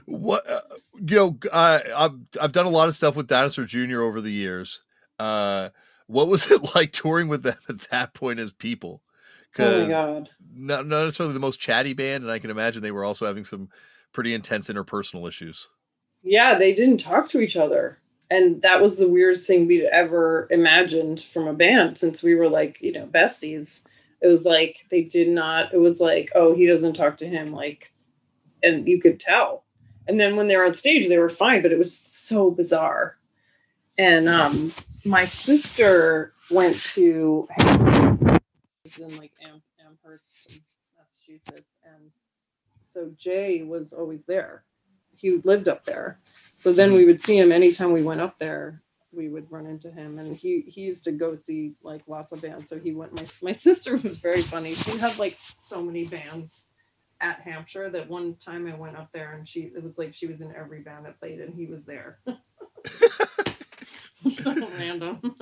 what 0.07 0.49
uh, 0.49 0.63
you 0.95 1.17
know, 1.17 1.39
I, 1.53 1.83
I've 1.95 2.19
I've 2.41 2.53
done 2.53 2.67
a 2.67 2.71
lot 2.71 2.89
of 2.89 2.95
stuff 2.95 3.17
with 3.17 3.27
Dinosaur 3.27 3.65
Jr. 3.67 4.01
over 4.01 4.21
the 4.21 4.33
years. 4.33 4.81
Uh, 5.19 5.71
what 6.07 6.29
was 6.29 6.51
it 6.51 6.75
like 6.75 6.93
touring 6.93 7.29
with 7.29 7.43
them 7.43 7.57
at 7.69 7.81
that 7.91 8.15
point 8.15 8.39
as 8.39 8.53
people? 8.53 9.03
Oh 9.59 9.83
my 9.83 9.89
god! 9.89 10.31
Not, 10.55 10.87
not 10.87 11.05
necessarily 11.05 11.33
the 11.35 11.41
most 11.41 11.61
chatty 11.61 11.93
band, 11.95 12.25
and 12.25 12.33
I 12.33 12.39
can 12.41 12.51
imagine 12.51 12.83
they 12.83 12.91
were 12.91 13.05
also 13.05 13.27
having 13.27 13.45
some 13.45 13.69
pretty 14.13 14.35
intense 14.35 14.69
interpersonal 14.69 15.29
issues. 15.29 15.69
yeah, 16.23 16.57
they 16.59 16.75
didn't 16.75 16.99
talk 16.99 17.29
to 17.31 17.41
each 17.41 17.57
other. 17.57 17.99
And 18.31 18.63
that 18.63 18.81
was 18.81 18.97
the 18.99 19.09
weirdest 19.09 19.47
thing 19.47 19.67
we'd 19.67 19.85
ever 19.85 20.49
imagined 20.51 21.21
from 21.21 21.47
a 21.47 21.53
band 21.53 21.99
since 21.99 22.23
we 22.23 22.35
were 22.35 22.49
like, 22.49 22.81
you 22.81 22.91
know, 22.91 23.07
besties. 23.07 23.81
It 24.23 24.29
was 24.29 24.45
like 24.45 24.87
they 24.91 25.03
did 25.03 25.29
not, 25.29 25.75
it 25.75 25.79
was 25.79 26.01
like, 26.01 26.33
oh, 26.35 26.55
he 26.55 26.67
doesn't 26.67 26.95
talk 26.95 27.19
to 27.19 27.27
him. 27.29 27.53
Like, 27.53 27.93
and 28.63 28.89
you 28.89 29.01
could 29.01 29.21
tell. 29.21 29.65
And 30.09 30.19
then 30.19 30.37
when 30.37 30.49
they 30.49 30.57
were 30.57 30.65
on 30.65 30.75
stage, 30.75 31.09
they 31.09 31.19
were 31.19 31.29
fine, 31.29 31.61
but 31.63 31.71
it 31.73 31.79
was 31.79 31.97
so 31.97 32.51
bizarre. 32.51 33.19
And 33.99 34.29
um 34.29 34.73
my 35.05 35.25
sister 35.25 36.33
went 36.51 36.79
to 36.79 37.49
Amherst 37.59 38.99
in 39.01 39.17
like 39.17 39.33
Am- 39.43 39.63
Amherst, 39.87 40.63
Massachusetts, 40.97 41.71
and 41.85 42.11
so 42.81 43.13
Jay 43.17 43.63
was 43.63 43.93
always 43.93 44.25
there. 44.27 44.65
He 45.17 45.39
lived 45.45 45.69
up 45.69 45.85
there, 45.85 46.21
so 46.57 46.73
then 46.73 46.93
we 46.93 47.05
would 47.05 47.23
see 47.23 47.39
him 47.39 47.53
anytime 47.53 47.93
we 47.93 48.03
went 48.03 48.21
up 48.21 48.39
there. 48.39 48.83
We 49.13 49.29
would 49.29 49.51
run 49.51 49.67
into 49.67 49.91
him, 49.91 50.19
and 50.19 50.37
he 50.37 50.61
he 50.63 50.83
used 50.83 51.05
to 51.05 51.13
go 51.13 51.35
see 51.37 51.77
like 51.83 52.03
lots 52.09 52.33
of 52.33 52.43
bands. 52.43 52.69
So 52.69 52.79
he 52.79 52.93
went. 52.93 53.15
My 53.15 53.27
my 53.43 53.53
sister 53.67 53.97
was 53.97 54.19
very 54.19 54.43
funny. 54.43 54.75
She 54.75 54.99
had 54.99 55.19
like 55.19 55.39
so 55.59 55.83
many 55.83 56.05
bands 56.07 56.65
at 57.21 57.41
Hampshire 57.41 57.91
that 57.91 58.09
one 58.11 58.35
time 58.37 58.67
I 58.67 58.75
went 58.75 58.97
up 58.97 59.11
there 59.13 59.33
and 59.35 59.49
she 59.49 59.61
it 59.75 59.83
was 59.83 59.99
like 59.99 60.15
she 60.15 60.27
was 60.27 60.41
in 60.41 60.55
every 60.55 60.81
band 60.81 61.07
that 61.07 61.19
played 61.21 61.41
and 61.41 61.55
he 61.55 61.67
was 61.67 61.85
there. 61.87 62.19
so 64.25 64.69
random. 64.79 65.21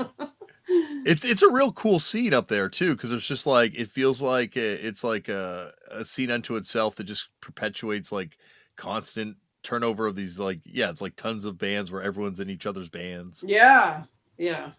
it's 1.05 1.24
it's 1.24 1.43
a 1.43 1.51
real 1.51 1.72
cool 1.72 1.99
scene 1.99 2.33
up 2.33 2.49
there 2.49 2.68
too 2.68 2.95
because 2.95 3.12
it's 3.12 3.26
just 3.26 3.47
like 3.47 3.74
it 3.74 3.91
feels 3.91 4.22
like 4.22 4.57
a, 4.57 4.87
it's 4.87 5.03
like 5.03 5.28
a, 5.28 5.72
a 5.91 6.05
scene 6.05 6.30
unto 6.30 6.57
itself 6.57 6.97
that 6.97 7.05
just 7.05 7.28
perpetuates 7.41 8.12
like 8.12 8.37
constant 8.76 9.37
turnover 9.62 10.07
of 10.07 10.16
these 10.16 10.39
like 10.39 10.61
yeah 10.64 10.91
it's 10.91 11.01
like 11.01 11.16
tons 11.16 11.45
of 11.45 11.59
bands 11.59 11.91
where 11.91 12.03
everyone's 12.03 12.41
in 12.41 12.51
each 12.51 12.66
other's 12.66 12.89
bands 12.89 13.45
yeah 13.47 14.05
yeah 14.39 14.70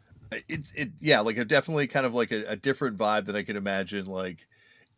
it's 0.50 0.72
it 0.76 0.92
yeah 1.00 1.20
like 1.20 1.38
a 1.38 1.46
definitely 1.46 1.88
kind 1.88 2.06
of 2.06 2.14
like 2.14 2.32
a, 2.32 2.44
a 2.46 2.56
different 2.56 2.98
vibe 2.98 3.26
than 3.26 3.36
i 3.36 3.44
can 3.44 3.56
imagine 3.56 4.06
like 4.06 4.48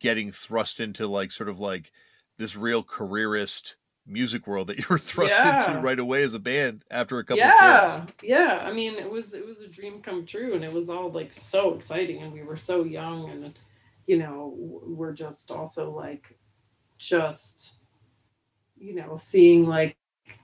getting 0.00 0.32
thrust 0.32 0.80
into 0.80 1.06
like 1.06 1.30
sort 1.30 1.48
of 1.48 1.60
like 1.60 1.92
this 2.38 2.56
real 2.56 2.82
careerist 2.82 3.76
music 4.06 4.46
world 4.46 4.68
that 4.68 4.78
you 4.78 4.84
were 4.88 4.98
thrust 4.98 5.32
Yeah. 5.32 5.68
into 5.68 5.80
right 5.80 5.98
away 5.98 6.22
as 6.22 6.34
a 6.34 6.38
band 6.38 6.84
after 6.90 7.18
a 7.18 7.24
couple 7.24 7.38
yeah 7.38 7.96
of 7.96 8.00
shows. 8.02 8.10
yeah 8.22 8.62
i 8.64 8.72
mean 8.72 8.94
it 8.94 9.10
was 9.10 9.34
it 9.34 9.44
was 9.46 9.60
a 9.60 9.68
dream 9.68 10.00
come 10.00 10.24
true 10.26 10.54
and 10.54 10.64
it 10.64 10.72
was 10.72 10.88
all 10.90 11.10
like 11.10 11.32
so 11.32 11.74
exciting 11.74 12.22
and 12.22 12.32
we 12.32 12.42
were 12.42 12.56
so 12.56 12.84
young 12.84 13.28
and 13.30 13.58
you 14.06 14.18
know 14.18 14.54
we're 14.56 15.12
just 15.12 15.50
also 15.50 15.90
like 15.90 16.38
just 16.98 17.74
you 18.78 18.94
know 18.94 19.16
seeing 19.18 19.66
like 19.66 19.96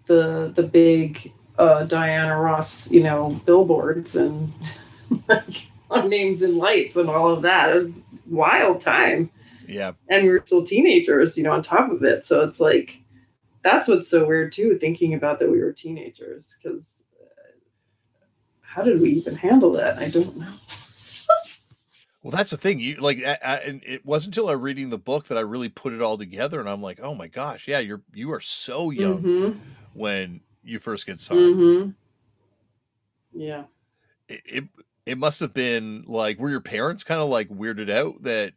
the 0.06 0.50
the 0.54 0.62
big 0.62 1.32
uh 1.58 1.84
diana 1.84 2.36
ross 2.38 2.90
you 2.90 3.02
know 3.02 3.40
billboards 3.46 4.16
and 4.16 4.52
like 5.28 5.66
names 6.06 6.42
and 6.42 6.56
lights 6.56 6.96
and 6.96 7.08
all 7.08 7.30
of 7.30 7.42
that 7.42 7.70
it 7.70 7.82
was 7.84 8.00
wild 8.26 8.80
time 8.80 9.30
Yeah. 9.68 9.92
and 10.08 10.26
we're 10.26 10.44
still 10.44 10.64
teenagers, 10.66 11.36
you 11.36 11.42
know, 11.44 11.52
on 11.52 11.62
top 11.62 11.90
of 11.90 12.02
it. 12.02 12.24
So 12.26 12.40
it's 12.42 12.58
like 12.60 13.01
that's 13.62 13.88
what's 13.88 14.08
so 14.08 14.26
weird 14.26 14.52
too, 14.52 14.78
thinking 14.80 15.14
about 15.14 15.38
that 15.40 15.50
we 15.50 15.60
were 15.60 15.72
teenagers. 15.72 16.56
Because 16.62 16.84
how 18.60 18.82
did 18.82 19.00
we 19.00 19.10
even 19.10 19.36
handle 19.36 19.72
that? 19.72 19.98
I 19.98 20.08
don't 20.08 20.36
know. 20.36 20.46
Well, 22.22 22.30
that's 22.30 22.50
the 22.50 22.56
thing. 22.56 22.78
You 22.78 22.94
like, 22.98 23.18
I, 23.24 23.36
I, 23.44 23.56
and 23.56 23.82
it 23.84 24.06
wasn't 24.06 24.36
until 24.36 24.48
I 24.48 24.52
reading 24.52 24.90
the 24.90 24.96
book 24.98 25.26
that 25.26 25.36
I 25.36 25.40
really 25.40 25.68
put 25.68 25.92
it 25.92 26.00
all 26.00 26.16
together, 26.16 26.60
and 26.60 26.68
I'm 26.68 26.80
like, 26.80 27.00
oh 27.02 27.16
my 27.16 27.26
gosh, 27.26 27.66
yeah, 27.66 27.80
you're 27.80 28.02
you 28.14 28.32
are 28.32 28.40
so 28.40 28.90
young 28.90 29.22
Mm-hmm. 29.24 29.58
when 29.92 30.40
you 30.62 30.78
first 30.78 31.04
get 31.04 31.18
signed. 31.18 31.40
Mm-hmm. 31.40 31.90
Yeah. 33.40 33.64
It, 34.28 34.42
it 34.44 34.64
it 35.04 35.18
must 35.18 35.40
have 35.40 35.52
been 35.52 36.04
like, 36.06 36.38
were 36.38 36.50
your 36.50 36.60
parents 36.60 37.02
kind 37.02 37.20
of 37.20 37.28
like 37.28 37.48
weirded 37.48 37.90
out 37.90 38.22
that 38.22 38.52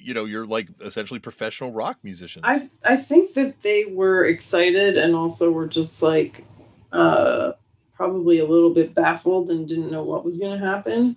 you 0.00 0.14
know 0.14 0.24
you're 0.24 0.46
like 0.46 0.68
essentially 0.80 1.20
professional 1.20 1.72
rock 1.72 1.98
musicians? 2.02 2.44
I 2.46 2.68
I 2.84 2.96
think 2.96 3.34
that 3.34 3.62
they 3.62 3.84
were 3.86 4.24
excited 4.24 4.96
and 4.98 5.14
also 5.14 5.50
were 5.50 5.66
just 5.66 6.02
like 6.02 6.44
uh 6.92 7.52
probably 7.94 8.38
a 8.40 8.44
little 8.46 8.70
bit 8.70 8.94
baffled 8.94 9.50
and 9.50 9.66
didn't 9.68 9.90
know 9.90 10.02
what 10.02 10.24
was 10.24 10.38
going 10.38 10.58
to 10.60 10.66
happen. 10.66 11.16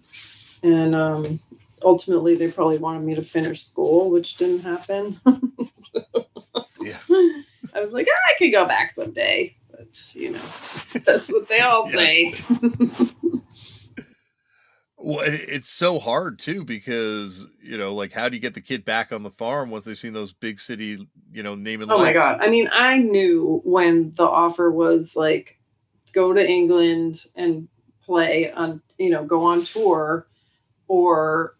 And 0.63 0.95
um 0.95 1.39
ultimately 1.83 2.35
they 2.35 2.51
probably 2.51 2.77
wanted 2.77 3.03
me 3.03 3.15
to 3.15 3.23
finish 3.23 3.63
school, 3.63 4.09
which 4.11 4.37
didn't 4.37 4.61
happen. 4.61 5.19
Yeah. 6.81 6.97
I 7.73 7.81
was 7.83 7.91
like, 7.91 8.07
"Ah, 8.09 8.29
I 8.29 8.33
could 8.39 8.51
go 8.51 8.65
back 8.65 8.95
someday. 8.95 9.53
But, 9.69 9.87
you 10.13 10.31
know, 10.31 10.41
that's 11.05 11.31
what 11.31 11.47
they 11.49 11.59
all 11.59 11.89
Yeah. 11.89 11.95
say. 11.95 12.33
Well, 15.09 15.21
it's 15.25 15.71
so 15.71 15.97
hard 15.97 16.37
too 16.37 16.63
because 16.63 17.47
you 17.63 17.79
know, 17.79 17.95
like, 17.95 18.13
how 18.13 18.29
do 18.29 18.35
you 18.35 18.41
get 18.41 18.53
the 18.53 18.61
kid 18.61 18.85
back 18.85 19.11
on 19.11 19.23
the 19.23 19.31
farm 19.31 19.71
once 19.71 19.85
they've 19.85 19.97
seen 19.97 20.13
those 20.13 20.33
big 20.33 20.59
city, 20.59 21.09
you 21.31 21.41
know, 21.41 21.55
name 21.55 21.81
and 21.81 21.91
Oh 21.91 21.97
my 21.97 22.13
god. 22.13 22.39
I 22.39 22.47
mean, 22.47 22.69
I 22.71 22.99
knew 22.99 23.59
when 23.63 24.13
the 24.13 24.23
offer 24.23 24.69
was 24.69 25.15
like 25.15 25.57
go 26.13 26.31
to 26.31 26.47
England 26.47 27.25
and 27.35 27.67
play 28.05 28.51
on, 28.51 28.83
you 28.99 29.09
know, 29.09 29.25
go 29.25 29.45
on 29.45 29.63
tour 29.63 30.27
or 30.87 31.55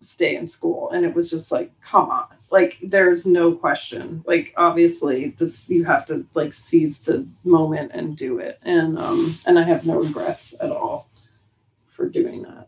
stay 0.00 0.34
in 0.34 0.48
school. 0.48 0.90
And 0.90 1.04
it 1.04 1.14
was 1.14 1.30
just 1.30 1.52
like, 1.52 1.70
come 1.80 2.10
on. 2.10 2.26
Like 2.50 2.78
there's 2.82 3.26
no 3.26 3.52
question. 3.52 4.24
Like 4.26 4.52
obviously 4.56 5.36
this 5.38 5.70
you 5.70 5.84
have 5.84 6.04
to 6.06 6.26
like 6.34 6.52
seize 6.52 6.98
the 6.98 7.28
moment 7.44 7.92
and 7.94 8.16
do 8.16 8.40
it. 8.40 8.58
And 8.62 8.98
um 8.98 9.38
and 9.46 9.56
I 9.56 9.62
have 9.62 9.86
no 9.86 10.00
regrets 10.00 10.52
at 10.60 10.72
all 10.72 11.08
for 11.86 12.08
doing 12.08 12.42
that. 12.42 12.67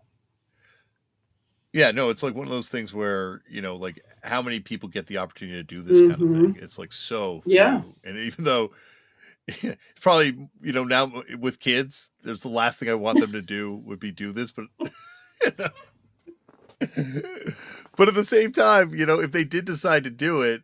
Yeah, 1.72 1.92
no, 1.92 2.10
it's 2.10 2.22
like 2.22 2.34
one 2.34 2.46
of 2.46 2.50
those 2.50 2.68
things 2.68 2.92
where 2.92 3.42
you 3.48 3.60
know, 3.62 3.76
like, 3.76 4.02
how 4.22 4.42
many 4.42 4.60
people 4.60 4.88
get 4.88 5.06
the 5.06 5.18
opportunity 5.18 5.56
to 5.58 5.62
do 5.62 5.82
this 5.82 6.00
kind 6.00 6.12
of 6.14 6.18
Mhm. 6.20 6.40
thing? 6.54 6.58
It's 6.60 6.78
like 6.78 6.92
so, 6.92 7.42
Yeah. 7.46 7.82
And 8.04 8.16
even 8.18 8.44
though 8.44 8.72
it's 9.48 10.00
probably 10.00 10.48
you 10.62 10.72
know 10.72 10.84
now 10.84 11.22
with 11.38 11.60
kids, 11.60 12.10
there's 12.22 12.42
the 12.42 12.48
last 12.48 12.78
thing 12.80 12.88
I 12.88 12.94
want 12.94 13.20
them 13.20 13.32
to 13.32 13.42
do 13.42 13.74
would 13.84 14.00
be 14.00 14.10
do 14.10 14.32
this, 14.32 14.52
but 14.52 14.66
you 14.80 15.52
know. 15.58 15.68
but 17.96 18.08
at 18.08 18.14
the 18.14 18.24
same 18.24 18.52
time, 18.52 18.94
you 18.94 19.04
know, 19.04 19.20
if 19.20 19.32
they 19.32 19.44
did 19.44 19.64
decide 19.66 20.04
to 20.04 20.10
do 20.10 20.40
it, 20.42 20.62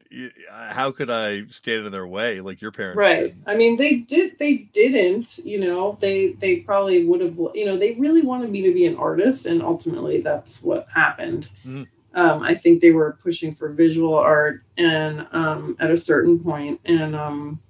how 0.50 0.90
could 0.90 1.10
I 1.10 1.46
stand 1.48 1.84
in 1.84 1.92
their 1.92 2.06
way 2.06 2.40
like 2.40 2.60
your 2.62 2.72
parents 2.72 2.96
right 2.96 3.16
did? 3.16 3.42
i 3.46 3.54
mean 3.54 3.76
they 3.76 3.96
did 3.96 4.38
they 4.38 4.54
didn't 4.72 5.38
you 5.38 5.60
know 5.60 5.98
they 6.00 6.28
they 6.40 6.56
probably 6.56 7.04
would 7.04 7.20
have 7.20 7.36
you 7.54 7.66
know 7.66 7.76
they 7.76 7.92
really 7.94 8.22
wanted 8.22 8.50
me 8.50 8.62
to 8.62 8.72
be 8.72 8.86
an 8.86 8.96
artist 8.96 9.44
and 9.46 9.60
ultimately 9.62 10.20
that's 10.22 10.62
what 10.62 10.86
happened 10.94 11.48
Mhm. 11.66 11.86
um, 12.14 12.42
i 12.42 12.54
think 12.54 12.80
they 12.80 12.92
were 12.92 13.18
pushing 13.22 13.54
for 13.54 13.68
visual 13.70 14.14
art 14.14 14.62
and 14.78 15.26
um, 15.32 15.76
at 15.80 15.90
a 15.90 15.98
certain 15.98 16.38
point 16.38 16.80
and 16.86 17.14
um, 17.14 17.60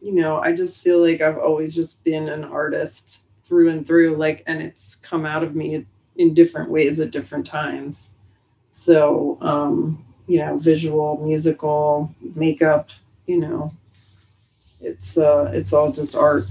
you 0.00 0.12
know 0.14 0.36
i 0.38 0.52
just 0.52 0.82
feel 0.82 1.00
like 1.00 1.20
i've 1.20 1.38
always 1.38 1.74
just 1.74 2.04
been 2.04 2.28
an 2.28 2.44
artist 2.44 3.22
through 3.44 3.70
and 3.70 3.86
through 3.86 4.16
like 4.16 4.42
and 4.46 4.62
it's 4.62 4.94
come 4.96 5.26
out 5.26 5.42
of 5.42 5.54
me 5.56 5.84
in 6.20 6.34
different 6.34 6.70
ways 6.70 7.00
at 7.00 7.10
different 7.10 7.46
times 7.46 8.10
so 8.72 9.38
um, 9.40 10.04
you 10.26 10.38
know 10.38 10.58
visual 10.58 11.18
musical 11.24 12.14
makeup 12.34 12.88
you 13.26 13.38
know 13.38 13.72
it's 14.80 15.16
uh 15.18 15.50
it's 15.54 15.72
all 15.72 15.90
just 15.92 16.14
art 16.14 16.44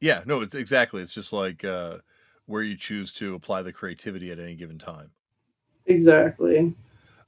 Yeah, 0.00 0.22
no, 0.26 0.42
it's 0.42 0.54
exactly. 0.54 1.02
It's 1.02 1.14
just 1.14 1.32
like 1.32 1.64
uh, 1.64 1.98
where 2.46 2.62
you 2.62 2.76
choose 2.76 3.12
to 3.14 3.34
apply 3.34 3.62
the 3.62 3.72
creativity 3.72 4.30
at 4.30 4.38
any 4.38 4.54
given 4.54 4.78
time. 4.78 5.10
exactly 5.86 6.74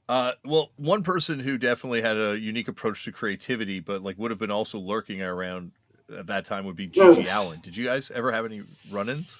Uh, 0.09 0.33
well, 0.45 0.71
one 0.77 1.01
person 1.03 1.39
who 1.39 1.57
definitely 1.57 2.01
had 2.01 2.17
a 2.17 2.37
unique 2.37 2.67
approach 2.67 3.03
to 3.05 3.11
creativity, 3.11 3.79
but 3.79 4.01
like 4.01 4.17
would 4.17 4.31
have 4.31 4.39
been 4.39 4.51
also 4.51 4.77
lurking 4.79 5.21
around 5.21 5.71
at 6.17 6.27
that 6.27 6.45
time 6.45 6.65
would 6.65 6.75
be 6.77 6.87
GG 6.87 7.27
Oh. 7.27 7.41
Allin. 7.41 7.59
Did 7.61 7.75
you 7.75 7.85
guys 7.85 8.11
ever 8.11 8.31
have 8.31 8.45
any 8.45 8.61
run-ins? 8.91 9.37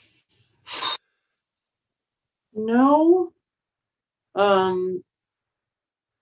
no. 2.57 3.31
Um 4.35 5.03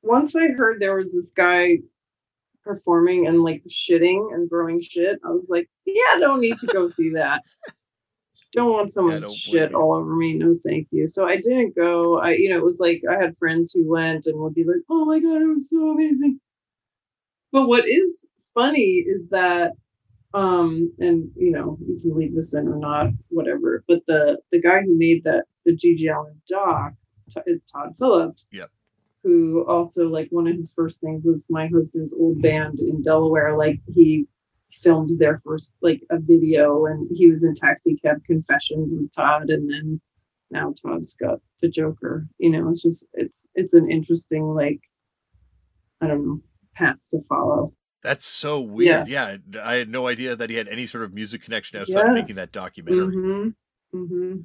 once 0.03 0.35
i 0.35 0.47
heard 0.49 0.79
there 0.79 0.95
was 0.95 1.13
this 1.13 1.31
guy 1.31 1.77
performing 2.63 3.27
and 3.27 3.43
like 3.43 3.63
shitting 3.67 4.33
and 4.33 4.49
throwing 4.49 4.81
shit 4.81 5.19
i 5.25 5.29
was 5.29 5.47
like 5.49 5.67
yeah 5.85 6.19
don't 6.19 6.41
need 6.41 6.57
to 6.59 6.67
go 6.67 6.89
see 6.89 7.11
that. 7.11 7.41
Don't 8.53 8.71
want 8.71 8.91
someone's 8.93 9.25
don't 9.25 9.35
shit 9.35 9.73
all 9.73 9.95
over 9.95 10.15
me. 10.15 10.33
No 10.35 10.57
thank 10.65 10.87
you. 10.91 11.07
So 11.07 11.25
i 11.25 11.37
didn't 11.37 11.75
go. 11.75 12.19
I 12.19 12.31
you 12.31 12.49
know 12.49 12.57
it 12.57 12.63
was 12.65 12.79
like 12.79 13.01
i 13.09 13.21
had 13.21 13.37
friends 13.37 13.73
who 13.73 13.89
went 13.89 14.27
and 14.27 14.39
would 14.39 14.55
be 14.55 14.63
like 14.63 14.81
oh 14.89 15.05
my 15.05 15.19
god 15.19 15.41
it 15.41 15.47
was 15.47 15.69
so 15.69 15.91
amazing. 15.91 16.39
But 17.51 17.67
what 17.67 17.87
is 17.87 18.25
funny 18.53 19.03
is 19.05 19.29
that 19.29 19.71
um 20.33 20.91
and 20.99 21.29
you 21.35 21.51
know 21.51 21.77
you 21.87 21.99
can 22.01 22.17
leave 22.17 22.35
this 22.35 22.53
in 22.53 22.67
or 22.67 22.77
not 22.77 23.07
whatever 23.29 23.83
but 23.87 23.99
the 24.07 24.37
the 24.51 24.59
guy 24.59 24.81
who 24.81 24.97
made 24.97 25.23
that 25.23 25.45
the 25.65 25.75
GG 25.75 26.13
Allin 26.13 26.39
doc 26.47 26.93
t- 27.29 27.41
is 27.47 27.65
Todd 27.65 27.95
Phillips 27.97 28.47
Yep. 28.51 28.69
who 29.23 29.65
also 29.67 30.07
like 30.07 30.27
one 30.29 30.47
of 30.47 30.55
his 30.55 30.71
first 30.75 31.01
things 31.01 31.25
was 31.25 31.47
my 31.49 31.67
husband's 31.67 32.13
old 32.13 32.41
band 32.41 32.79
in 32.79 33.01
Delaware 33.01 33.57
like 33.57 33.79
he 33.87 34.27
filmed 34.81 35.11
their 35.19 35.41
first 35.45 35.71
like 35.81 36.01
a 36.09 36.19
video, 36.19 36.85
and 36.85 37.07
he 37.13 37.29
was 37.29 37.43
in 37.43 37.55
Taxi 37.55 37.97
Cab 37.97 38.23
Confessions 38.25 38.95
with 38.95 39.11
Todd, 39.13 39.49
and 39.49 39.69
then 39.69 40.01
now 40.51 40.73
Todd's 40.81 41.15
got 41.15 41.39
the 41.61 41.69
Joker. 41.69 42.27
You 42.37 42.51
know, 42.51 42.69
it's 42.69 42.81
just 42.81 43.05
it's 43.13 43.47
it's 43.55 43.73
an 43.73 43.89
interesting 43.89 44.43
like 44.43 44.79
I 46.01 46.07
don't 46.07 46.25
know 46.25 46.41
path 46.75 46.97
to 47.11 47.21
follow. 47.29 47.73
That's 48.03 48.25
so 48.25 48.59
weird. 48.59 49.07
Yeah. 49.07 49.37
yeah. 49.49 49.63
I 49.63 49.75
had 49.75 49.89
no 49.89 50.07
idea 50.07 50.35
that 50.35 50.49
he 50.49 50.57
had 50.57 50.67
any 50.67 50.85
sort 50.85 51.03
of 51.03 51.13
music 51.13 51.41
connection 51.41 51.79
outside 51.79 52.01
yes. 52.01 52.07
of 52.07 52.13
making 52.13 52.35
that 52.35 52.51
documentary. 52.51 53.15
Mm-hmm. 53.15 53.97
Mm-hmm. 53.97 54.41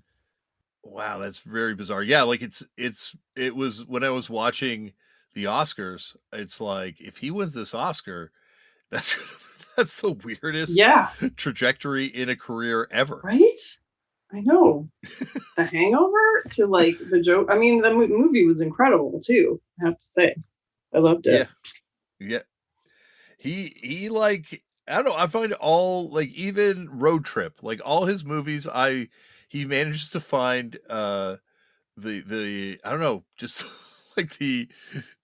Wow, 0.83 1.19
that's 1.19 1.41
very 1.41 1.75
bizarre. 1.75 2.03
Yeah, 2.03 2.23
like 2.23 2.43
it's 2.43 2.65
it's 2.77 3.17
it 3.37 3.55
was 3.55 3.87
when 3.87 4.03
I 4.03 4.11
was 4.11 4.31
watching 4.31 4.93
the 5.35 5.45
Oscars, 5.45 6.17
it's 6.33 6.61
like 6.61 7.01
if 7.01 7.19
he 7.19 7.31
wins 7.31 7.55
this 7.55 7.75
Oscar, 7.75 8.33
that's 8.91 9.15
that's 9.77 10.01
the 10.01 10.13
weirdest 10.13 10.77
yeah 10.77 11.11
trajectory 11.37 12.07
in 12.07 12.29
a 12.29 12.37
career 12.37 12.89
ever. 12.91 13.21
Right? 13.23 13.61
I 14.33 14.41
know. 14.41 14.89
the 15.57 15.65
Hangover 15.65 16.45
to 16.51 16.67
like 16.67 16.97
the 17.11 17.21
joke. 17.21 17.49
I 17.51 17.59
mean, 17.59 17.83
the 17.83 17.91
movie 17.91 18.47
was 18.47 18.61
incredible 18.61 19.21
too. 19.21 19.61
I 19.81 19.87
have 19.87 19.99
to 19.99 20.07
say, 20.07 20.35
I 20.95 20.99
loved 20.99 21.27
it. 21.27 21.49
Yeah, 22.21 22.27
yeah. 22.29 22.43
He 23.39 23.75
he 23.77 24.09
like 24.09 24.63
I 24.87 24.97
don't 24.97 25.07
know. 25.07 25.17
I 25.17 25.27
find 25.27 25.53
all 25.55 26.09
like 26.09 26.31
even 26.31 26.89
Road 26.91 27.25
Trip, 27.25 27.63
like 27.63 27.81
all 27.85 28.07
his 28.07 28.25
movies, 28.25 28.67
I 28.67 29.09
he 29.51 29.65
manages 29.65 30.11
to 30.13 30.21
find 30.21 30.79
uh 30.89 31.37
the 31.97 32.21
the 32.21 32.81
I 32.85 32.91
don't 32.91 33.01
know, 33.01 33.25
just 33.37 33.65
like 34.17 34.39
the 34.39 34.69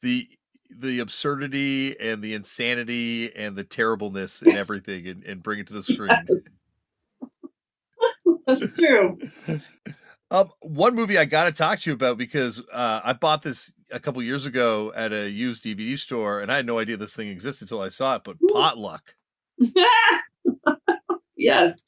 the 0.02 0.28
the 0.68 0.98
absurdity 0.98 1.98
and 1.98 2.22
the 2.22 2.34
insanity 2.34 3.34
and 3.34 3.56
the 3.56 3.64
terribleness 3.64 4.42
and 4.42 4.52
everything 4.56 5.06
and, 5.06 5.24
and 5.24 5.42
bring 5.42 5.60
it 5.60 5.68
to 5.68 5.72
the 5.72 5.82
screen. 5.82 6.10
Yes. 6.28 6.40
That's 8.46 8.72
true. 8.74 9.18
Um, 10.28 10.50
one 10.60 10.96
movie 10.96 11.18
I 11.18 11.24
got 11.24 11.44
to 11.44 11.52
talk 11.52 11.78
to 11.78 11.90
you 11.90 11.94
about 11.94 12.18
because 12.18 12.60
uh, 12.72 13.00
I 13.04 13.12
bought 13.12 13.42
this 13.42 13.72
a 13.92 14.00
couple 14.00 14.20
years 14.24 14.44
ago 14.44 14.92
at 14.96 15.12
a 15.12 15.30
used 15.30 15.62
DVD 15.62 15.96
store, 15.96 16.40
and 16.40 16.50
I 16.50 16.56
had 16.56 16.66
no 16.66 16.80
idea 16.80 16.96
this 16.96 17.14
thing 17.14 17.28
existed 17.28 17.66
until 17.66 17.80
I 17.80 17.90
saw 17.90 18.16
it. 18.16 18.22
But 18.24 18.36
Potluck. 18.52 19.14
yes. 21.36 21.78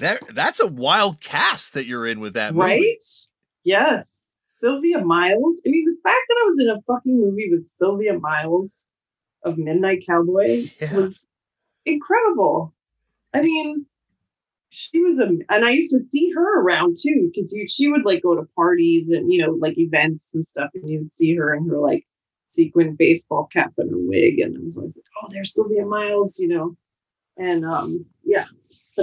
That 0.00 0.34
that's 0.34 0.60
a 0.60 0.66
wild 0.66 1.20
cast 1.20 1.74
that 1.74 1.86
you're 1.86 2.06
in 2.06 2.20
with 2.20 2.34
that 2.34 2.54
movie. 2.54 2.66
Right? 2.66 3.04
Yes. 3.64 4.20
Sylvia 4.58 5.00
Miles. 5.00 5.62
I 5.66 5.70
mean, 5.70 5.86
the 5.86 5.96
fact 6.02 6.20
that 6.28 6.36
I 6.42 6.46
was 6.46 6.58
in 6.60 6.68
a 6.68 6.82
fucking 6.86 7.18
movie 7.18 7.48
with 7.50 7.70
Sylvia 7.70 8.18
Miles 8.18 8.86
of 9.42 9.56
Midnight 9.56 10.04
Cowboy 10.06 10.68
yeah. 10.80 10.94
was 10.94 11.24
incredible. 11.86 12.74
I 13.32 13.40
mean, 13.40 13.86
she 14.70 15.00
was 15.00 15.18
a 15.18 15.24
and 15.24 15.64
i 15.64 15.70
used 15.70 15.90
to 15.90 15.98
see 16.12 16.30
her 16.30 16.62
around 16.62 16.96
too 16.96 17.30
because 17.32 17.52
she 17.68 17.90
would 17.90 18.04
like 18.04 18.22
go 18.22 18.36
to 18.36 18.48
parties 18.54 19.10
and 19.10 19.30
you 19.30 19.44
know 19.44 19.52
like 19.60 19.76
events 19.76 20.30
and 20.32 20.46
stuff 20.46 20.70
and 20.74 20.88
you 20.88 21.00
would 21.00 21.12
see 21.12 21.34
her 21.34 21.52
in 21.52 21.68
her 21.68 21.78
like 21.78 22.06
sequin 22.46 22.94
baseball 22.94 23.48
cap 23.52 23.72
and 23.78 23.92
a 23.92 23.98
wig 23.98 24.38
and 24.38 24.56
i 24.56 24.60
was 24.62 24.76
like 24.76 24.92
oh 24.96 25.26
there's 25.30 25.52
sylvia 25.52 25.84
miles 25.84 26.38
you 26.38 26.46
know 26.46 26.76
and 27.36 27.64
um 27.64 28.04
yeah 28.24 28.46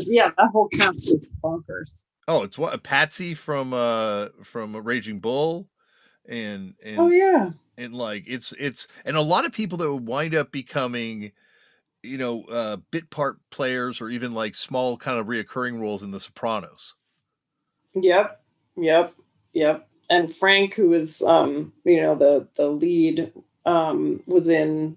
but 0.06 0.14
yeah 0.14 0.32
that 0.38 0.50
whole 0.52 0.68
cast 0.70 0.95
was 0.95 1.26
bonkers 1.43 2.04
oh 2.28 2.43
it's 2.43 2.58
what 2.58 2.82
patsy 2.84 3.34
from 3.34 3.74
uh 3.74 4.28
from 4.43 4.76
raging 4.76 5.20
bull 5.20 5.68
and 6.28 6.74
and 6.84 7.00
oh 7.00 7.10
yeah 7.10 7.52
and 7.78 7.93
like 7.93 8.24
it's 8.28 8.54
it's 8.60 8.88
and 9.06 9.18
a 9.18 9.22
lot 9.22 9.45
of 9.45 9.52
people 9.52 9.78
that 9.78 9.91
would 9.91 10.08
wind 10.08 10.36
up 10.36 10.52
becoming 10.52 11.32
you 12.08 12.18
know, 12.18 12.43
uh, 12.43 12.78
bit 12.91 13.10
part 13.10 13.38
players 13.50 14.02
or 14.02 14.10
even 14.10 14.34
like 14.34 14.56
small 14.56 14.98
kind 14.98 15.20
of 15.20 15.28
reoccurring 15.28 15.80
roles 15.80 16.04
in 16.04 16.12
The 16.12 16.20
Sopranos. 16.20 16.95
Yep, 17.95 18.41
yep, 18.78 19.14
yep. 19.54 19.88
And 20.10 20.34
Frank, 20.34 20.76
who 20.76 20.89
was, 20.89 21.22
um, 21.24 21.74
you 21.84 22.02
know, 22.02 22.16
the 22.16 22.48
the 22.56 22.68
lead, 22.70 23.34
um, 23.66 24.22
was 24.26 24.48
in 24.48 24.95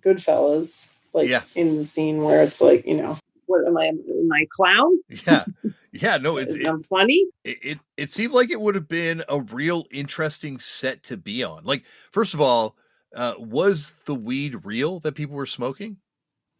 Goodfellas, 0.00 0.88
like 1.12 1.28
yeah. 1.28 1.42
in 1.54 1.76
the 1.76 1.84
scene 1.84 2.22
where 2.22 2.42
it's 2.42 2.60
like, 2.60 2.86
you 2.86 2.96
know, 2.96 3.18
what 3.50 3.66
am 3.66 3.76
I? 3.76 3.86
Am 3.88 4.30
I 4.32 4.46
clown? 4.48 4.98
Yeah, 5.26 5.44
yeah. 5.92 6.16
No, 6.18 6.36
it's 6.36 6.54
it, 6.54 6.66
I'm 6.66 6.82
funny. 6.82 7.26
It, 7.42 7.58
it 7.62 7.78
it 7.96 8.12
seemed 8.12 8.32
like 8.32 8.50
it 8.50 8.60
would 8.60 8.76
have 8.76 8.88
been 8.88 9.24
a 9.28 9.40
real 9.40 9.86
interesting 9.90 10.60
set 10.60 11.02
to 11.04 11.16
be 11.16 11.42
on. 11.42 11.64
Like, 11.64 11.84
first 12.10 12.32
of 12.32 12.40
all, 12.40 12.76
uh, 13.14 13.34
was 13.38 13.94
the 14.04 14.14
weed 14.14 14.64
real 14.64 15.00
that 15.00 15.16
people 15.16 15.34
were 15.34 15.46
smoking? 15.46 15.96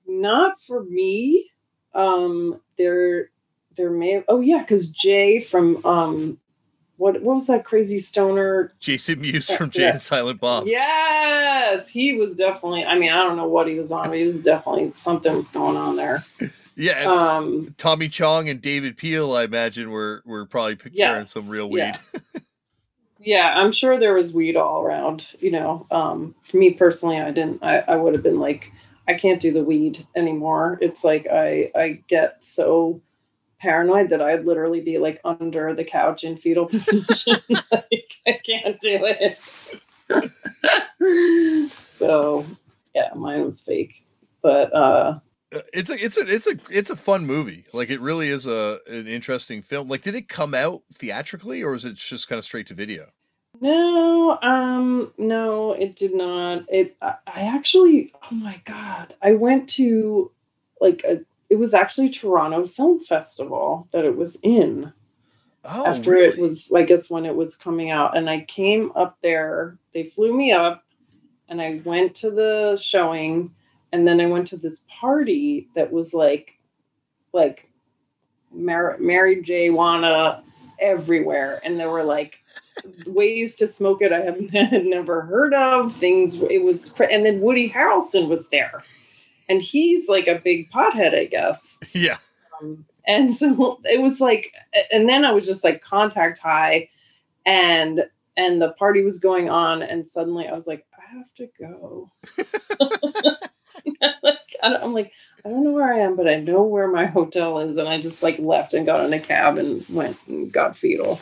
Not 0.07 0.61
for 0.61 0.82
me. 0.82 1.51
Um, 1.95 2.61
there, 2.76 3.30
there 3.76 3.91
may 3.91 4.12
have. 4.14 4.24
Oh 4.26 4.41
yeah, 4.41 4.62
because 4.62 4.88
Jay 4.91 5.41
from 5.41 5.84
um, 5.86 6.38
what 6.97 7.22
what 7.22 7.36
was 7.36 7.47
that 7.47 7.64
crazy 7.64 7.99
stoner? 7.99 8.74
Jason 8.78 9.20
Mewes 9.20 9.51
from 9.51 9.70
Jay 9.70 9.82
yeah. 9.82 9.93
and 9.93 10.03
Silent 10.03 10.38
Bob. 10.38 10.66
Yes, 10.66 11.88
he 11.88 12.12
was 12.12 12.34
definitely. 12.34 12.84
I 12.84 12.99
mean, 12.99 13.11
I 13.11 13.22
don't 13.22 13.36
know 13.36 13.49
what 13.49 13.68
he 13.68 13.74
was 13.76 13.91
on, 13.91 14.09
but 14.09 14.18
he 14.18 14.26
was 14.26 14.43
definitely 14.43 14.93
something 14.97 15.34
was 15.34 15.49
going 15.49 15.76
on 15.76 15.97
there. 15.97 16.24
Yeah, 16.80 17.02
um, 17.04 17.74
Tommy 17.76 18.08
Chong 18.08 18.48
and 18.48 18.62
David 18.62 18.96
Peel, 18.96 19.34
I 19.34 19.44
imagine, 19.44 19.90
were 19.90 20.22
were 20.24 20.46
probably 20.46 20.76
carrying 20.76 20.96
yes, 20.96 21.30
some 21.30 21.46
real 21.46 21.68
weed. 21.68 21.80
Yeah. 21.80 21.98
yeah, 23.20 23.54
I'm 23.54 23.70
sure 23.70 23.98
there 23.98 24.14
was 24.14 24.32
weed 24.32 24.56
all 24.56 24.80
around. 24.80 25.26
You 25.40 25.50
know, 25.50 25.86
um, 25.90 26.34
for 26.42 26.56
me 26.56 26.72
personally, 26.72 27.20
I 27.20 27.32
didn't. 27.32 27.62
I, 27.62 27.80
I 27.80 27.96
would 27.96 28.14
have 28.14 28.22
been 28.22 28.40
like, 28.40 28.72
I 29.06 29.12
can't 29.12 29.42
do 29.42 29.52
the 29.52 29.62
weed 29.62 30.06
anymore. 30.16 30.78
It's 30.80 31.04
like 31.04 31.26
I 31.30 31.70
I 31.74 32.02
get 32.08 32.42
so 32.42 33.02
paranoid 33.58 34.08
that 34.08 34.22
I'd 34.22 34.46
literally 34.46 34.80
be 34.80 34.96
like 34.96 35.20
under 35.22 35.74
the 35.74 35.84
couch 35.84 36.24
in 36.24 36.38
fetal 36.38 36.64
position. 36.70 37.36
like, 37.70 38.16
I 38.26 38.40
can't 38.42 38.80
do 38.80 39.00
it. 39.04 39.38
so 41.90 42.46
yeah, 42.94 43.10
mine 43.14 43.44
was 43.44 43.60
fake, 43.60 44.06
but 44.40 44.74
uh, 44.74 45.18
it's 45.53 45.90
a 45.90 46.05
it's 46.05 46.16
a 46.16 46.28
it's 46.28 46.46
a 46.46 46.57
it's 46.70 46.90
a 46.90 46.96
fun 46.96 47.26
movie. 47.26 47.64
Like 47.72 47.90
it 47.90 48.01
really 48.01 48.28
is 48.28 48.46
a 48.46 48.78
an 48.86 49.07
interesting 49.07 49.62
film. 49.62 49.88
Like 49.88 50.03
did 50.03 50.14
it 50.14 50.28
come 50.28 50.55
out 50.55 50.82
theatrically 50.92 51.62
or 51.62 51.72
was 51.72 51.84
it 51.84 51.94
just 51.94 52.28
kind 52.28 52.38
of 52.38 52.44
straight 52.44 52.66
to 52.68 52.74
video? 52.74 53.09
No, 53.61 54.38
um 54.42 55.12
no, 55.18 55.72
it 55.72 55.96
did 55.96 56.14
not. 56.14 56.64
It 56.68 56.96
I 57.03 57.18
actually 57.26 58.12
oh 58.30 58.34
my 58.34 58.61
god. 58.64 59.14
I 59.22 59.32
went 59.32 59.68
to 59.70 60.30
like 60.80 61.03
a 61.05 61.20
it 61.48 61.59
was 61.59 61.74
actually 61.74 62.11
Toronto 62.11 62.66
Film 62.66 63.01
Festival 63.01 63.88
that 63.92 64.05
it 64.05 64.16
was 64.16 64.38
in. 64.42 64.92
Oh, 65.64 65.86
after 65.86 66.12
really? 66.12 66.28
it 66.28 66.38
was 66.38 66.70
I 66.72 66.82
guess 66.82 67.11
when 67.11 67.26
it 67.26 67.34
was 67.34 67.57
coming 67.57 67.90
out 67.90 68.16
and 68.16 68.30
I 68.30 68.42
came 68.42 68.92
up 68.94 69.18
there. 69.20 69.78
They 69.92 70.05
flew 70.05 70.32
me 70.32 70.53
up 70.53 70.84
and 71.48 71.61
I 71.61 71.82
went 71.84 72.14
to 72.16 72.30
the 72.30 72.78
showing 72.80 73.53
and 73.93 74.07
then 74.07 74.20
I 74.20 74.26
went 74.26 74.47
to 74.49 74.57
this 74.57 74.82
party 74.88 75.68
that 75.74 75.93
was 75.93 76.14
like, 76.14 76.59
like 77.32 77.68
Mar- 78.53 78.97
Mary 78.99 79.43
J. 79.43 79.70
Wanna 79.70 80.43
everywhere, 80.80 81.61
and 81.64 81.78
there 81.78 81.91
were 81.91 82.05
like 82.05 82.38
ways 83.07 83.57
to 83.57 83.66
smoke 83.66 84.03
it 84.03 84.12
I 84.12 84.20
have 84.22 84.51
had 84.53 84.84
never 84.84 85.22
heard 85.22 85.55
of. 85.55 85.95
Things 85.95 86.41
it 86.43 86.62
was, 86.62 86.93
and 86.99 87.24
then 87.24 87.41
Woody 87.41 87.70
Harrelson 87.70 88.28
was 88.28 88.47
there, 88.49 88.82
and 89.49 89.61
he's 89.62 90.09
like 90.09 90.26
a 90.26 90.41
big 90.43 90.70
pothead, 90.70 91.16
I 91.18 91.26
guess. 91.26 91.78
Yeah. 91.93 92.18
Um, 92.61 92.84
and 93.07 93.34
so 93.34 93.80
it 93.84 94.01
was 94.01 94.20
like, 94.20 94.53
and 94.93 95.09
then 95.09 95.24
I 95.24 95.32
was 95.32 95.47
just 95.47 95.64
like 95.64 95.82
contact 95.82 96.38
high, 96.38 96.88
and 97.47 98.05
and 98.36 98.62
the 98.62 98.72
party 98.72 99.03
was 99.03 99.18
going 99.18 99.51
on, 99.51 99.82
and 99.82 100.07
suddenly 100.07 100.49
I 100.49 100.53
was 100.53 100.66
like, 100.66 100.86
I 100.97 101.16
have 101.16 101.34
to 101.34 101.49
go. 101.59 102.11
I'm 104.62 104.94
like, 104.94 105.12
I 105.44 105.48
don't 105.48 105.64
know 105.64 105.72
where 105.72 105.92
I 105.92 106.00
am, 106.00 106.16
but 106.16 106.28
I 106.28 106.36
know 106.36 106.62
where 106.62 106.88
my 106.88 107.06
hotel 107.06 107.61
is. 107.61 107.76
And 107.76 107.88
I 107.88 108.00
just 108.00 108.22
like 108.22 108.38
left 108.38 108.74
and 108.74 108.86
got 108.86 109.04
in 109.04 109.12
a 109.12 109.20
cab 109.20 109.58
and 109.58 109.86
went 109.88 110.16
and 110.26 110.52
got 110.52 110.76
fetal. 110.76 111.20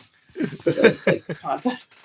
Like, 0.65 1.25
contact. 1.41 1.97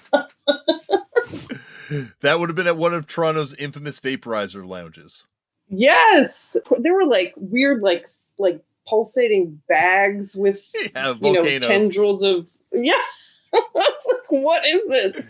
that 2.22 2.40
would 2.40 2.50
have 2.50 2.56
been 2.56 2.68
at 2.68 2.78
one 2.78 2.94
of 2.94 3.08
Toronto's 3.08 3.54
infamous 3.56 4.00
vaporizer 4.00 4.66
lounges. 4.66 5.26
Yes. 5.70 6.58
There 6.80 6.94
were 6.94 7.06
like 7.06 7.34
weird, 7.38 7.82
like, 7.82 8.10
like 8.38 8.64
pulsating 8.88 9.62
bags 9.68 10.36
with, 10.36 10.70
yeah, 10.96 11.14
you 11.20 11.34
know, 11.34 11.60
tendrils 11.60 12.22
of, 12.22 12.48
yeah. 12.72 12.94
I 13.54 13.64
was 13.74 14.06
like, 14.08 14.32
what 14.32 14.66
is 14.66 14.82
this? 14.88 15.26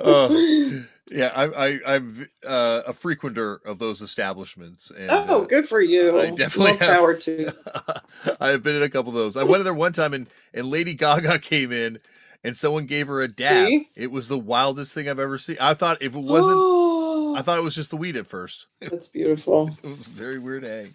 uh, 0.00 0.82
yeah, 1.10 1.30
I, 1.34 1.78
I, 1.86 1.94
am 1.96 2.28
uh, 2.44 2.82
a 2.86 2.92
frequenter 2.92 3.60
of 3.64 3.78
those 3.78 4.02
establishments. 4.02 4.90
And, 4.90 5.10
oh, 5.10 5.42
uh, 5.42 5.44
good 5.44 5.68
for 5.68 5.80
you! 5.80 6.18
I 6.18 6.30
definitely 6.30 6.72
More 6.72 6.80
have. 6.80 6.98
Power 6.98 7.14
to. 7.14 7.52
I 8.40 8.48
have 8.48 8.62
been 8.62 8.74
in 8.74 8.82
a 8.82 8.90
couple 8.90 9.10
of 9.10 9.14
those. 9.14 9.36
I 9.36 9.44
went 9.44 9.60
in 9.60 9.64
there 9.64 9.74
one 9.74 9.92
time, 9.92 10.12
and 10.12 10.28
and 10.52 10.68
Lady 10.68 10.94
Gaga 10.94 11.38
came 11.40 11.70
in, 11.70 12.00
and 12.42 12.56
someone 12.56 12.86
gave 12.86 13.06
her 13.06 13.22
a 13.22 13.28
dab. 13.28 13.68
See? 13.68 13.90
It 13.94 14.10
was 14.10 14.26
the 14.26 14.38
wildest 14.38 14.94
thing 14.94 15.08
I've 15.08 15.20
ever 15.20 15.38
seen. 15.38 15.56
I 15.60 15.74
thought 15.74 16.02
if 16.02 16.14
it 16.16 16.24
wasn't, 16.24 16.58
I 16.58 17.42
thought 17.44 17.58
it 17.58 17.64
was 17.64 17.76
just 17.76 17.90
the 17.90 17.96
weed 17.96 18.16
at 18.16 18.26
first. 18.26 18.66
That's 18.80 19.08
beautiful. 19.08 19.76
it 19.84 19.88
was 19.88 20.08
very 20.08 20.40
weird. 20.40 20.64
Egg. 20.64 20.94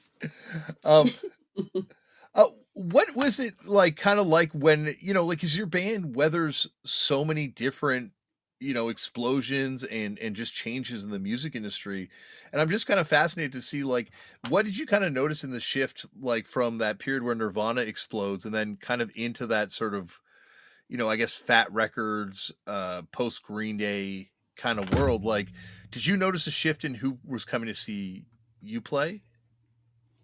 um, 0.83 1.09
uh, 2.35 2.47
what 2.73 3.15
was 3.15 3.39
it 3.39 3.53
like? 3.65 3.95
Kind 3.95 4.19
of 4.19 4.27
like 4.27 4.51
when 4.51 4.93
you 4.99 5.13
know, 5.13 5.23
like, 5.23 5.41
is 5.41 5.57
your 5.57 5.67
band 5.67 6.17
weathers 6.17 6.67
so 6.83 7.23
many 7.23 7.47
different 7.47 8.11
you 8.61 8.73
know 8.73 8.89
explosions 8.89 9.83
and 9.83 10.17
and 10.19 10.35
just 10.35 10.53
changes 10.53 11.03
in 11.03 11.09
the 11.09 11.19
music 11.19 11.55
industry 11.55 12.09
and 12.51 12.61
i'm 12.61 12.69
just 12.69 12.87
kind 12.87 12.99
of 12.99 13.07
fascinated 13.07 13.51
to 13.51 13.61
see 13.61 13.83
like 13.83 14.11
what 14.49 14.65
did 14.65 14.77
you 14.77 14.85
kind 14.85 15.03
of 15.03 15.11
notice 15.11 15.43
in 15.43 15.51
the 15.51 15.59
shift 15.59 16.05
like 16.21 16.45
from 16.45 16.77
that 16.77 16.99
period 16.99 17.23
where 17.23 17.35
nirvana 17.35 17.81
explodes 17.81 18.45
and 18.45 18.53
then 18.53 18.77
kind 18.77 19.01
of 19.01 19.11
into 19.15 19.47
that 19.47 19.71
sort 19.71 19.93
of 19.93 20.21
you 20.87 20.97
know 20.97 21.09
i 21.09 21.15
guess 21.15 21.33
Fat 21.33 21.71
Wreck 21.71 21.95
Chords 21.95 22.51
uh 22.67 23.01
post 23.11 23.43
green 23.43 23.77
day 23.77 24.31
kind 24.61 24.79
of 24.79 24.93
world? 24.93 25.25
Like 25.25 25.49
did 25.89 26.05
you 26.05 26.15
notice 26.15 26.47
a 26.47 26.51
shift 26.51 26.85
in 26.85 26.95
who 26.95 27.17
was 27.25 27.43
coming 27.43 27.67
to 27.67 27.75
see 27.75 28.25
you 28.61 28.79
play 28.79 29.23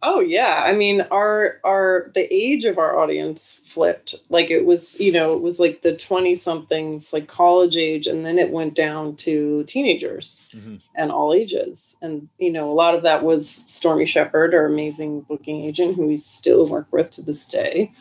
Oh 0.04 0.20
yeah, 0.20 0.64
I 0.64 0.74
mean 0.74 1.02
our 1.12 1.60
our 1.64 2.12
the 2.14 2.32
age 2.34 2.66
of 2.66 2.78
our 2.78 3.00
audience 3.00 3.62
flipped. 3.66 4.14
Like 4.30 4.52
it 4.52 4.64
was, 4.66 5.00
you 5.00 5.12
know, 5.12 5.34
it 5.34 5.42
was 5.42 5.60
like 5.60 5.82
the 5.82 5.96
20 5.96 6.36
somethings, 6.36 7.12
like 7.14 7.28
college 7.28 7.76
age 7.76 8.06
and 8.06 8.24
then 8.24 8.38
it 8.38 8.52
went 8.52 8.76
down 8.76 9.16
to 9.18 9.64
teenagers 9.64 10.48
mm-hmm. 10.54 10.76
and 10.94 11.12
all 11.12 11.34
ages. 11.34 11.96
And 12.00 12.30
you 12.38 12.52
know, 12.52 12.72
a 12.72 12.74
lot 12.74 12.94
of 12.94 13.02
that 13.04 13.24
was 13.24 13.64
Stormy 13.66 14.06
Shepherd, 14.06 14.54
our 14.54 14.68
amazing 14.68 15.22
booking 15.22 15.66
agent 15.66 15.96
who 15.96 16.06
we 16.06 16.18
still 16.18 16.68
work 16.68 16.88
with 16.92 17.10
to 17.12 17.24
this 17.24 17.44
day. 17.44 17.92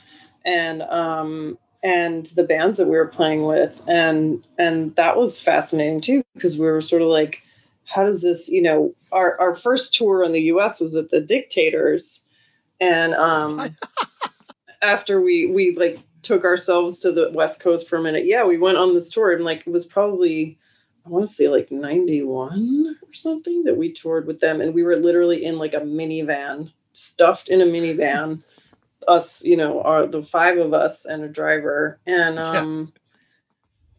And 0.45 0.83
um 0.83 1.59
and 1.83 2.27
the 2.27 2.45
bands 2.45 2.77
that 2.77 2.89
we 2.89 2.97
were 2.97 3.07
playing 3.07 3.45
with 3.47 3.81
and 3.89 4.47
and 4.59 4.95
that 4.97 5.17
was 5.17 5.41
fascinating 5.41 6.03
too 6.03 6.23
because 6.35 6.59
we 6.59 6.67
were 6.67 6.83
sort 6.83 7.01
of 7.01 7.09
like 7.09 7.43
how 7.87 8.05
does 8.05 8.23
this, 8.23 8.49
you 8.49 8.61
know, 8.61 8.95
our, 9.13 9.41
our 9.41 9.55
first 9.55 9.95
tour 9.95 10.23
in 10.23 10.33
the 10.33 10.43
US 10.43 10.81
was 10.81 10.95
at 10.95 11.11
the 11.11 11.21
Dictators. 11.21 12.23
And 12.81 13.15
um, 13.15 13.77
after 14.83 15.21
we, 15.21 15.47
we 15.47 15.75
like 15.77 16.01
took 16.23 16.45
ourselves 16.45 16.99
to 16.99 17.13
the 17.13 17.31
West 17.33 17.61
Coast 17.61 17.89
for 17.89 17.97
a 17.97 18.03
minute, 18.03 18.27
yeah, 18.27 18.45
we 18.45 18.59
went 18.59 18.77
on 18.77 18.93
this 18.93 19.11
tour 19.11 19.33
and 19.33 19.45
like 19.45 19.61
it 19.67 19.71
was 19.71 19.87
probably, 19.87 20.59
I 21.07 21.09
want 21.09 21.27
to 21.27 21.33
say 21.33 21.49
like 21.49 21.71
91 21.71 22.97
or 23.03 23.15
something 23.15 23.63
that 23.65 23.77
we 23.77 23.93
toured 23.93 24.27
with 24.27 24.41
them. 24.41 24.61
And 24.61 24.75
we 24.75 24.83
were 24.83 24.97
literally 24.97 25.45
in 25.45 25.57
like 25.57 25.75
a 25.75 25.81
minivan, 25.81 26.73
stuffed 26.93 27.49
in 27.49 27.61
a 27.61 27.65
minivan. 27.65 28.43
us, 29.07 29.45
you 29.45 29.57
know, 29.57 29.81
are 29.83 30.09
the 30.09 30.25
five 30.25 30.59
of 30.59 30.75
us 30.75 31.05
and 31.05 31.23
a 31.23 31.29
driver. 31.29 32.01
And 32.07 32.39
um 32.41 32.93
yeah 32.93 33.03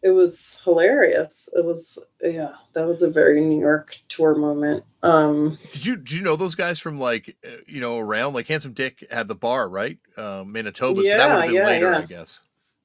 it 0.02 0.10
was 0.10 0.60
hilarious. 0.64 1.48
It 1.52 1.64
was 1.64 1.98
yeah, 2.22 2.54
that 2.72 2.86
was 2.86 3.02
a 3.02 3.10
very 3.10 3.40
New 3.40 3.60
York 3.60 3.98
tour 4.08 4.34
moment. 4.34 4.84
Um 5.02 5.58
Did 5.72 5.86
you 5.86 5.96
did 5.96 6.12
you 6.12 6.22
know 6.22 6.36
those 6.36 6.54
guys 6.54 6.78
from 6.78 6.98
like 6.98 7.36
uh, 7.44 7.56
you 7.66 7.80
know 7.80 7.98
around 7.98 8.34
like 8.34 8.46
Handsome 8.46 8.72
Dick 8.72 9.06
had 9.10 9.28
the 9.28 9.34
bar 9.34 9.68
right, 9.68 9.98
uh, 10.16 10.44
Manitoba? 10.46 11.02
Yeah, 11.02 11.16
that 11.16 11.28
would 11.28 11.40
have 11.40 11.46
been 11.48 11.54
yeah, 11.54 11.66
later, 11.66 11.90
yeah. 11.90 11.98
I 11.98 12.04
guess. 12.04 12.42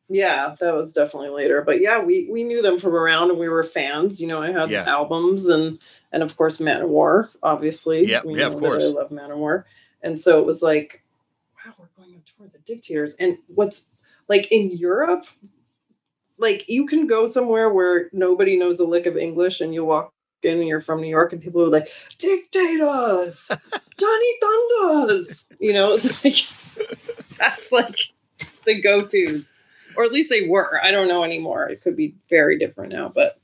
Yeah, 0.09 0.55
that 0.59 0.76
was 0.76 0.91
definitely 0.93 1.30
later. 1.30 1.61
But 1.61 1.82
yeah, 1.82 1.99
we 1.99 2.28
we 2.30 2.43
knew 2.43 2.61
them 2.61 2.78
from 2.78 2.93
around 2.93 3.32
and 3.32 3.39
we 3.39 3.49
were 3.49 3.64
fans. 3.64 4.22
You 4.22 4.28
know, 4.28 4.41
I 4.41 4.51
had 4.51 4.70
yeah. 4.70 4.84
albums 4.88 5.47
and 5.47 5.80
and 6.11 6.22
of 6.22 6.36
course 6.36 6.59
Manowar, 6.59 7.30
obviously. 7.41 8.05
Yeah, 8.05 8.22
we 8.24 8.39
yeah, 8.39 8.47
of 8.47 8.57
course. 8.57 8.84
I 8.84 8.88
love 8.88 9.09
Manowar, 9.09 9.64
and 10.01 10.20
so 10.20 10.39
it 10.39 10.45
was 10.45 10.61
like, 10.61 11.03
wow, 11.66 11.74
we're 11.80 11.88
going 11.97 12.16
on 12.16 12.22
tour 12.26 12.45
with 12.45 12.53
the 12.53 12.59
Dictators. 12.59 13.16
And 13.16 13.38
what's 13.47 13.88
like 14.28 14.51
in 14.51 14.70
Europe, 14.72 15.26
like 16.43 16.65
you 16.67 16.85
can 16.85 17.07
go 17.07 17.25
somewhere 17.25 17.69
where 17.69 18.09
nobody 18.11 18.57
knows 18.57 18.79
a 18.79 18.85
lick 18.85 19.05
of 19.05 19.17
English 19.17 19.61
and 19.61 19.73
you 19.73 19.85
walk 19.85 20.13
in 20.43 20.59
and 20.59 20.67
you're 20.67 20.81
from 20.81 21.01
New 21.01 21.07
York 21.07 21.31
and 21.31 21.41
people 21.41 21.63
are 21.63 21.69
like, 21.69 21.89
dictators, 22.19 23.47
Johnny 23.97 24.33
Thunders. 24.41 25.45
You 25.59 25.73
know, 25.73 25.93
it's 25.93 26.23
like 26.23 26.97
that's 27.37 27.71
like 27.71 27.97
the 28.65 28.79
go-tos. 28.79 29.47
Or 29.95 30.03
at 30.03 30.11
least 30.11 30.29
they 30.29 30.47
were. 30.47 30.79
I 30.83 30.91
don't 30.91 31.07
know 31.07 31.23
anymore. 31.23 31.69
It 31.69 31.81
could 31.81 31.95
be 31.95 32.15
very 32.29 32.57
different 32.57 32.91
now, 32.91 33.11
but 33.13 33.39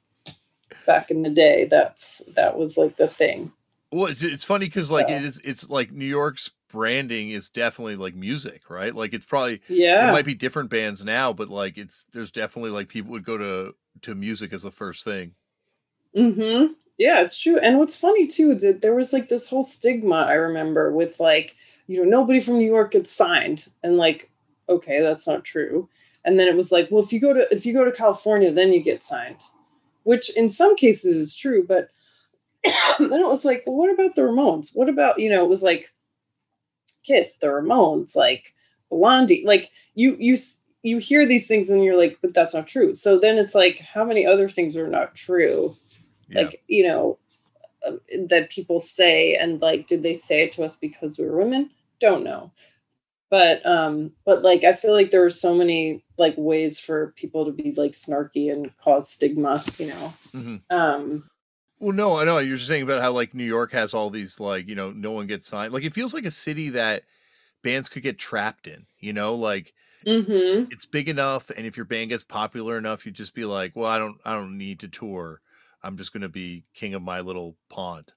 back 0.85 1.11
in 1.11 1.21
the 1.21 1.29
day, 1.29 1.65
that's 1.65 2.21
that 2.35 2.57
was 2.57 2.75
like 2.75 2.97
the 2.97 3.07
thing. 3.07 3.53
Well, 3.91 4.07
it's, 4.07 4.23
it's 4.23 4.43
funny 4.43 4.65
because 4.65 4.91
like 4.91 5.09
it 5.09 5.23
is. 5.23 5.39
It's 5.43 5.69
like 5.69 5.91
New 5.91 6.05
York's 6.05 6.49
branding 6.71 7.31
is 7.31 7.49
definitely 7.49 7.95
like 7.95 8.15
music, 8.15 8.69
right? 8.69 8.93
Like 8.93 9.13
it's 9.13 9.25
probably 9.25 9.61
yeah. 9.67 10.07
It 10.07 10.11
might 10.11 10.25
be 10.25 10.35
different 10.35 10.69
bands 10.69 11.03
now, 11.03 11.33
but 11.33 11.49
like 11.49 11.77
it's 11.77 12.05
there's 12.13 12.31
definitely 12.31 12.71
like 12.71 12.87
people 12.87 13.11
would 13.11 13.25
go 13.25 13.37
to 13.37 13.75
to 14.01 14.15
music 14.15 14.53
as 14.53 14.63
the 14.63 14.71
first 14.71 15.03
thing. 15.03 15.33
Hmm. 16.15 16.67
Yeah, 16.97 17.21
it's 17.21 17.39
true. 17.39 17.57
And 17.59 17.77
what's 17.77 17.95
funny 17.95 18.27
too 18.27 18.55
that 18.55 18.81
there 18.81 18.95
was 18.95 19.13
like 19.13 19.29
this 19.29 19.49
whole 19.49 19.63
stigma 19.63 20.15
I 20.15 20.33
remember 20.33 20.91
with 20.91 21.19
like 21.19 21.55
you 21.87 21.97
know 22.03 22.09
nobody 22.09 22.39
from 22.39 22.57
New 22.57 22.69
York 22.69 22.91
gets 22.91 23.11
signed, 23.11 23.67
and 23.83 23.95
like 23.95 24.29
okay, 24.67 25.01
that's 25.01 25.27
not 25.27 25.43
true. 25.43 25.89
And 26.25 26.39
then 26.39 26.47
it 26.47 26.55
was 26.55 26.71
like, 26.71 26.89
well, 26.91 27.03
if 27.03 27.11
you 27.13 27.19
go 27.19 27.33
to 27.33 27.47
if 27.53 27.65
you 27.65 27.73
go 27.73 27.85
to 27.85 27.91
California, 27.91 28.51
then 28.51 28.73
you 28.73 28.81
get 28.81 29.03
signed, 29.03 29.37
which 30.03 30.29
in 30.35 30.49
some 30.49 30.75
cases 30.75 31.15
is 31.15 31.35
true, 31.35 31.65
but 31.67 31.89
then 32.99 33.13
it 33.13 33.27
was 33.27 33.45
like, 33.45 33.63
well, 33.65 33.75
what 33.75 33.93
about 33.93 34.15
the 34.15 34.21
Ramones? 34.21 34.71
What 34.73 34.89
about, 34.89 35.19
you 35.19 35.29
know, 35.29 35.43
it 35.43 35.49
was 35.49 35.63
like 35.63 35.91
Kiss, 37.03 37.37
the 37.37 37.47
Ramones, 37.47 38.15
like 38.15 38.53
Blondie. 38.89 39.43
Like 39.45 39.71
you 39.95 40.15
you 40.19 40.37
you 40.83 40.97
hear 40.97 41.25
these 41.25 41.47
things 41.47 41.69
and 41.69 41.83
you're 41.83 41.97
like, 41.97 42.17
but 42.21 42.33
that's 42.33 42.53
not 42.53 42.67
true. 42.67 42.95
So 42.95 43.19
then 43.19 43.37
it's 43.37 43.55
like, 43.55 43.79
how 43.79 44.05
many 44.05 44.25
other 44.25 44.47
things 44.47 44.77
are 44.77 44.87
not 44.87 45.13
true? 45.13 45.75
Yeah. 46.29 46.43
Like, 46.43 46.63
you 46.67 46.87
know, 46.87 47.17
uh, 47.85 47.93
that 48.27 48.49
people 48.49 48.79
say 48.79 49.35
and 49.35 49.61
like, 49.61 49.87
did 49.87 50.03
they 50.03 50.13
say 50.13 50.43
it 50.43 50.51
to 50.53 50.63
us 50.63 50.75
because 50.75 51.17
we 51.17 51.25
were 51.25 51.37
women? 51.37 51.69
Don't 51.99 52.23
know. 52.23 52.51
But 53.29 53.63
um, 53.65 54.11
but 54.25 54.41
like 54.41 54.63
I 54.63 54.73
feel 54.73 54.93
like 54.93 55.11
there 55.11 55.23
are 55.23 55.29
so 55.29 55.53
many 55.53 56.03
like 56.17 56.33
ways 56.35 56.79
for 56.79 57.13
people 57.15 57.45
to 57.45 57.51
be 57.51 57.73
like 57.73 57.91
snarky 57.91 58.51
and 58.51 58.75
cause 58.77 59.07
stigma, 59.07 59.63
you 59.77 59.87
know. 59.87 60.13
Mm-hmm. 60.33 60.75
Um 60.75 61.29
well, 61.79 61.93
no, 61.93 62.17
I 62.17 62.25
know 62.25 62.37
you're 62.39 62.57
just 62.57 62.67
saying 62.67 62.83
about 62.83 63.01
how 63.01 63.11
like 63.11 63.33
New 63.33 63.45
York 63.45 63.71
has 63.71 63.93
all 63.93 64.09
these 64.09 64.39
like 64.39 64.67
you 64.67 64.75
know 64.75 64.91
no 64.91 65.11
one 65.11 65.27
gets 65.27 65.47
signed. 65.47 65.73
Like 65.73 65.83
it 65.83 65.93
feels 65.93 66.13
like 66.13 66.25
a 66.25 66.31
city 66.31 66.69
that 66.69 67.03
bands 67.63 67.89
could 67.89 68.03
get 68.03 68.19
trapped 68.19 68.67
in. 68.67 68.85
You 68.99 69.13
know, 69.13 69.33
like 69.35 69.73
mm-hmm. 70.05 70.71
it's 70.71 70.85
big 70.85 71.07
enough, 71.07 71.49
and 71.49 71.65
if 71.65 71.77
your 71.77 71.85
band 71.85 72.09
gets 72.09 72.23
popular 72.23 72.77
enough, 72.77 73.05
you 73.05 73.11
just 73.11 73.33
be 73.33 73.45
like, 73.45 73.75
well, 73.75 73.89
I 73.89 73.97
don't, 73.97 74.17
I 74.25 74.33
don't 74.33 74.57
need 74.57 74.79
to 74.81 74.87
tour. 74.87 75.41
I'm 75.81 75.97
just 75.97 76.11
going 76.11 76.21
to 76.21 76.29
be 76.29 76.65
king 76.73 76.93
of 76.93 77.01
my 77.01 77.21
little 77.21 77.55
pond. 77.69 78.11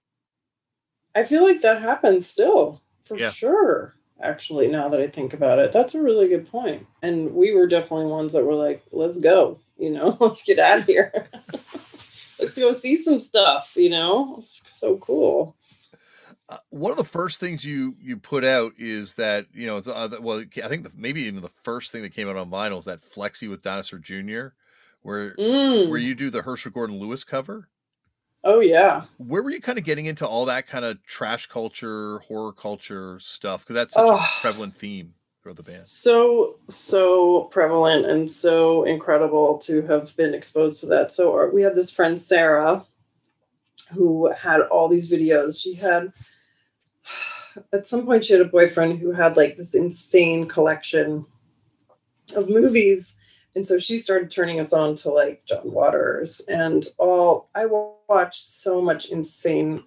I 1.14 1.24
feel 1.24 1.42
like 1.42 1.60
that 1.60 1.82
happens 1.82 2.26
still 2.26 2.82
for 3.04 3.16
yeah. 3.16 3.30
sure. 3.30 3.94
Actually, 4.20 4.68
now 4.68 4.88
that 4.88 5.00
I 5.00 5.08
think 5.08 5.34
about 5.34 5.58
it, 5.58 5.72
that's 5.72 5.94
a 5.94 6.02
really 6.02 6.28
good 6.28 6.48
point. 6.48 6.86
And 7.02 7.34
we 7.34 7.52
were 7.52 7.66
definitely 7.66 8.06
ones 8.06 8.32
that 8.32 8.44
were 8.44 8.54
like, 8.54 8.84
let's 8.92 9.18
go, 9.18 9.58
you 9.76 9.90
know, 9.90 10.16
let's 10.20 10.42
get 10.42 10.58
out 10.58 10.78
of 10.80 10.84
here. 10.86 11.28
let's 12.42 12.58
go 12.58 12.72
see 12.72 12.96
some 12.96 13.20
stuff, 13.20 13.72
you 13.76 13.90
know? 13.90 14.36
It's 14.38 14.60
so 14.72 14.98
cool. 14.98 15.56
Uh, 16.48 16.58
one 16.70 16.90
of 16.90 16.96
the 16.96 17.04
first 17.04 17.40
things 17.40 17.64
you 17.64 17.94
you 18.00 18.16
put 18.16 18.44
out 18.44 18.72
is 18.76 19.14
that 19.14 19.46
you 19.54 19.66
know 19.66 19.76
it's 19.76 19.88
uh, 19.88 20.08
well 20.20 20.44
I 20.56 20.68
think 20.68 20.82
the, 20.82 20.90
maybe 20.94 21.22
even 21.22 21.40
the 21.40 21.48
first 21.62 21.92
thing 21.92 22.02
that 22.02 22.12
came 22.12 22.28
out 22.28 22.36
on 22.36 22.50
vinyl 22.50 22.80
is 22.80 22.84
that 22.86 23.00
Flexi 23.00 23.48
with 23.48 23.62
Dinosaur 23.62 24.00
Jr. 24.00 24.48
where 25.02 25.34
mm. 25.36 25.88
where 25.88 25.98
you 25.98 26.14
do 26.14 26.30
the 26.30 26.42
Herschell 26.42 26.72
Gordon 26.72 26.98
Lewis 26.98 27.24
cover. 27.24 27.68
Oh 28.44 28.60
yeah. 28.60 29.04
Where 29.18 29.42
were 29.42 29.50
you 29.50 29.60
kind 29.60 29.78
of 29.78 29.84
getting 29.84 30.06
into 30.06 30.26
all 30.26 30.44
that 30.46 30.66
kind 30.66 30.84
of 30.84 31.02
trash 31.06 31.46
culture, 31.46 32.18
horror 32.18 32.52
culture 32.52 33.18
stuff? 33.20 33.60
Because 33.60 33.74
that's 33.74 33.92
such 33.94 34.10
oh. 34.10 34.16
a 34.16 34.40
prevalent 34.40 34.74
theme 34.74 35.14
the 35.50 35.62
band. 35.62 35.86
So 35.86 36.56
so 36.68 37.44
prevalent 37.44 38.06
and 38.06 38.30
so 38.30 38.84
incredible 38.84 39.58
to 39.58 39.82
have 39.82 40.16
been 40.16 40.34
exposed 40.34 40.80
to 40.80 40.86
that. 40.86 41.10
So 41.10 41.32
our, 41.32 41.50
we 41.50 41.62
had 41.62 41.74
this 41.74 41.90
friend 41.90 42.20
Sarah 42.20 42.84
who 43.92 44.32
had 44.32 44.60
all 44.60 44.88
these 44.88 45.10
videos. 45.10 45.60
She 45.60 45.74
had 45.74 46.12
at 47.72 47.86
some 47.86 48.06
point 48.06 48.24
she 48.24 48.34
had 48.34 48.42
a 48.42 48.46
boyfriend 48.46 49.00
who 49.00 49.12
had 49.12 49.36
like 49.36 49.56
this 49.56 49.74
insane 49.74 50.46
collection 50.46 51.26
of 52.36 52.48
movies 52.48 53.16
and 53.54 53.66
so 53.66 53.78
she 53.78 53.98
started 53.98 54.30
turning 54.30 54.60
us 54.60 54.72
on 54.72 54.94
to 54.94 55.10
like 55.10 55.44
John 55.44 55.70
Waters 55.70 56.40
and 56.48 56.86
all 56.98 57.50
I 57.54 57.66
watched 57.66 58.42
so 58.42 58.80
much 58.80 59.06
insane 59.06 59.84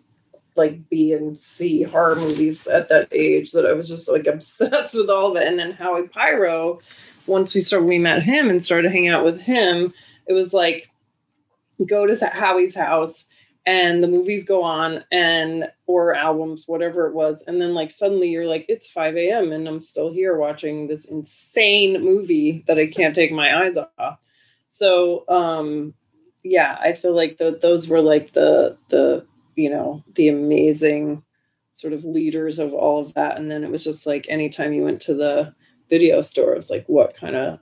like 0.55 0.89
B 0.89 1.13
and 1.13 1.37
C 1.37 1.83
horror 1.83 2.15
movies 2.15 2.67
at 2.67 2.89
that 2.89 3.07
age 3.11 3.51
that 3.51 3.65
I 3.65 3.73
was 3.73 3.87
just 3.87 4.09
like 4.09 4.27
obsessed 4.33 4.95
with 4.95 5.09
all 5.09 5.31
of 5.31 5.41
it. 5.41 5.47
And 5.47 5.59
then 5.59 5.71
Howie 5.71 6.07
Pyro, 6.07 6.79
once 7.27 7.53
we 7.53 7.61
started, 7.61 7.85
we 7.85 7.99
met 7.99 8.23
him 8.23 8.49
and 8.49 8.63
started 8.63 8.91
hanging 8.91 9.09
out 9.09 9.25
with 9.25 9.39
him. 9.41 9.93
It 10.27 10.33
was 10.33 10.53
like 10.53 10.89
go 11.87 12.05
to 12.05 12.27
Howie's 12.27 12.75
house 12.75 13.25
and 13.65 14.03
the 14.03 14.07
movies 14.07 14.45
go 14.45 14.61
on 14.63 15.03
and 15.11 15.69
or 15.87 16.13
albums, 16.13 16.65
whatever 16.67 17.07
it 17.07 17.15
was, 17.15 17.43
and 17.47 17.59
then 17.59 17.73
like 17.73 17.91
suddenly 17.91 18.29
you're 18.29 18.45
like, 18.45 18.65
it's 18.69 18.87
5 18.87 19.17
a.m. 19.17 19.51
and 19.51 19.67
I'm 19.67 19.81
still 19.81 20.13
here 20.13 20.37
watching 20.37 20.87
this 20.87 21.05
insane 21.05 22.03
movie 22.03 22.63
that 22.67 22.77
I 22.77 22.87
can't 22.87 23.15
take 23.15 23.31
my 23.31 23.65
eyes 23.65 23.77
off. 23.77 24.19
So 24.69 25.25
um 25.27 25.93
yeah, 26.43 26.77
I 26.79 26.93
feel 26.93 27.15
like 27.15 27.37
the, 27.37 27.57
those 27.59 27.89
were 27.89 28.01
like 28.01 28.33
the 28.33 28.77
the 28.89 29.25
you 29.55 29.69
know 29.69 30.03
the 30.15 30.27
amazing 30.27 31.23
sort 31.75 31.93
of 31.93 32.05
leaders 32.05 32.57
of 32.57 32.73
all 32.73 33.01
of 33.01 33.13
that. 33.13 33.37
And 33.37 33.51
then 33.51 33.63
it 33.63 33.69
was 33.69 33.83
just 33.83 34.05
like 34.05 34.25
anytime 34.29 34.71
you 34.73 34.83
went 34.83 35.01
to 35.01 35.13
the 35.13 35.53
video 35.89 36.21
store, 36.21 36.53
it 36.53 36.57
was 36.57 36.69
like, 36.69 36.85
what 36.87 37.17
kind 37.17 37.35
of 37.35 37.59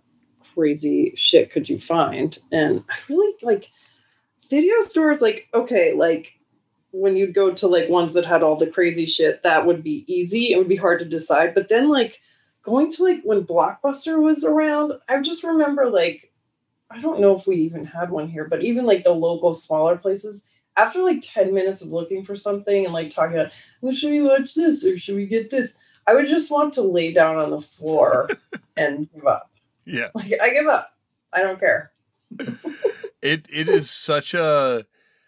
crazy 0.54 1.14
shit 1.16 1.52
could 1.52 1.68
you 1.68 1.80
find? 1.80 2.38
And 2.52 2.84
I 2.90 2.96
really 3.10 3.36
like 3.42 3.70
video 4.50 4.80
stores, 4.82 5.22
like, 5.22 5.50
okay, 5.54 5.94
like 5.94 6.40
when 6.92 7.16
you'd 7.16 7.34
go 7.34 7.52
to 7.52 7.68
like 7.68 7.90
ones 7.90 8.14
that 8.14 8.26
had 8.26 8.44
all 8.44 8.56
the 8.56 8.68
crazy 8.68 9.08
shit, 9.08 9.42
that 9.42 9.66
would 9.66 9.84
be 9.84 10.06
easy. 10.08 10.54
It 10.54 10.58
would 10.58 10.70
be 10.70 10.76
hard 10.76 11.00
to 11.00 11.06
decide. 11.06 11.56
But 11.56 11.70
then 11.70 11.90
like 11.90 12.22
going 12.62 12.92
to 12.92 13.04
like 13.04 13.22
when 13.24 13.44
Blockbuster 13.44 14.22
was 14.22 14.46
around, 14.46 14.94
I 15.10 15.20
just 15.22 15.44
remember 15.44 15.90
like 15.90 16.32
I 16.92 17.02
don't 17.02 17.20
know 17.20 17.36
if 17.36 17.48
we 17.48 17.56
even 17.56 17.86
had 17.86 18.12
one 18.12 18.30
here, 18.30 18.48
but 18.48 18.64
even 18.64 18.86
like 18.86 19.04
the 19.04 19.12
local 19.12 19.56
smaller 19.56 19.98
places, 19.98 20.44
after 20.76 21.02
like 21.02 21.20
10 21.22 21.54
minutes 21.54 21.82
of 21.82 21.92
looking 21.92 22.24
for 22.24 22.36
something 22.36 22.86
and 22.86 22.94
like 22.94 23.10
talking 23.10 23.38
about, 23.38 23.52
well, 23.82 23.94
should 23.94 24.12
we 24.12 24.22
watch 24.22 24.56
this 24.56 24.84
or 24.84 24.98
should 24.98 25.16
we 25.16 25.26
get 25.26 25.50
this? 25.50 25.74
I 26.08 26.14
would 26.14 26.28
just 26.28 26.52
want 26.52 26.74
to 26.74 26.82
lay 26.82 27.14
down 27.14 27.38
on 27.38 27.52
the 27.52 27.62
floor 27.62 28.30
and 28.78 29.12
give 29.14 29.26
up. 29.26 29.52
Yeah. 29.86 30.10
Like 30.14 30.34
I 30.42 30.50
give 30.50 30.68
up. 30.68 30.96
I 31.32 31.42
don't 31.42 31.60
care. 31.60 31.92
it 33.22 33.46
it 33.50 33.70
is 33.70 33.90
such 33.90 34.34
a 34.34 34.86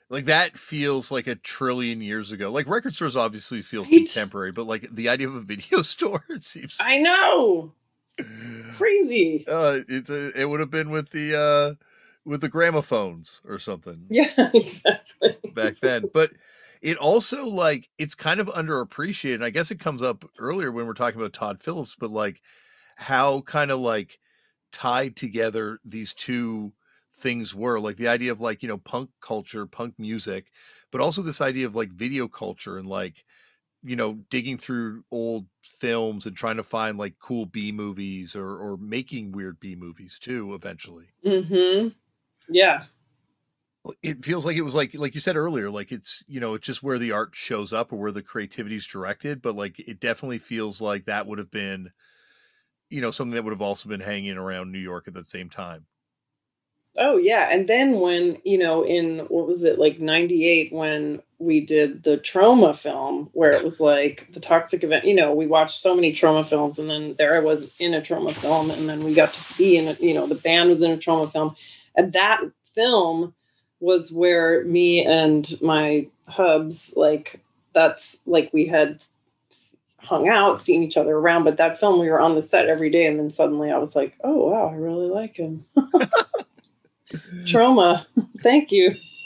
like 0.10 0.26
that 0.26 0.58
feels 0.58 1.12
like 1.12 1.28
a 1.28 1.36
trillion 1.36 2.02
years 2.02 2.32
ago. 2.32 2.52
Like 2.52 2.68
record 2.68 2.94
stores 2.94 3.16
obviously 3.16 3.62
feel 3.62 3.84
right? 3.84 3.92
contemporary, 3.92 4.52
but 4.52 4.66
like 4.66 4.94
the 4.94 5.10
idea 5.10 5.28
of 5.28 5.36
a 5.36 5.42
video 5.42 5.82
store 5.84 6.24
seems 6.40 6.78
I 6.80 6.98
know. 6.98 7.74
Crazy. 8.76 9.46
Uh 9.48 9.80
it's 9.88 10.10
a, 10.10 10.40
it 10.40 10.50
would 10.50 10.60
have 10.60 10.72
been 10.72 10.90
with 10.90 11.10
the 11.12 11.38
uh 11.38 11.86
with 12.26 12.42
the 12.42 12.50
gramophones 12.50 13.40
or 13.48 13.60
something. 13.60 14.06
Yeah, 14.10 14.52
exactly. 14.54 15.38
Back 15.54 15.80
then. 15.80 16.10
But 16.14 16.32
it 16.82 16.98
also 16.98 17.46
like 17.46 17.90
it's 17.98 18.16
kind 18.16 18.40
of 18.40 18.48
underappreciated. 18.48 19.44
I 19.44 19.50
guess 19.50 19.72
it 19.72 19.80
comes 19.80 20.04
up 20.04 20.26
earlier 20.38 20.72
when 20.72 20.86
we're 20.88 20.94
talking 20.94 21.20
about 21.20 21.34
Todd 21.34 21.64
Phillips, 21.64 21.96
but 21.98 22.12
like 22.12 22.42
how 22.98 23.42
kind 23.42 23.72
of 23.72 23.80
like 23.80 24.20
tied 24.72 25.16
together 25.16 25.80
these 25.86 26.14
two 26.14 26.74
things 27.18 27.56
were 27.56 27.80
like 27.80 27.96
the 27.96 28.08
idea 28.10 28.32
of 28.32 28.42
like 28.42 28.62
you 28.62 28.68
know 28.68 28.78
punk 28.78 29.10
culture 29.22 29.66
punk 29.66 29.94
music 29.98 30.48
but 30.92 31.00
also 31.00 31.22
this 31.22 31.40
idea 31.40 31.66
of 31.66 31.74
like 31.74 31.90
video 31.90 32.28
culture 32.28 32.78
and 32.78 32.86
like 32.88 33.24
you 33.84 33.96
know 33.96 34.20
digging 34.30 34.58
through 34.58 35.04
old 35.12 35.46
films 35.62 36.26
and 36.26 36.36
trying 36.36 36.58
to 36.58 36.64
find 36.64 36.98
like 36.98 37.16
cool 37.20 37.46
b 37.46 37.72
movies 37.72 38.36
or 38.36 38.58
or 38.58 38.76
making 38.76 39.32
weird 39.32 39.60
b 39.62 39.76
movies 39.78 40.20
too 40.20 40.54
eventually 40.54 41.06
mm-hmm 41.26 41.88
yeah 42.50 42.84
it 44.02 44.26
feels 44.26 44.46
like 44.46 44.58
it 44.58 44.64
was 44.64 44.74
like 44.74 44.96
like 44.96 45.14
you 45.14 45.22
said 45.22 45.36
earlier 45.36 45.70
like 45.70 45.92
it's 45.92 46.24
you 46.28 46.40
know 46.40 46.56
it's 46.56 46.66
just 46.66 46.82
where 46.82 46.98
the 46.98 47.12
art 47.12 47.36
shows 47.36 47.72
up 47.72 47.94
or 47.94 47.98
where 47.98 48.12
the 48.12 48.24
creativity 48.24 48.76
is 48.76 48.86
directed 48.86 49.42
but 49.42 49.56
like 49.56 49.80
it 49.80 50.00
definitely 50.00 50.40
feels 50.40 50.82
like 50.82 51.06
that 51.06 51.28
would 51.28 51.38
have 51.38 51.52
been 51.52 51.92
you 52.90 53.00
know 53.00 53.12
something 53.12 53.36
that 53.36 53.44
would 53.44 53.54
have 53.54 53.62
also 53.62 53.88
been 53.88 54.02
hanging 54.02 54.38
around 54.38 54.72
new 54.72 54.80
york 54.80 55.08
at 55.08 55.14
the 55.14 55.24
same 55.24 55.50
time 55.50 55.86
Oh 56.98 57.18
yeah, 57.18 57.50
and 57.52 57.68
then 57.68 58.00
when 58.00 58.38
you 58.46 58.58
know 58.58 58.86
in 58.86 59.20
what 59.28 59.48
was 59.48 59.64
it 59.66 59.78
like 59.78 60.00
'98 60.00 60.72
when 60.72 61.22
we 61.40 61.66
did 61.66 62.04
the 62.04 62.18
Troma 62.20 62.74
film 62.74 63.30
where 63.34 63.52
it 63.52 63.64
was 63.66 63.82
like 63.82 64.32
the 64.32 64.40
toxic 64.40 64.82
event. 64.82 65.04
You 65.04 65.16
know, 65.16 65.34
we 65.34 65.46
watched 65.46 65.80
so 65.82 65.94
many 65.94 66.14
Troma 66.14 66.46
films, 66.46 66.80
and 66.80 66.90
then 66.90 67.16
there 67.18 67.36
I 67.36 67.40
was 67.40 67.70
in 67.80 67.96
a 67.96 68.02
Troma 68.02 68.32
film, 68.32 68.72
and 68.72 68.88
then 68.88 69.04
we 69.04 69.14
got 69.14 69.34
to 69.34 69.58
be 69.58 69.76
in 69.76 69.90
a 69.90 69.94
you 70.00 70.14
know 70.14 70.26
the 70.26 70.36
band 70.36 70.70
was 70.70 70.84
in 70.84 70.92
a 70.92 70.98
Troma 70.98 71.30
film, 71.30 71.56
and 71.96 72.14
that 72.14 72.42
film 72.74 73.34
was 73.80 74.12
where 74.12 74.64
me 74.66 75.06
and 75.06 75.60
my 75.62 76.08
hubs 76.28 76.94
like 76.96 77.42
that's 77.74 78.22
like 78.26 78.52
we 78.54 78.66
had 78.66 79.04
hung 79.98 80.30
out, 80.30 80.62
seen 80.62 80.84
each 80.84 80.98
other 80.98 81.16
around, 81.18 81.44
but 81.44 81.58
that 81.58 81.80
film 81.80 82.00
we 82.00 82.10
were 82.10 82.20
on 82.20 82.36
the 82.36 82.42
set 82.42 82.68
every 82.68 82.90
day, 82.90 83.06
and 83.06 83.20
then 83.20 83.30
suddenly 83.30 83.72
I 83.72 83.78
was 83.78 83.96
like, 83.96 84.16
oh 84.24 84.50
wow, 84.50 84.70
I 84.70 84.76
really 84.76 85.10
like 85.10 85.36
him. 85.36 85.66
Troma 87.44 88.06
Thank 88.46 88.72
you. 88.72 88.96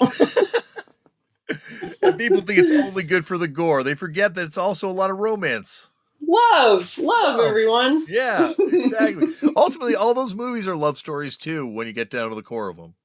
and 2.01 2.17
people 2.17 2.39
think 2.39 2.59
it's 2.59 2.85
only 2.87 3.03
good 3.03 3.25
for 3.25 3.37
the 3.37 3.49
gore. 3.49 3.83
They 3.83 3.95
forget 3.95 4.33
that 4.35 4.45
it's 4.45 4.57
also 4.57 4.87
a 4.87 4.91
lot 4.91 5.11
of 5.11 5.17
romance. 5.17 5.89
Love, 6.21 6.97
love, 6.97 7.35
love. 7.37 7.39
everyone. 7.39 8.05
Yeah, 8.07 8.53
exactly. 8.59 9.27
Ultimately, 9.55 9.95
all 9.95 10.13
those 10.13 10.35
movies 10.35 10.67
are 10.67 10.75
love 10.75 10.97
stories 10.97 11.37
too. 11.37 11.65
When 11.65 11.87
you 11.87 11.93
get 11.93 12.09
down 12.09 12.29
to 12.29 12.35
the 12.35 12.43
core 12.43 12.69
of 12.69 12.77
them, 12.77 12.95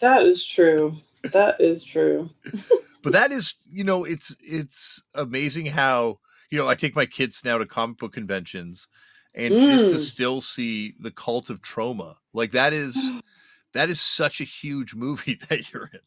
that 0.00 0.22
is 0.24 0.44
true. 0.44 0.96
That 1.32 1.60
is 1.60 1.84
true. 1.84 2.30
but 3.02 3.12
that 3.12 3.32
is, 3.32 3.54
you 3.70 3.84
know, 3.84 4.04
it's 4.04 4.36
it's 4.40 5.02
amazing 5.14 5.66
how 5.66 6.18
you 6.50 6.58
know 6.58 6.68
I 6.68 6.74
take 6.74 6.96
my 6.96 7.06
kids 7.06 7.42
now 7.44 7.58
to 7.58 7.66
comic 7.66 7.98
book 7.98 8.12
conventions, 8.12 8.88
and 9.34 9.54
mm. 9.54 9.60
just 9.60 9.84
to 9.84 9.96
mm. 9.96 10.00
still 10.00 10.40
see 10.40 10.94
the 10.98 11.10
cult 11.10 11.50
of 11.50 11.62
Troma. 11.62 12.16
like 12.32 12.52
that 12.52 12.72
is 12.72 13.10
that 13.72 13.88
is 13.88 14.00
such 14.00 14.40
a 14.40 14.44
huge 14.44 14.94
movie 14.94 15.38
that 15.48 15.72
you're 15.72 15.90
in. 15.92 16.00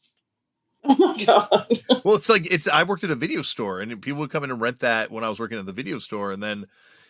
Oh 0.85 0.95
my 0.97 1.25
god. 1.25 1.79
well, 2.05 2.15
it's 2.15 2.29
like 2.29 2.47
it's 2.49 2.67
I 2.67 2.83
worked 2.83 3.03
at 3.03 3.11
a 3.11 3.15
video 3.15 3.41
store 3.41 3.81
and 3.81 4.01
people 4.01 4.19
would 4.19 4.29
come 4.29 4.45
in 4.45 4.51
and 4.51 4.61
rent 4.61 4.79
that 4.79 5.11
when 5.11 5.23
I 5.23 5.29
was 5.29 5.39
working 5.39 5.59
at 5.59 5.65
the 5.65 5.73
video 5.73 5.97
store 5.99 6.31
and 6.31 6.41
then 6.41 6.65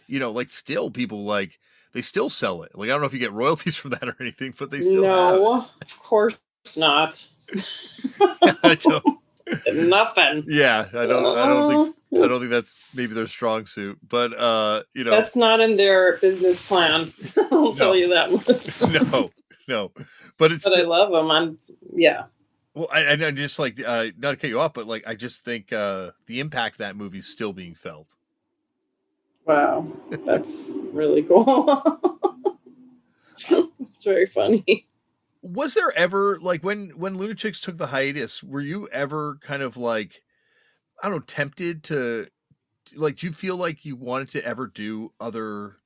you 0.07 0.20
know, 0.20 0.32
like 0.32 0.51
still 0.51 0.89
people 0.89 1.24
like 1.24 1.59
they 1.93 2.01
still 2.01 2.30
sell 2.30 2.63
it. 2.63 2.72
Like 2.76 2.89
I 2.89 2.93
don't 2.93 3.01
know 3.01 3.07
if 3.07 3.13
you 3.13 3.20
get 3.20 3.32
royalties 3.43 3.78
from 3.78 3.91
that 3.91 4.03
or 4.03 4.15
anything, 4.20 4.53
but 4.57 4.72
they 4.72 4.82
still 4.82 5.03
No, 5.03 5.67
of 5.82 5.99
course 5.99 6.36
not. 6.76 7.28
I 8.63 8.76
don't 8.82 9.20
Nothing. 9.74 10.43
Yeah, 10.47 10.88
I 10.93 11.05
don't 11.05 11.26
I 11.38 11.45
don't 11.45 11.70
think 11.70 12.24
I 12.24 12.28
don't 12.28 12.39
think 12.39 12.51
that's 12.51 12.78
maybe 12.93 13.13
their 13.13 13.28
strong 13.28 13.65
suit, 13.65 13.99
but 14.07 14.34
uh, 14.34 14.84
you 14.93 15.03
know, 15.03 15.11
that's 15.11 15.36
not 15.36 15.59
in 15.59 15.78
their 15.78 16.17
business 16.17 16.65
plan. 16.65 17.13
I'll 17.51 17.65
no. 17.65 17.76
tell 17.76 17.95
you 17.95 18.09
that. 18.09 18.32
no, 19.11 19.32
no, 19.67 19.91
but 20.38 20.51
it's. 20.51 20.63
But 20.63 20.74
still, 20.74 20.93
I 20.93 20.97
love 20.97 21.11
them. 21.11 21.32
I'm 21.32 21.59
yeah. 21.93 22.24
Well, 22.74 22.88
I, 22.91 23.11
I 23.11 23.32
just 23.32 23.59
like 23.59 23.82
uh, 23.86 24.07
not 24.17 24.32
to 24.32 24.38
cut 24.38 24.49
you 24.49 24.59
off, 24.59 24.74
but 24.74 24.88
like 24.88 25.03
I 25.07 25.15
just 25.15 25.43
think 25.43 25.74
uh, 25.74 26.11
the 26.28 26.39
impact 26.39 26.78
that 26.78 26.95
movie's 26.95 27.28
still 27.28 27.53
being 27.53 27.76
felt. 27.76 28.15
Wow, 29.45 29.88
that's 30.09 30.72
really 30.93 31.24
cool. 31.24 31.84
it's 33.39 34.03
very 34.03 34.28
funny. 34.28 34.86
Was 35.41 35.74
there 35.74 35.91
ever 35.95 36.38
like 36.39 36.63
when 36.63 36.89
when 36.89 37.17
Lunachicks 37.17 37.61
took 37.61 37.78
the 37.78 37.88
hiatus? 37.88 38.43
Were 38.43 38.61
you 38.61 38.88
ever 38.89 39.39
kind 39.41 39.63
of 39.63 39.76
like 39.76 40.22
I 41.01 41.09
don't 41.09 41.17
know, 41.17 41.24
tempted 41.26 41.84
to 41.86 42.28
like? 42.95 43.17
Do 43.17 43.28
you 43.28 43.34
feel 43.34 43.55
like 43.55 43.86
you 43.86 43.95
wanted 43.95 44.30
to 44.32 44.45
ever 44.45 44.67
do 44.67 45.13
other 45.20 45.78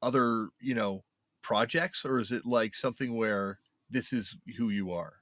other 0.00 0.48
you 0.60 0.74
know 0.74 1.04
projects, 1.42 2.04
or 2.04 2.18
is 2.18 2.32
it 2.32 2.46
like 2.46 2.74
something 2.74 3.14
where 3.14 3.58
this 3.90 4.12
is 4.12 4.38
who 4.56 4.70
you 4.70 4.90
are? 4.90 5.16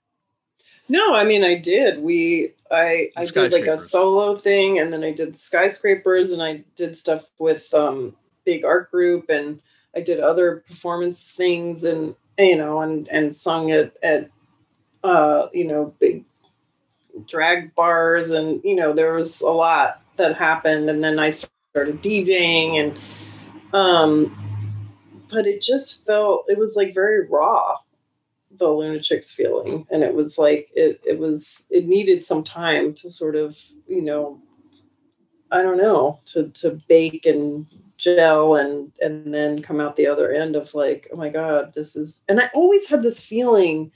No, 0.88 1.14
I 1.14 1.24
mean 1.24 1.42
I 1.44 1.54
did. 1.54 2.02
We 2.02 2.52
I 2.70 3.10
I 3.16 3.24
did 3.24 3.52
like 3.52 3.66
a 3.66 3.76
solo 3.76 4.36
thing 4.36 4.78
and 4.78 4.92
then 4.92 5.02
I 5.02 5.12
did 5.12 5.38
skyscrapers 5.38 6.32
and 6.32 6.42
I 6.42 6.64
did 6.76 6.96
stuff 6.96 7.24
with 7.38 7.72
um 7.72 8.14
big 8.44 8.64
art 8.64 8.90
group 8.90 9.30
and 9.30 9.60
I 9.96 10.00
did 10.00 10.20
other 10.20 10.64
performance 10.68 11.30
things 11.30 11.84
and 11.84 12.14
you 12.38 12.56
know 12.56 12.80
and 12.82 13.08
and 13.08 13.34
sung 13.34 13.70
at 13.70 13.94
at 14.02 14.28
uh 15.02 15.48
you 15.52 15.66
know 15.66 15.94
big 16.00 16.24
drag 17.26 17.74
bars 17.74 18.30
and 18.30 18.62
you 18.64 18.74
know 18.74 18.92
there 18.92 19.14
was 19.14 19.40
a 19.40 19.48
lot 19.48 20.02
that 20.16 20.36
happened 20.36 20.90
and 20.90 21.02
then 21.02 21.18
I 21.18 21.30
started 21.30 22.02
DJing 22.02 22.74
and 22.74 22.98
um 23.72 24.40
but 25.30 25.46
it 25.46 25.62
just 25.62 26.04
felt 26.06 26.44
it 26.48 26.58
was 26.58 26.76
like 26.76 26.92
very 26.92 27.26
raw 27.26 27.78
the 28.58 28.66
Lunachicks 28.66 29.32
feeling. 29.32 29.86
And 29.90 30.02
it 30.02 30.14
was 30.14 30.38
like 30.38 30.70
it 30.74 31.00
it 31.04 31.18
was 31.18 31.66
it 31.70 31.86
needed 31.86 32.24
some 32.24 32.42
time 32.42 32.94
to 32.94 33.10
sort 33.10 33.36
of 33.36 33.58
you 33.86 34.02
know 34.02 34.40
i 35.50 35.60
don't 35.62 35.76
know 35.76 36.18
to 36.24 36.48
to 36.48 36.80
bake 36.88 37.26
and 37.26 37.66
gel 37.98 38.56
and 38.56 38.90
and 39.00 39.32
then 39.32 39.62
come 39.62 39.78
out 39.78 39.94
the 39.94 40.06
other 40.06 40.32
end 40.32 40.56
of 40.56 40.74
like 40.74 41.06
oh 41.12 41.16
my 41.16 41.28
god 41.28 41.72
this 41.74 41.94
is 41.94 42.22
and 42.28 42.40
i 42.40 42.50
always 42.54 42.88
had 42.88 43.02
this 43.02 43.20
feeling 43.20 43.92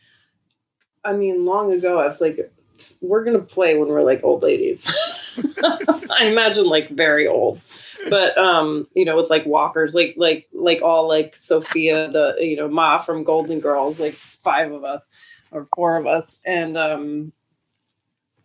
i 1.04 1.12
mean 1.12 1.46
long 1.46 1.72
ago 1.72 1.98
i 1.98 2.06
was 2.06 2.20
like 2.20 2.52
we're 3.00 3.24
gonna 3.24 3.38
play 3.38 3.76
when 3.76 3.88
we're 3.88 4.02
like 4.02 4.22
old 4.22 4.42
ladies. 4.42 4.92
I 5.62 6.26
imagine 6.30 6.66
like 6.66 6.90
very 6.90 7.26
old 7.26 7.60
but 8.08 8.36
um, 8.38 8.86
you 8.94 9.04
know, 9.04 9.16
with 9.16 9.30
like 9.30 9.46
walkers, 9.46 9.94
like 9.94 10.14
like 10.16 10.48
like 10.52 10.82
all 10.82 11.08
like 11.08 11.36
Sophia, 11.36 12.10
the 12.10 12.36
you 12.38 12.56
know 12.56 12.68
Ma 12.68 12.98
from 12.98 13.24
Golden 13.24 13.60
Girls, 13.60 14.00
like 14.00 14.14
five 14.14 14.72
of 14.72 14.84
us 14.84 15.04
or 15.50 15.66
four 15.74 15.96
of 15.96 16.06
us, 16.06 16.36
and 16.44 16.76
um, 16.76 17.32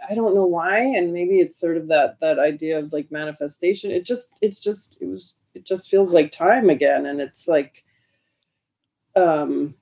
I 0.09 0.15
don't 0.15 0.35
know 0.35 0.45
why, 0.45 0.79
and 0.79 1.13
maybe 1.13 1.39
it's 1.39 1.59
sort 1.59 1.77
of 1.77 1.87
that 1.87 2.19
that 2.21 2.39
idea 2.39 2.79
of 2.79 2.93
like 2.93 3.11
manifestation. 3.11 3.91
It 3.91 4.05
just 4.05 4.29
it's 4.41 4.59
just 4.59 5.01
it 5.01 5.07
was 5.07 5.33
it 5.53 5.65
just 5.65 5.89
feels 5.89 6.13
like 6.13 6.31
time 6.31 6.69
again, 6.69 7.05
and 7.05 7.21
it's 7.21 7.47
like 7.47 7.83
um 9.15 9.75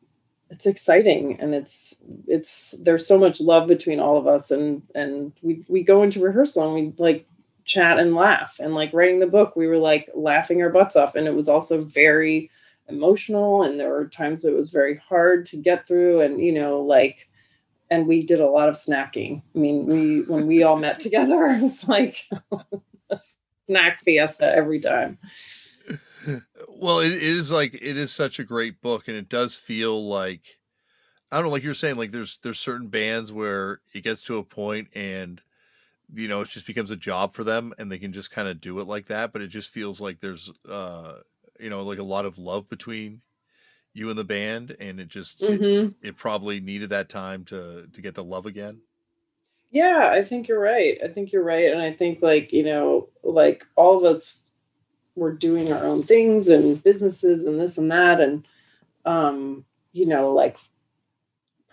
it's 0.51 0.65
exciting 0.65 1.39
and 1.39 1.55
it's 1.55 1.95
it's 2.27 2.75
there's 2.81 3.07
so 3.07 3.17
much 3.17 3.39
love 3.39 3.67
between 3.67 4.01
all 4.01 4.17
of 4.17 4.27
us 4.27 4.51
and 4.51 4.83
and 4.93 5.31
we 5.41 5.63
we 5.69 5.81
go 5.81 6.03
into 6.03 6.19
rehearsal 6.19 6.65
and 6.65 6.73
we 6.75 6.93
like 7.03 7.25
chat 7.71 7.99
and 7.99 8.15
laugh. 8.15 8.59
And 8.59 8.75
like 8.75 8.93
writing 8.93 9.19
the 9.19 9.27
book, 9.27 9.55
we 9.55 9.67
were 9.67 9.77
like 9.77 10.09
laughing 10.13 10.61
our 10.61 10.69
butts 10.69 10.95
off. 10.95 11.15
And 11.15 11.27
it 11.27 11.33
was 11.33 11.47
also 11.47 11.83
very 11.83 12.49
emotional. 12.89 13.63
And 13.63 13.79
there 13.79 13.89
were 13.89 14.07
times 14.07 14.43
it 14.43 14.53
was 14.53 14.69
very 14.69 14.97
hard 14.97 15.45
to 15.47 15.57
get 15.57 15.87
through. 15.87 16.21
And, 16.21 16.43
you 16.43 16.51
know, 16.51 16.81
like, 16.81 17.29
and 17.89 18.07
we 18.07 18.25
did 18.25 18.41
a 18.41 18.49
lot 18.49 18.69
of 18.69 18.75
snacking. 18.75 19.41
I 19.55 19.57
mean, 19.57 19.85
we, 19.85 20.21
when 20.23 20.47
we 20.47 20.63
all 20.63 20.77
met 20.77 20.99
together, 20.99 21.45
it 21.47 21.61
was 21.61 21.87
like 21.87 22.25
a 23.09 23.19
snack 23.67 24.03
fiesta 24.03 24.45
every 24.45 24.79
time. 24.79 25.17
Well, 26.67 26.99
it 26.99 27.13
is 27.13 27.51
like, 27.51 27.73
it 27.75 27.97
is 27.97 28.11
such 28.11 28.37
a 28.37 28.43
great 28.43 28.81
book. 28.81 29.07
And 29.07 29.15
it 29.15 29.29
does 29.29 29.55
feel 29.55 30.05
like, 30.05 30.59
I 31.31 31.37
don't 31.37 31.45
know, 31.45 31.51
like 31.51 31.63
you're 31.63 31.73
saying, 31.73 31.95
like 31.95 32.11
there's, 32.11 32.37
there's 32.39 32.59
certain 32.59 32.87
bands 32.89 33.31
where 33.31 33.79
it 33.93 34.03
gets 34.03 34.23
to 34.23 34.37
a 34.37 34.43
point 34.43 34.89
and, 34.93 35.41
you 36.13 36.27
know, 36.27 36.41
it 36.41 36.49
just 36.49 36.67
becomes 36.67 36.91
a 36.91 36.95
job 36.95 37.33
for 37.33 37.43
them 37.43 37.73
and 37.77 37.91
they 37.91 37.97
can 37.97 38.13
just 38.13 38.31
kind 38.31 38.47
of 38.47 38.59
do 38.59 38.79
it 38.79 38.87
like 38.87 39.07
that. 39.07 39.31
But 39.31 39.41
it 39.41 39.47
just 39.47 39.69
feels 39.69 40.01
like 40.01 40.19
there's, 40.19 40.51
uh, 40.69 41.15
you 41.59 41.69
know, 41.69 41.83
like 41.83 41.99
a 41.99 42.03
lot 42.03 42.25
of 42.25 42.37
love 42.37 42.67
between 42.69 43.21
you 43.93 44.09
and 44.09 44.17
the 44.17 44.23
band. 44.23 44.75
And 44.79 44.99
it 44.99 45.07
just, 45.07 45.41
mm-hmm. 45.41 45.63
it, 46.03 46.09
it 46.09 46.17
probably 46.17 46.59
needed 46.59 46.89
that 46.89 47.09
time 47.09 47.45
to, 47.45 47.87
to 47.91 48.01
get 48.01 48.15
the 48.15 48.23
love 48.23 48.45
again. 48.45 48.81
Yeah, 49.71 50.09
I 50.11 50.23
think 50.23 50.49
you're 50.49 50.59
right. 50.59 50.97
I 51.01 51.07
think 51.07 51.31
you're 51.31 51.43
right. 51.43 51.71
And 51.71 51.81
I 51.81 51.93
think 51.93 52.21
like, 52.21 52.51
you 52.51 52.63
know, 52.63 53.07
like 53.23 53.65
all 53.77 53.97
of 53.97 54.03
us 54.03 54.41
were 55.15 55.31
doing 55.31 55.71
our 55.71 55.83
own 55.85 56.03
things 56.03 56.49
and 56.49 56.83
businesses 56.83 57.45
and 57.45 57.59
this 57.59 57.77
and 57.77 57.89
that. 57.91 58.19
And, 58.19 58.45
um, 59.05 59.63
you 59.93 60.05
know, 60.05 60.33
like 60.33 60.57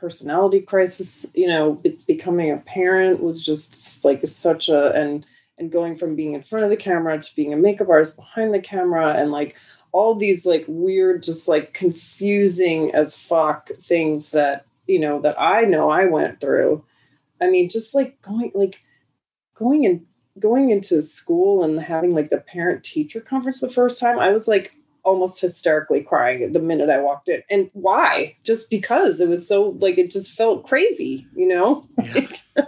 personality 0.00 0.60
crisis 0.60 1.26
you 1.34 1.46
know 1.46 1.74
be- 1.74 1.98
becoming 2.06 2.50
a 2.52 2.56
parent 2.58 3.22
was 3.22 3.42
just 3.42 4.04
like 4.04 4.26
such 4.26 4.68
a 4.68 4.92
and 4.92 5.26
and 5.58 5.72
going 5.72 5.96
from 5.96 6.14
being 6.14 6.34
in 6.34 6.42
front 6.42 6.64
of 6.64 6.70
the 6.70 6.76
camera 6.76 7.20
to 7.20 7.34
being 7.34 7.52
a 7.52 7.56
makeup 7.56 7.88
artist 7.88 8.16
behind 8.16 8.54
the 8.54 8.60
camera 8.60 9.14
and 9.14 9.32
like 9.32 9.56
all 9.92 10.14
these 10.14 10.46
like 10.46 10.64
weird 10.68 11.22
just 11.22 11.48
like 11.48 11.74
confusing 11.74 12.94
as 12.94 13.16
fuck 13.16 13.68
things 13.82 14.30
that 14.30 14.66
you 14.86 14.98
know 14.98 15.20
that 15.20 15.38
i 15.40 15.62
know 15.62 15.90
i 15.90 16.04
went 16.06 16.40
through. 16.40 16.84
I 17.40 17.48
mean 17.48 17.68
just 17.68 17.94
like 17.94 18.20
going 18.22 18.52
like 18.54 18.80
going 19.54 19.86
and 19.86 20.06
going 20.38 20.70
into 20.70 21.02
school 21.02 21.64
and 21.64 21.80
having 21.80 22.14
like 22.14 22.30
the 22.30 22.38
parent 22.38 22.84
teacher 22.84 23.20
conference 23.20 23.60
the 23.60 23.70
first 23.70 23.98
time 23.98 24.18
i 24.18 24.30
was 24.30 24.46
like 24.46 24.72
almost 25.08 25.40
hysterically 25.40 26.02
crying 26.02 26.52
the 26.52 26.60
minute 26.60 26.90
I 26.90 27.00
walked 27.00 27.28
in. 27.28 27.42
And 27.50 27.70
why? 27.72 28.36
Just 28.44 28.70
because 28.70 29.20
it 29.20 29.28
was 29.28 29.46
so 29.46 29.76
like 29.80 29.98
it 29.98 30.10
just 30.10 30.30
felt 30.30 30.66
crazy, 30.66 31.26
you 31.34 31.48
know? 31.48 31.88
Yeah. 32.02 32.28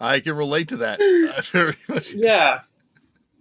I 0.00 0.20
can 0.20 0.36
relate 0.36 0.68
to 0.68 0.76
that 0.78 1.00
very 1.52 1.76
much. 1.88 2.12
Yeah. 2.12 2.60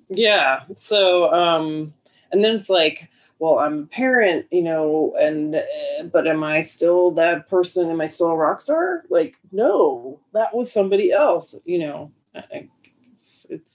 Yeah. 0.09 0.63
So 0.75 1.31
um 1.31 1.93
and 2.31 2.43
then 2.43 2.55
it's 2.55 2.69
like 2.69 3.09
well 3.39 3.59
i'm 3.59 3.83
a 3.83 3.85
parent 3.87 4.45
you 4.51 4.61
know 4.61 5.13
and 5.19 5.55
uh, 5.55 6.03
but 6.11 6.27
am 6.27 6.43
i 6.43 6.61
still 6.61 7.11
that 7.11 7.49
person 7.49 7.89
am 7.89 8.01
i 8.01 8.05
still 8.05 8.27
a 8.27 8.35
rock 8.35 8.61
star 8.61 9.03
like 9.09 9.35
no 9.51 10.19
that 10.33 10.55
was 10.55 10.71
somebody 10.71 11.11
else 11.11 11.55
you 11.65 11.79
know 11.79 12.11
it's, 12.33 13.45
it's 13.49 13.74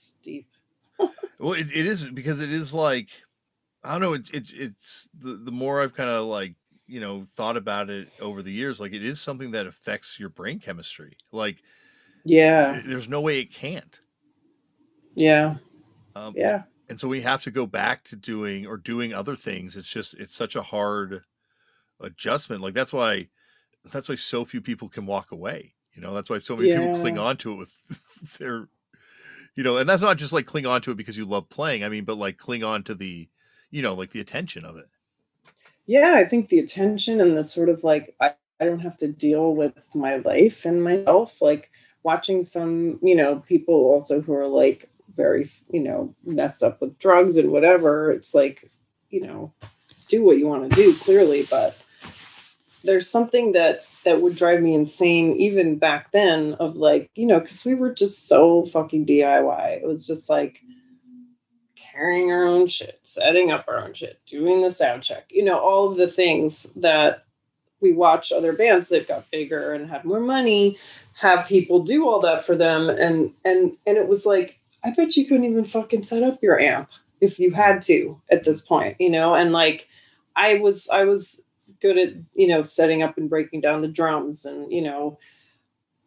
well, 1.39 1.53
it, 1.53 1.71
it 1.71 1.85
is 1.85 2.07
because 2.07 2.39
it 2.39 2.51
is 2.51 2.73
like 2.73 3.09
I 3.83 3.93
don't 3.93 4.01
know. 4.01 4.13
It, 4.13 4.29
it 4.33 4.51
it's 4.53 5.09
the 5.17 5.33
the 5.33 5.51
more 5.51 5.81
I've 5.81 5.93
kind 5.93 6.09
of 6.09 6.25
like 6.25 6.55
you 6.87 6.99
know 6.99 7.23
thought 7.25 7.57
about 7.57 7.89
it 7.89 8.09
over 8.19 8.41
the 8.41 8.51
years, 8.51 8.79
like 8.79 8.93
it 8.93 9.03
is 9.03 9.19
something 9.19 9.51
that 9.51 9.65
affects 9.65 10.19
your 10.19 10.29
brain 10.29 10.59
chemistry. 10.59 11.17
Like, 11.31 11.57
yeah, 12.23 12.81
there's 12.85 13.09
no 13.09 13.21
way 13.21 13.39
it 13.39 13.53
can't. 13.53 13.99
Yeah. 15.15 15.55
Um, 16.15 16.33
yeah. 16.35 16.63
And 16.89 16.99
so 16.99 17.07
we 17.07 17.21
have 17.21 17.41
to 17.43 17.51
go 17.51 17.65
back 17.65 18.03
to 18.05 18.15
doing 18.15 18.67
or 18.67 18.77
doing 18.77 19.13
other 19.13 19.35
things. 19.35 19.77
It's 19.77 19.87
just 19.87 20.13
it's 20.15 20.35
such 20.35 20.55
a 20.55 20.61
hard 20.61 21.23
adjustment. 21.99 22.61
Like 22.61 22.73
that's 22.73 22.93
why 22.93 23.29
that's 23.89 24.09
why 24.09 24.15
so 24.15 24.45
few 24.45 24.61
people 24.61 24.89
can 24.89 25.05
walk 25.05 25.31
away. 25.31 25.73
You 25.93 26.01
know, 26.01 26.13
that's 26.13 26.29
why 26.29 26.39
so 26.39 26.55
many 26.55 26.69
yeah. 26.69 26.79
people 26.79 26.99
cling 26.99 27.17
on 27.17 27.37
to 27.37 27.53
it 27.53 27.57
with 27.57 28.37
their 28.39 28.67
you 29.55 29.63
know, 29.63 29.77
and 29.77 29.89
that's 29.89 30.01
not 30.01 30.17
just 30.17 30.33
like 30.33 30.45
cling 30.45 30.65
on 30.65 30.81
to 30.81 30.91
it 30.91 30.97
because 30.97 31.17
you 31.17 31.25
love 31.25 31.49
playing. 31.49 31.83
I 31.83 31.89
mean, 31.89 32.05
but 32.05 32.17
like 32.17 32.37
cling 32.37 32.63
on 32.63 32.83
to 32.83 32.95
the, 32.95 33.27
you 33.69 33.81
know, 33.81 33.93
like 33.93 34.11
the 34.11 34.21
attention 34.21 34.65
of 34.65 34.77
it. 34.77 34.87
Yeah, 35.85 36.15
I 36.15 36.25
think 36.25 36.49
the 36.49 36.59
attention 36.59 37.19
and 37.19 37.37
the 37.37 37.43
sort 37.43 37.69
of 37.69 37.83
like 37.83 38.15
I, 38.19 38.33
I 38.59 38.65
don't 38.65 38.79
have 38.79 38.97
to 38.97 39.07
deal 39.07 39.55
with 39.55 39.73
my 39.93 40.17
life 40.17 40.65
and 40.65 40.83
myself. 40.83 41.41
Like 41.41 41.71
watching 42.03 42.43
some, 42.43 42.99
you 43.01 43.15
know, 43.15 43.43
people 43.47 43.75
also 43.75 44.21
who 44.21 44.33
are 44.33 44.47
like 44.47 44.89
very, 45.15 45.49
you 45.69 45.81
know, 45.81 46.15
messed 46.23 46.63
up 46.63 46.81
with 46.81 46.97
drugs 46.99 47.37
and 47.37 47.51
whatever. 47.51 48.11
It's 48.11 48.33
like, 48.33 48.71
you 49.09 49.21
know, 49.21 49.53
do 50.07 50.23
what 50.23 50.37
you 50.37 50.47
want 50.47 50.69
to 50.69 50.75
do, 50.75 50.95
clearly, 50.95 51.45
but 51.49 51.77
there's 52.83 53.09
something 53.09 53.51
that 53.53 53.85
that 54.03 54.21
would 54.21 54.35
drive 54.35 54.61
me 54.61 54.73
insane 54.73 55.35
even 55.35 55.77
back 55.77 56.11
then 56.11 56.53
of 56.55 56.77
like 56.77 57.09
you 57.15 57.25
know 57.25 57.39
because 57.39 57.65
we 57.65 57.75
were 57.75 57.93
just 57.93 58.27
so 58.27 58.65
fucking 58.65 59.05
diy 59.05 59.81
it 59.81 59.87
was 59.87 60.05
just 60.05 60.29
like 60.29 60.61
carrying 61.75 62.31
our 62.31 62.45
own 62.45 62.67
shit 62.67 62.99
setting 63.03 63.51
up 63.51 63.65
our 63.67 63.79
own 63.79 63.93
shit 63.93 64.19
doing 64.25 64.61
the 64.61 64.69
sound 64.69 65.03
check 65.03 65.25
you 65.29 65.43
know 65.43 65.59
all 65.59 65.89
of 65.89 65.97
the 65.97 66.07
things 66.07 66.63
that 66.75 67.25
we 67.81 67.91
watch 67.91 68.31
other 68.31 68.53
bands 68.53 68.89
that 68.89 69.07
got 69.07 69.29
bigger 69.31 69.73
and 69.73 69.89
had 69.89 70.05
more 70.05 70.19
money 70.19 70.77
have 71.15 71.47
people 71.47 71.81
do 71.81 72.07
all 72.07 72.21
that 72.21 72.45
for 72.45 72.55
them. 72.55 72.89
And 72.89 73.33
and 73.43 73.75
and 73.85 73.97
it 73.97 74.07
was 74.07 74.25
like 74.25 74.59
i 74.83 74.91
bet 74.91 75.17
you 75.17 75.25
couldn't 75.25 75.45
even 75.45 75.65
fucking 75.65 76.03
set 76.03 76.23
up 76.23 76.41
your 76.41 76.59
amp 76.59 76.89
if 77.19 77.39
you 77.39 77.51
had 77.51 77.81
to 77.83 78.19
at 78.31 78.43
this 78.43 78.61
point 78.61 78.95
you 78.99 79.09
know? 79.09 79.33
And 79.33 79.51
like 79.51 79.87
i 80.35 80.55
was 80.55 80.87
i 80.89 81.03
was 81.03 81.43
good 81.81 81.97
at 81.97 82.13
you 82.33 82.47
know 82.47 82.63
setting 82.63 83.01
up 83.01 83.17
and 83.17 83.29
breaking 83.29 83.61
down 83.61 83.81
the 83.81 83.87
drums 83.87 84.45
and 84.45 84.71
you 84.71 84.81
know 84.81 85.17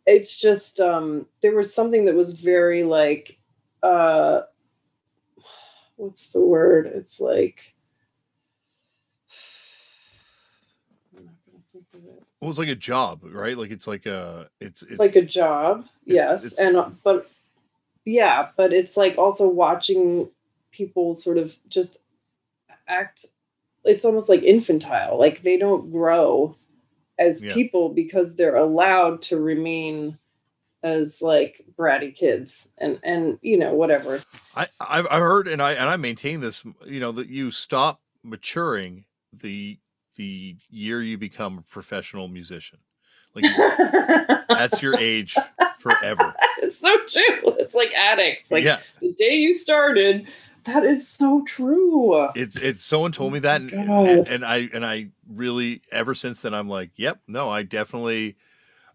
it's 0.07 0.39
just 0.39 0.81
um 0.81 1.27
there 1.43 1.55
was 1.55 1.75
something 1.75 2.05
that 2.05 2.15
was 2.15 2.33
very 2.33 2.85
like 2.85 3.39
uh 3.83 4.43
what's 5.97 6.29
the 6.29 6.41
word 6.41 6.87
it's 6.87 7.21
like 7.21 7.75
well, 12.45 12.51
it's 12.51 12.59
like 12.59 12.69
a 12.69 12.75
job, 12.75 13.21
right? 13.25 13.57
Like 13.57 13.71
it's 13.71 13.87
like 13.87 14.05
a 14.05 14.51
it's 14.61 14.83
it's, 14.83 14.93
it's 14.93 15.01
like 15.01 15.17
a 15.17 15.23
job, 15.23 15.87
yes, 16.05 16.45
it's, 16.45 16.59
and 16.59 16.77
uh, 16.77 16.91
but 17.03 17.31
yeah, 18.05 18.49
but 18.55 18.73
it's 18.73 18.99
like 18.99 19.17
also 19.17 19.49
watching 19.49 20.29
people 20.71 21.15
sort 21.15 21.39
of 21.39 21.57
just 21.69 21.97
act 22.87 23.25
it's 23.85 24.05
almost 24.05 24.29
like 24.29 24.43
infantile. 24.43 25.19
Like 25.19 25.43
they 25.43 25.59
don't 25.59 25.91
grow 25.91 26.57
as 27.19 27.43
yeah. 27.43 27.55
people 27.55 27.91
because 27.91 28.35
they're 28.35 28.57
allowed 28.57 29.23
to 29.23 29.39
remain 29.39 30.19
as 30.83 31.23
like 31.23 31.65
bratty 31.79 32.15
kids 32.15 32.69
and 32.77 32.99
and 33.03 33.39
you 33.41 33.59
know 33.59 33.75
whatever. 33.75 34.21
I 34.55 34.69
i've 34.81 35.07
heard 35.09 35.49
and 35.49 35.63
i 35.63 35.73
and 35.73 35.89
i 35.89 35.97
maintain 35.97 36.41
this 36.41 36.63
you 36.85 37.01
know 37.01 37.11
that 37.13 37.29
you 37.29 37.51
stop 37.51 38.03
maturing 38.23 39.07
the 39.33 39.79
the 40.17 40.57
year 40.71 41.03
you 41.03 41.19
become 41.19 41.59
a 41.59 41.63
professional 41.63 42.29
musician. 42.29 42.79
Like 43.35 43.45
that's 44.49 44.83
your 44.83 44.97
age 44.99 45.37
forever. 45.79 46.35
It's 46.59 46.79
so 46.79 46.97
true. 47.09 47.57
It's 47.59 47.75
like 47.75 47.93
addicts. 47.93 48.51
Like 48.51 48.65
yeah. 48.65 48.79
the 49.01 49.13
day 49.13 49.35
you 49.35 49.55
started 49.55 50.29
that 50.65 50.85
is 50.85 51.09
so 51.09 51.43
true. 51.45 52.29
It's 52.35 52.57
it's 52.57 52.85
someone 52.85 53.13
told 53.13 53.33
me 53.33 53.39
that, 53.41 53.63
oh 53.63 53.67
and, 53.67 53.91
and, 53.91 54.29
and, 54.29 54.45
I 54.45 54.69
and 54.73 54.85
I 54.85 55.09
really 55.29 55.83
ever 55.91 56.15
since 56.15 56.41
then 56.41 56.55
I'm 56.55 56.69
like, 56.69 56.91
yep, 56.97 57.21
no, 57.27 57.51
I 57.51 57.63
definitely, 57.63 58.37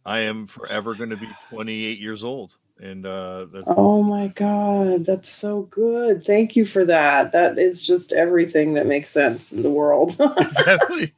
I 0.05 0.19
am 0.19 0.47
forever 0.47 0.95
going 0.95 1.11
to 1.11 1.17
be 1.17 1.27
28 1.49 1.99
years 1.99 2.23
old, 2.23 2.57
and 2.79 3.05
uh, 3.05 3.45
that's 3.51 3.67
oh 3.69 4.01
my 4.01 4.27
god, 4.27 5.05
that's 5.05 5.29
so 5.29 5.63
good. 5.63 6.25
Thank 6.25 6.55
you 6.55 6.65
for 6.65 6.85
that. 6.85 7.33
That 7.33 7.59
is 7.59 7.81
just 7.81 8.13
everything 8.13 8.73
that 8.73 8.87
makes 8.87 9.09
sense 9.09 9.51
in 9.51 9.61
the 9.61 9.69
world. 9.69 10.17
definitely, 10.65 11.13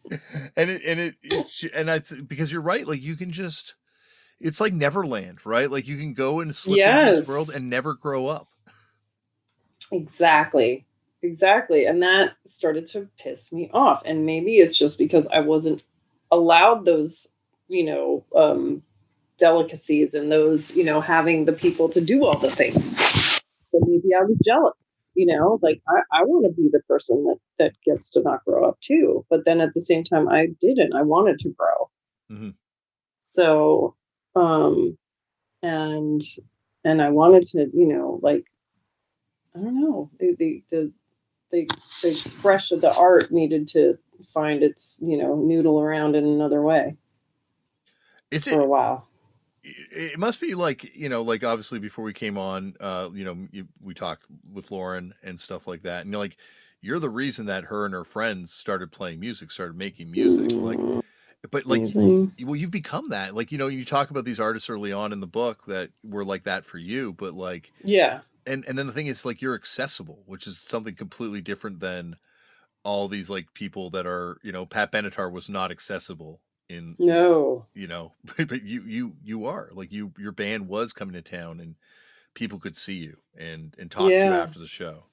and 0.55 0.69
it 0.69 0.81
and 0.85 0.99
it, 0.99 1.15
it 1.23 1.71
and 1.73 1.89
I 1.89 2.01
because 2.27 2.51
you're 2.51 2.61
right. 2.61 2.85
Like 2.85 3.01
you 3.01 3.15
can 3.15 3.31
just, 3.31 3.75
it's 4.39 4.59
like 4.59 4.73
Neverland, 4.73 5.45
right? 5.45 5.69
Like 5.69 5.87
you 5.87 5.97
can 5.97 6.13
go 6.13 6.39
and 6.39 6.55
slip 6.55 6.77
yes. 6.77 7.07
into 7.07 7.19
this 7.21 7.27
world 7.27 7.51
and 7.53 7.69
never 7.69 7.93
grow 7.93 8.27
up. 8.27 8.49
Exactly. 9.91 10.85
Exactly. 11.23 11.85
And 11.85 12.01
that 12.01 12.33
started 12.47 12.85
to 12.87 13.07
piss 13.19 13.51
me 13.51 13.69
off. 13.73 14.01
And 14.05 14.25
maybe 14.25 14.57
it's 14.57 14.77
just 14.77 14.97
because 14.97 15.27
I 15.27 15.39
wasn't 15.41 15.83
allowed 16.31 16.85
those, 16.85 17.27
you 17.67 17.83
know, 17.85 18.25
um, 18.35 18.81
delicacies 19.37 20.13
and 20.13 20.31
those, 20.31 20.75
you 20.75 20.83
know, 20.83 21.01
having 21.01 21.45
the 21.45 21.53
people 21.53 21.89
to 21.89 22.01
do 22.01 22.25
all 22.25 22.37
the 22.39 22.49
things. 22.49 22.97
So 23.71 23.79
maybe 23.85 24.13
I 24.19 24.23
was 24.23 24.39
jealous, 24.43 24.73
you 25.15 25.25
know, 25.27 25.59
like 25.61 25.81
I, 25.87 26.21
I 26.21 26.23
want 26.23 26.45
to 26.45 26.51
be 26.51 26.69
the 26.71 26.81
person 26.87 27.23
that 27.25 27.37
that 27.59 27.73
gets 27.85 28.09
to 28.11 28.21
not 28.21 28.43
grow 28.45 28.67
up 28.67 28.79
too. 28.81 29.25
But 29.29 29.45
then 29.45 29.61
at 29.61 29.73
the 29.73 29.81
same 29.81 30.03
time 30.03 30.27
I 30.27 30.47
didn't. 30.59 30.93
I 30.93 31.03
wanted 31.03 31.39
to 31.39 31.49
grow. 31.49 31.89
Mm-hmm. 32.31 32.49
So 33.23 33.95
um 34.35 34.97
and 35.63 36.21
and 36.83 37.01
I 37.01 37.09
wanted 37.09 37.43
to, 37.49 37.69
you 37.73 37.87
know, 37.87 38.19
like 38.23 38.45
I 39.55 39.59
don't 39.59 39.79
know, 39.79 40.09
the 40.19 40.35
the 40.37 40.63
the 40.69 40.91
the, 41.51 41.67
the 42.01 42.09
expression, 42.09 42.79
the 42.79 42.95
art 42.95 43.31
needed 43.31 43.67
to 43.69 43.97
find 44.33 44.63
its, 44.63 44.97
you 45.01 45.17
know, 45.17 45.35
noodle 45.35 45.81
around 45.81 46.15
in 46.15 46.25
another 46.25 46.61
way. 46.61 46.95
It's 48.29 48.47
for 48.47 48.61
a 48.61 48.65
while. 48.65 49.07
It 49.63 50.17
must 50.17 50.39
be 50.39 50.55
like 50.55 50.95
you 50.95 51.09
know, 51.09 51.21
like 51.21 51.43
obviously 51.43 51.79
before 51.79 52.05
we 52.05 52.13
came 52.13 52.37
on, 52.37 52.75
uh, 52.79 53.09
you 53.13 53.25
know, 53.25 53.37
you, 53.51 53.67
we 53.81 53.93
talked 53.93 54.25
with 54.51 54.71
Lauren 54.71 55.13
and 55.21 55.39
stuff 55.39 55.67
like 55.67 55.83
that, 55.83 56.01
and 56.01 56.11
you're 56.11 56.21
like, 56.21 56.37
you're 56.81 56.99
the 56.99 57.09
reason 57.09 57.45
that 57.45 57.65
her 57.65 57.85
and 57.85 57.93
her 57.93 58.05
friends 58.05 58.53
started 58.53 58.91
playing 58.91 59.19
music, 59.19 59.51
started 59.51 59.77
making 59.77 60.09
music, 60.09 60.47
mm. 60.47 60.61
like 60.61 61.03
but 61.49 61.65
like 61.65 61.79
Amazing. 61.79 62.33
well 62.43 62.55
you've 62.55 62.71
become 62.71 63.09
that 63.09 63.33
like 63.33 63.51
you 63.51 63.57
know 63.57 63.67
you 63.67 63.83
talk 63.83 64.11
about 64.11 64.25
these 64.25 64.39
artists 64.39 64.69
early 64.69 64.93
on 64.93 65.11
in 65.11 65.21
the 65.21 65.27
book 65.27 65.65
that 65.65 65.89
were 66.03 66.23
like 66.23 66.43
that 66.43 66.65
for 66.65 66.77
you 66.77 67.13
but 67.13 67.33
like 67.33 67.71
yeah 67.83 68.19
and 68.45 68.65
and 68.67 68.77
then 68.77 68.87
the 68.87 68.93
thing 68.93 69.07
is 69.07 69.25
like 69.25 69.41
you're 69.41 69.55
accessible 69.55 70.23
which 70.25 70.47
is 70.47 70.57
something 70.57 70.95
completely 70.95 71.41
different 71.41 71.79
than 71.79 72.15
all 72.83 73.07
these 73.07 73.29
like 73.29 73.53
people 73.53 73.89
that 73.89 74.05
are 74.05 74.37
you 74.43 74.51
know 74.51 74.65
pat 74.65 74.91
benatar 74.91 75.31
was 75.31 75.49
not 75.49 75.71
accessible 75.71 76.39
in 76.69 76.95
no 76.99 77.65
you 77.73 77.87
know 77.87 78.13
but 78.37 78.63
you 78.63 78.83
you 78.83 79.13
you 79.23 79.45
are 79.45 79.69
like 79.73 79.91
you 79.91 80.11
your 80.17 80.31
band 80.31 80.67
was 80.67 80.93
coming 80.93 81.13
to 81.13 81.21
town 81.21 81.59
and 81.59 81.75
people 82.33 82.59
could 82.59 82.77
see 82.77 82.95
you 82.95 83.17
and 83.37 83.75
and 83.77 83.91
talk 83.91 84.09
yeah. 84.09 84.25
to 84.25 84.35
you 84.35 84.41
after 84.41 84.59
the 84.59 84.67
show 84.67 85.03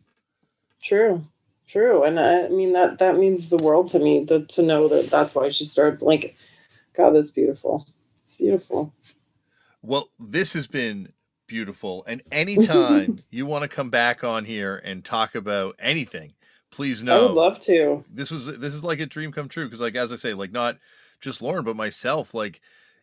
true 0.83 1.25
True, 1.69 2.03
and 2.03 2.19
I, 2.19 2.49
mean 2.49 2.73
that 2.73 2.99
that 2.99 3.19
means 3.19 3.51
the 3.51 3.59
world 3.59 3.91
to 3.91 3.99
me 3.99 4.25
to, 4.25 4.47
to 4.47 4.63
know 4.63 4.89
that 4.89 5.11
that's 5.11 5.35
why 5.35 5.51
she 5.51 5.67
started. 5.67 6.01
Like, 6.01 6.35
God, 6.95 7.11
that's 7.11 7.31
beautiful. 7.31 7.87
It's 8.25 8.37
beautiful. 8.37 8.95
Well, 9.83 10.09
this 10.19 10.55
has 10.55 10.67
been 10.67 11.13
beautiful, 11.49 12.05
and 12.07 12.23
anytime 12.31 13.19
you 13.31 13.47
want 13.47 13.63
to 13.63 13.69
come 13.69 13.91
back 13.91 14.23
on 14.23 14.45
here 14.45 14.81
and 14.85 15.05
talk 15.05 15.35
about 15.35 15.75
anything, 15.81 16.35
please 16.71 17.03
know. 17.03 17.19
I 17.19 17.23
would 17.23 17.33
love 17.33 17.59
to. 17.61 18.05
This 18.09 18.31
was 18.31 18.47
this 18.47 18.75
is 18.75 18.85
like 18.85 19.01
a 19.01 19.07
dream 19.07 19.33
come 19.33 19.49
true 19.49 19.65
because, 19.65 19.81
like 19.81 19.97
as 19.97 20.13
I 20.13 20.17
say, 20.17 20.35
like 20.35 20.53
not 20.53 20.77
just 21.21 21.43
Lauren 21.43 21.65
but 21.65 21.75
myself, 21.75 22.35
like 22.35 22.61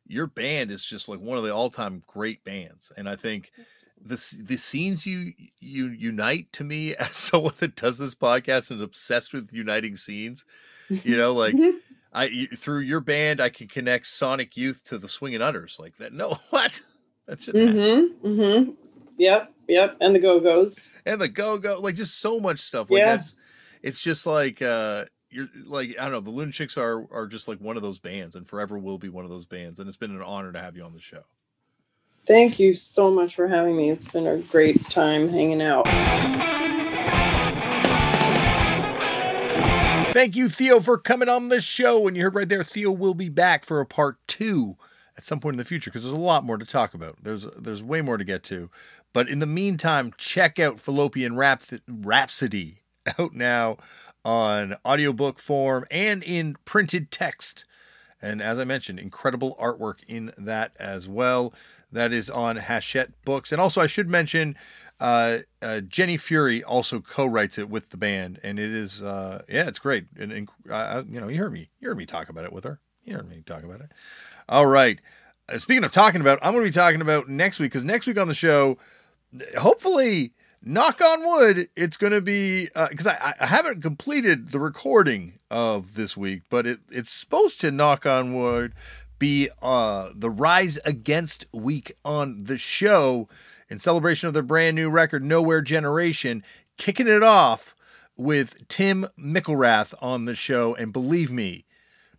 your 0.08 0.28
band 0.28 0.72
is 0.72 0.86
just 0.86 1.10
like 1.10 1.20
one 1.20 1.38
of 1.38 1.44
the 1.44 1.54
all 1.54 1.70
time 1.70 2.04
great 2.08 2.46
bands, 2.46 2.92
and 2.96 3.10
I 3.10 3.18
think 3.18 3.52
the 4.00 4.22
the 4.42 4.58
scenes 4.58 5.06
you 5.06 5.34
you 5.60 5.88
unite 5.88 6.54
to 6.54 6.64
me 6.64 6.96
as 7.00 7.12
someone 7.12 7.56
that 7.58 7.76
does 7.76 7.98
this 7.98 8.16
podcast 8.16 8.72
and 8.72 8.80
is 8.80 8.84
obsessed 8.84 9.34
with 9.34 9.52
uniting 9.52 9.98
scenes. 9.98 10.46
You 10.90 11.18
know, 11.18 11.34
like. 11.34 11.56
I 12.18 12.48
through 12.56 12.80
your 12.80 13.02
band, 13.02 13.42
I 13.42 13.50
can 13.50 13.68
connect 13.68 14.08
Sonic 14.08 14.56
Youth 14.56 14.86
to 14.86 14.98
the 14.98 15.10
Swinging 15.10 15.42
Utters 15.42 15.80
like 15.82 15.98
that. 15.98 16.14
No, 16.14 16.40
what? 16.50 16.82
That 17.28 17.42
should 17.42 17.56
mm-hmm. 17.56 18.28
Mm-hmm. 18.28 18.72
Yep. 19.18 19.54
Yep. 19.68 19.98
And 20.02 20.16
the 20.16 20.20
Go 20.20 20.40
Go's. 20.40 20.90
And 21.06 21.20
the 21.20 21.28
Go 21.28 21.58
Go, 21.58 21.80
like 21.80 21.96
just 21.96 22.20
so 22.20 22.40
much 22.40 22.60
stuff. 22.60 22.90
Like 22.90 23.00
yeah. 23.00 23.16
that's. 23.18 23.34
It's 23.82 24.02
just 24.02 24.26
like 24.26 24.64
uh 24.64 25.06
you're 25.30 25.48
like 25.66 25.96
I 26.00 26.10
don't 26.10 26.12
know. 26.12 26.32
The 26.32 26.32
Lunachicks 26.32 26.78
are 26.78 27.08
are 27.12 27.28
just 27.28 27.48
like 27.48 27.60
one 27.60 27.76
of 27.76 27.84
those 27.84 28.00
bands, 28.00 28.36
and 28.36 28.48
forever 28.48 28.80
will 28.80 28.98
be 28.98 29.10
one 29.10 29.26
of 29.26 29.30
those 29.30 29.46
bands. 29.46 29.80
And 29.80 29.88
it's 29.88 29.98
been 29.98 30.12
an 30.12 30.22
honor 30.22 30.52
to 30.52 30.60
have 30.60 30.76
you 30.76 30.84
on 30.84 30.94
the 30.94 31.00
show. 31.00 31.24
Thank 32.26 32.60
you 32.60 32.74
so 32.74 33.12
much 33.12 33.36
for 33.36 33.48
having 33.48 33.78
me. 33.78 33.92
It's 33.92 34.08
been 34.08 34.26
a 34.26 34.38
great 34.38 34.84
time 34.90 35.30
hanging 35.30 35.62
out. 35.62 35.86
Thank 40.14 40.36
you, 40.36 40.50
Theo, 40.50 40.80
for 40.80 40.98
coming 40.98 41.30
on 41.30 41.50
the 41.50 41.60
show. 41.60 42.08
And 42.08 42.16
you 42.18 42.24
heard 42.24 42.36
right 42.36 42.50
there, 42.50 42.64
Theo 42.64 42.90
will 42.90 43.14
be 43.14 43.30
back 43.30 43.66
for 43.66 43.82
a 43.82 43.86
part 43.86 44.18
two 44.28 44.78
at 45.18 45.24
some 45.24 45.40
point 45.40 45.54
in 45.54 45.58
the 45.58 45.66
future 45.66 45.90
because 45.90 46.04
there's 46.04 46.14
a 46.14 46.18
lot 46.18 46.44
more 46.44 46.58
to 46.58 46.66
talk 46.66 46.94
about. 46.94 47.18
There's 47.22 47.46
there's 47.58 47.84
way 47.84 48.02
more 48.02 48.18
to 48.18 48.24
get 48.24 48.44
to. 48.46 48.70
But 49.14 49.30
in 49.30 49.40
the 49.40 49.46
meantime, 49.46 50.14
check 50.18 50.60
out 50.60 50.80
Fallopian 50.80 51.36
Rhapsody 51.36 52.82
out 53.20 53.34
now 53.34 53.78
on 54.24 54.76
audiobook 54.86 55.40
form 55.40 55.86
and 55.92 56.24
in 56.24 56.58
printed 56.66 57.12
text. 57.12 57.66
And 58.22 58.42
as 58.42 58.58
I 58.58 58.64
mentioned, 58.64 59.00
incredible 59.00 59.56
artwork 59.60 59.98
in 60.08 60.32
that 60.38 60.76
as 60.80 61.08
well. 61.08 61.54
That 61.92 62.12
is 62.12 62.30
on 62.30 62.58
Hachette 62.58 63.14
Books. 63.24 63.52
And 63.52 63.62
also, 63.62 63.82
I 63.82 63.88
should 63.88 64.10
mention 64.10 64.58
uh, 65.00 65.40
uh, 65.62 65.82
Jenny 65.82 66.18
Fury 66.18 66.64
also 66.64 67.00
co-writes 67.00 67.58
it 67.58 67.70
with 67.70 67.90
the 67.90 67.98
band, 67.98 68.40
and 68.44 68.60
it 68.60 68.72
is 68.72 69.04
uh, 69.04 69.44
yeah, 69.48 69.68
it's 69.68 69.80
great. 69.80 70.06
And, 70.18 70.32
and 70.32 70.50
uh, 70.70 71.04
you 71.08 71.22
know, 71.22 71.28
you 71.28 71.40
heard 71.40 71.54
me, 71.54 71.70
you 71.80 71.88
heard 71.88 71.98
me 71.98 72.06
talk 72.06 72.28
about 72.30 72.46
it 72.46 72.52
with 72.52 72.64
her. 72.64 72.80
You 73.04 73.16
heard 73.16 73.30
me 73.30 73.44
talk 73.46 73.64
about 73.64 73.82
it. 73.82 73.92
All 74.48 74.66
right. 74.66 75.00
Uh, 75.50 75.58
speaking 75.58 75.84
of 75.84 75.92
talking 75.92 76.22
about, 76.22 76.40
I'm 76.42 76.54
going 76.54 76.64
to 76.64 76.70
be 76.70 76.74
talking 76.74 77.02
about 77.02 77.30
next 77.30 77.60
week 77.60 77.72
because 77.72 77.86
next 77.86 78.08
week 78.08 78.20
on 78.20 78.28
the 78.28 78.34
show, 78.34 78.78
hopefully, 79.58 80.34
knock 80.64 81.02
on 81.02 81.26
wood, 81.26 81.70
it's 81.76 81.98
going 81.98 82.14
to 82.14 82.22
be 82.22 82.66
because 82.90 83.08
uh, 83.08 83.16
I, 83.20 83.34
I 83.40 83.46
haven't 83.48 83.82
completed 83.82 84.52
the 84.52 84.60
recording 84.60 85.40
of 85.50 85.96
this 85.96 86.16
week, 86.16 86.44
but 86.50 86.66
it, 86.66 86.80
it's 86.92 87.12
supposed 87.12 87.62
to 87.62 87.72
knock 87.72 88.06
on 88.06 88.34
wood 88.34 88.74
be 89.18 89.50
uh, 89.62 90.10
the 90.14 90.30
Rise 90.30 90.78
Against 90.86 91.46
week 91.54 91.94
on 92.04 92.44
the 92.44 92.58
show 92.58 93.30
in 93.70 93.80
celebration 93.80 94.28
of 94.28 94.34
their 94.34 94.44
brand 94.44 94.76
new 94.76 94.90
record, 94.90 95.24
Nowhere 95.24 95.62
Generation, 95.62 96.44
kicking 96.78 97.08
it 97.08 97.24
off 97.24 97.76
with 98.18 98.68
Tim 98.68 99.08
McIlrath 99.18 99.94
on 100.02 100.26
the 100.26 100.36
show. 100.36 100.76
And 100.76 100.94
believe 100.94 101.32
me, 101.32 101.66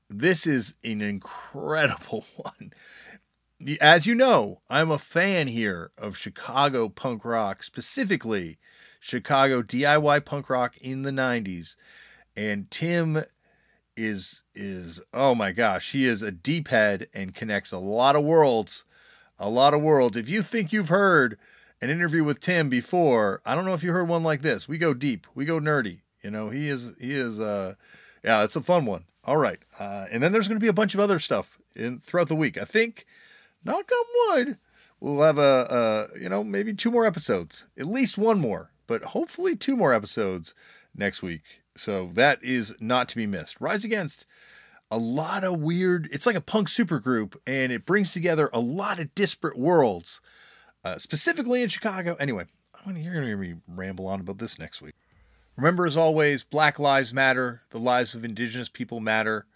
this 0.09 0.47
is 0.47 0.75
an 0.85 1.01
incredible 1.01 2.25
one. 2.37 2.73
As 3.81 4.07
you 4.07 4.15
know, 4.15 4.61
I'm 4.69 4.91
a 4.91 4.99
fan 4.99 5.49
here 5.49 5.91
of 5.97 6.17
Chicago 6.17 6.89
punk 6.89 7.25
rock, 7.25 7.63
specifically 7.63 8.59
Chicago 9.01 9.63
DIY 9.63 10.25
punk 10.25 10.51
rock 10.51 10.77
in 10.79 11.03
the 11.03 11.11
90s. 11.11 11.77
And 12.37 12.71
Tim 12.71 13.23
is 13.97 14.43
is 14.55 15.01
oh 15.15 15.35
my 15.35 15.53
gosh, 15.53 15.93
he 15.93 16.07
is 16.07 16.21
a 16.21 16.31
deep 16.31 16.69
head 16.69 17.09
and 17.15 17.35
connects 17.35 17.73
a 17.73 17.79
lot 17.79 18.15
of 18.15 18.25
worlds, 18.25 18.85
a 19.39 19.49
lot 19.49 19.73
of 19.73 19.81
worlds. 19.81 20.17
If 20.19 20.29
you 20.29 20.43
think 20.43 20.73
you've 20.73 20.91
heard 20.91 21.39
an 21.81 21.89
interview 21.89 22.23
with 22.23 22.41
Tim 22.41 22.69
before, 22.69 23.41
I 23.47 23.55
don't 23.55 23.65
know 23.65 23.75
if 23.75 23.83
you 23.83 23.93
heard 23.93 24.09
one 24.09 24.23
like 24.23 24.43
this. 24.43 24.69
We 24.69 24.77
go 24.77 24.93
deep, 24.93 25.27
we 25.35 25.47
go 25.47 25.59
nerdy. 25.59 26.01
You 26.23 26.31
know, 26.31 26.51
he 26.51 26.69
is 26.69 26.93
he 27.01 27.13
is 27.13 27.41
uh 27.41 27.75
yeah, 28.23 28.45
it's 28.45 28.57
a 28.57 28.63
fun 28.63 28.85
one. 28.85 29.05
All 29.27 29.37
right. 29.37 29.59
Uh, 29.79 30.07
and 30.11 30.23
then 30.23 30.33
there's 30.33 30.49
going 30.49 30.59
to 30.59 30.65
be 30.65 30.69
a 30.69 30.73
bunch 30.73 30.95
of 30.95 31.01
other 31.01 31.19
stuff 31.19 31.59
in 31.75 32.01
throughout 32.01 32.29
the 32.29 32.35
week. 32.35 32.57
I 32.57 32.65
think 32.65 33.05
knock 33.63 33.91
on 33.93 34.37
wood, 34.37 34.59
we'll 35.01 35.21
have 35.21 35.39
a, 35.39 36.09
a 36.15 36.19
you 36.19 36.31
know, 36.31 36.43
maybe 36.43 36.73
two 36.73 36.91
more 36.91 37.05
episodes. 37.05 37.67
At 37.79 37.87
least 37.87 38.17
one 38.17 38.41
more, 38.41 38.71
but 38.87 39.03
hopefully 39.03 39.55
two 39.55 39.77
more 39.77 39.93
episodes 39.93 40.55
next 40.95 41.23
week 41.23 41.43
so 41.77 42.11
that 42.15 42.43
is 42.43 42.75
not 42.81 43.09
to 43.11 43.17
be 43.17 43.27
missed. 43.27 43.61
Rise 43.61 43.85
Against, 43.85 44.27
a 44.91 44.99
lot 44.99 45.45
of 45.45 45.61
weird, 45.61 46.09
it's 46.13 46.27
like 46.27 46.37
a 46.37 46.41
punk 46.41 46.69
supergroup, 46.69 47.37
and 47.47 47.73
it 47.73 47.85
brings 47.85 48.13
together 48.13 48.51
a 48.53 48.61
lot 48.61 48.99
of 48.99 49.15
disparate 49.15 49.59
worlds, 49.59 50.21
uh, 50.85 50.99
specifically 50.99 51.63
in 51.63 51.69
Chicago. 51.69 52.17
Anyway, 52.19 52.47
you're 52.85 52.95
going 52.95 53.23
to 53.23 53.27
hear 53.27 53.37
me 53.37 53.57
ramble 53.69 54.07
on 54.07 54.21
about 54.21 54.39
this 54.39 54.59
next 54.59 54.81
week. 54.81 54.95
Remember, 55.57 55.87
as 55.87 55.97
always, 55.97 56.45
Black 56.45 56.79
Lives 56.79 57.15
Matter. 57.15 57.63
The 57.71 57.79
lives 57.79 58.15
of 58.15 58.25
Indigenous 58.25 58.69
people 58.69 59.01
matter. 59.01 59.47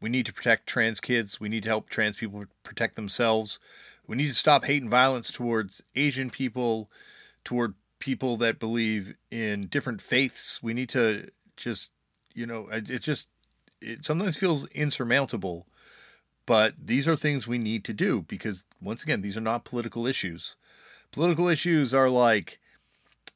We 0.00 0.08
need 0.10 0.26
to 0.26 0.32
protect 0.32 0.66
trans 0.66 1.00
kids. 1.00 1.40
We 1.40 1.48
need 1.48 1.62
to 1.62 1.68
help 1.68 1.88
trans 1.88 2.16
people 2.16 2.44
protect 2.62 2.96
themselves. 2.96 3.58
We 4.06 4.16
need 4.16 4.28
to 4.28 4.34
stop 4.34 4.64
hate 4.64 4.82
and 4.82 4.90
violence 4.90 5.30
towards 5.30 5.82
Asian 5.94 6.28
people, 6.28 6.90
toward 7.44 7.74
people 7.98 8.36
that 8.38 8.58
believe 8.58 9.14
in 9.30 9.66
different 9.68 10.02
faiths. 10.02 10.62
We 10.62 10.74
need 10.74 10.88
to 10.90 11.30
just 11.56 11.92
you 12.34 12.46
know 12.46 12.68
it 12.72 13.00
just 13.00 13.28
it 13.80 14.04
sometimes 14.04 14.36
feels 14.36 14.66
insurmountable 14.68 15.66
but 16.46 16.74
these 16.82 17.08
are 17.08 17.16
things 17.16 17.46
we 17.46 17.58
need 17.58 17.84
to 17.84 17.92
do 17.92 18.22
because 18.22 18.64
once 18.82 19.02
again 19.02 19.22
these 19.22 19.36
are 19.36 19.42
not 19.42 19.64
political 19.64 20.06
issues 20.06 20.56
political 21.12 21.48
issues 21.48 21.94
are 21.94 22.10
like 22.10 22.58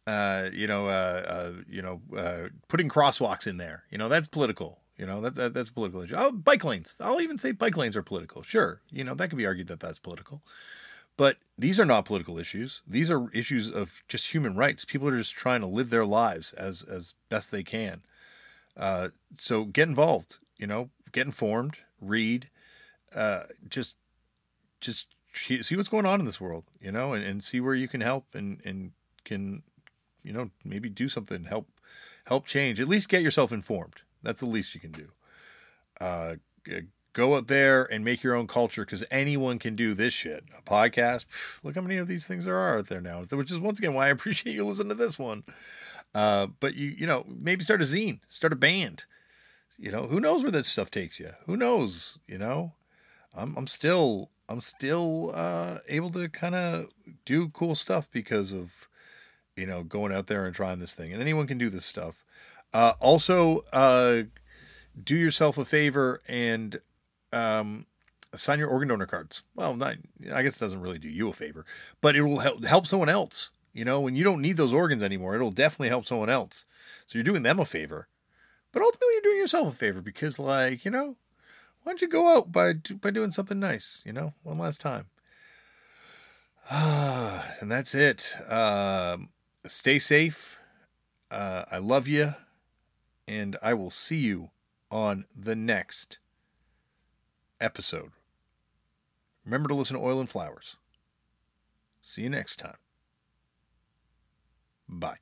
uh, 0.09 0.51
you 0.53 0.67
know 0.67 0.87
uh, 0.87 1.23
uh, 1.27 1.53
you 1.69 1.83
know 1.83 2.01
uh, 2.17 2.49
putting 2.69 2.89
crosswalks 2.89 3.47
in 3.47 3.57
there 3.57 3.85
you 3.91 3.99
know 3.99 4.09
that's 4.09 4.27
political 4.27 4.81
you 4.97 5.07
know 5.07 5.21
that, 5.21 5.35
that 5.35 5.55
that's 5.55 5.71
political 5.71 6.03
issue 6.03 6.15
oh, 6.17 6.33
bike 6.33 6.65
lanes 6.65 6.97
i'll 7.01 7.21
even 7.21 7.39
say 7.39 7.53
bike 7.53 7.77
lanes 7.77 7.97
are 7.97 8.03
political 8.03 8.43
sure 8.43 8.81
you 8.91 9.05
know 9.05 9.15
that 9.15 9.29
could 9.29 9.39
be 9.39 9.47
argued 9.47 9.69
that 9.69 9.81
that's 9.81 9.99
political 9.99 10.43
but 11.19 11.39
these 11.59 11.81
are 11.81 11.85
not 11.85 12.05
political 12.05 12.39
issues. 12.39 12.81
These 12.87 13.11
are 13.11 13.29
issues 13.33 13.69
of 13.69 14.03
just 14.07 14.33
human 14.33 14.57
rights. 14.57 14.85
People 14.85 15.09
are 15.09 15.19
just 15.19 15.35
trying 15.35 15.61
to 15.63 15.67
live 15.67 15.91
their 15.91 16.07
lives 16.07 16.53
as 16.53 16.85
as 16.85 17.17
best 17.29 17.51
they 17.51 17.65
can. 17.65 18.03
Uh, 18.77 19.09
so 19.37 19.65
get 19.65 19.89
involved. 19.89 20.39
You 20.57 20.69
know, 20.69 20.91
get 21.11 21.27
informed, 21.27 21.79
read, 22.01 22.51
uh, 23.13 23.45
just 23.69 23.97
just 24.81 25.09
see 25.33 25.75
what's 25.75 25.89
going 25.89 26.07
on 26.07 26.21
in 26.21 26.27
this 26.27 26.41
world. 26.41 26.65
You 26.81 26.93
know, 26.93 27.15
and, 27.15 27.25
and 27.25 27.43
see 27.43 27.61
where 27.61 27.75
you 27.75 27.89
can 27.89 28.01
help 28.01 28.33
and 28.33 28.61
and 28.65 28.93
can 29.25 29.65
you 30.23 30.33
know 30.33 30.51
maybe 30.65 30.89
do 30.89 31.09
something 31.09 31.45
help 31.45 31.69
help 32.27 32.47
change. 32.47 32.81
At 32.81 32.89
least 32.89 33.09
get 33.09 33.23
yourself 33.23 33.53
informed. 33.53 34.03
That's 34.23 34.41
the 34.41 34.47
least 34.47 34.75
you 34.75 34.81
can 34.81 34.93
do. 34.93 35.09
Uh, 36.01 36.37
go 37.13 37.37
out 37.37 37.49
there 37.49 37.85
and 37.85 38.05
make 38.05 38.23
your 38.23 38.35
own 38.35 38.47
culture 38.47 38.85
because 38.85 39.03
anyone 39.11 39.59
can 39.59 39.75
do 39.75 39.95
this 39.95 40.13
shit. 40.13 40.45
A 40.57 40.63
podcast. 40.63 41.25
Look 41.63 41.75
how 41.75 41.81
many 41.81 41.97
of 41.97 42.07
these 42.07 42.27
things 42.27 42.45
there 42.45 42.57
are 42.57 42.79
out 42.79 42.89
there 42.89 43.01
now. 43.01 43.23
Which 43.23 43.51
is 43.51 43.59
once 43.59 43.79
again 43.79 43.95
why 43.95 44.07
I 44.07 44.09
appreciate 44.17 44.55
you 44.55 44.65
listening 44.65 44.91
to 44.91 44.95
this 44.95 45.19
one. 45.19 45.45
Uh, 46.15 46.49
but 46.61 46.75
you 46.75 46.89
you 46.89 47.07
know 47.07 47.25
maybe 47.29 47.65
start 47.65 47.83
a 47.83 47.85
zine, 47.85 48.21
start 48.29 48.53
a 48.53 48.57
band. 48.57 49.05
You 49.79 49.93
know 49.93 50.07
who 50.07 50.21
knows 50.21 50.43
where 50.43 50.51
this 50.51 50.69
stuff 50.69 50.91
takes 50.91 51.21
you? 51.21 51.33
Who 51.47 51.57
knows? 51.57 52.19
You 52.27 52.39
know, 52.39 52.73
I'm 53.35 53.57
I'm 53.57 53.67
still 53.67 54.31
I'm 54.49 54.61
still 54.61 55.33
uh, 55.35 55.79
able 55.89 56.11
to 56.11 56.29
kind 56.29 56.55
of 56.55 56.89
do 57.25 57.49
cool 57.51 57.75
stuff 57.75 58.09
because 58.11 58.53
of 58.53 58.88
you 59.59 59.67
know 59.67 59.83
going 59.83 60.13
out 60.13 60.27
there 60.27 60.47
and 60.47 60.55
trying 60.55 60.79
this 60.79 60.95
thing. 60.95 61.13
And 61.13 61.21
anyone 61.21 61.47
can 61.47 61.59
do 61.59 61.69
this 61.69 61.85
stuff. 61.85 62.25
Uh, 62.73 62.93
also, 63.01 63.65
uh, 63.73 64.23
do 65.03 65.17
yourself 65.17 65.59
a 65.59 65.65
favor 65.65 66.21
and 66.29 66.81
um, 67.33 67.87
sign 68.35 68.59
your 68.59 68.69
organ 68.69 68.89
donor 68.89 69.07
cards. 69.07 69.43
Well, 69.55 69.75
not 69.75 69.97
I 70.33 70.43
guess 70.43 70.57
it 70.57 70.61
doesn't 70.61 70.81
really 70.81 70.99
do 70.99 71.09
you 71.09 71.29
a 71.29 71.33
favor, 71.33 71.65
but 72.01 72.17
it 72.17 72.23
will 72.23 72.39
help 72.39 72.65
help 72.65 72.87
someone 72.87 73.09
else. 73.09 73.51
You 73.73 73.85
know, 73.85 74.01
when 74.01 74.17
you 74.17 74.25
don't 74.25 74.43
need 74.43 74.57
those 74.57 74.73
organs 74.73 75.03
anymore, 75.03 75.35
it'll 75.35 75.51
definitely 75.51 75.91
help 75.91 76.05
someone 76.05 76.31
else. 76.31 76.65
So 77.07 77.19
you're 77.19 77.25
doing 77.25 77.43
them 77.43 77.61
a 77.61 77.65
favor, 77.65 78.09
but 78.73 78.83
ultimately 78.83 79.15
you're 79.15 79.23
doing 79.23 79.39
yourself 79.39 79.73
a 79.73 79.77
favor 79.77 80.01
because, 80.01 80.39
like, 80.39 80.85
you 80.85 80.91
know, 80.91 81.17
why 81.83 81.93
don't 81.93 82.03
you 82.03 82.09
go 82.09 82.37
out 82.37 82.51
by 82.51 82.75
by 83.01 83.11
doing 83.11 83.31
something 83.31 83.59
nice? 83.59 84.03
You 84.05 84.13
know, 84.13 84.35
one 84.43 84.59
last 84.59 84.81
time. 84.81 85.07
Ah, 86.71 87.47
and 87.61 87.71
that's 87.71 87.95
it. 87.95 88.35
Um, 88.49 89.31
stay 89.69 89.99
safe. 89.99 90.59
Uh, 91.31 91.65
I 91.71 91.79
love 91.79 92.09
you, 92.09 92.35
and 93.27 93.57
I 93.63 93.75
will 93.75 93.91
see 93.91 94.19
you 94.19 94.51
on 94.91 95.27
the 95.37 95.55
next 95.55 96.19
episode. 97.61 98.13
Remember 99.45 99.69
to 99.69 99.75
listen 99.75 99.97
to 99.97 100.03
Oil 100.03 100.21
and 100.21 100.29
Flowers. 100.29 100.77
See 102.01 102.23
you 102.23 102.31
next 102.31 102.57
time. 102.57 102.77
Bye. 104.89 105.19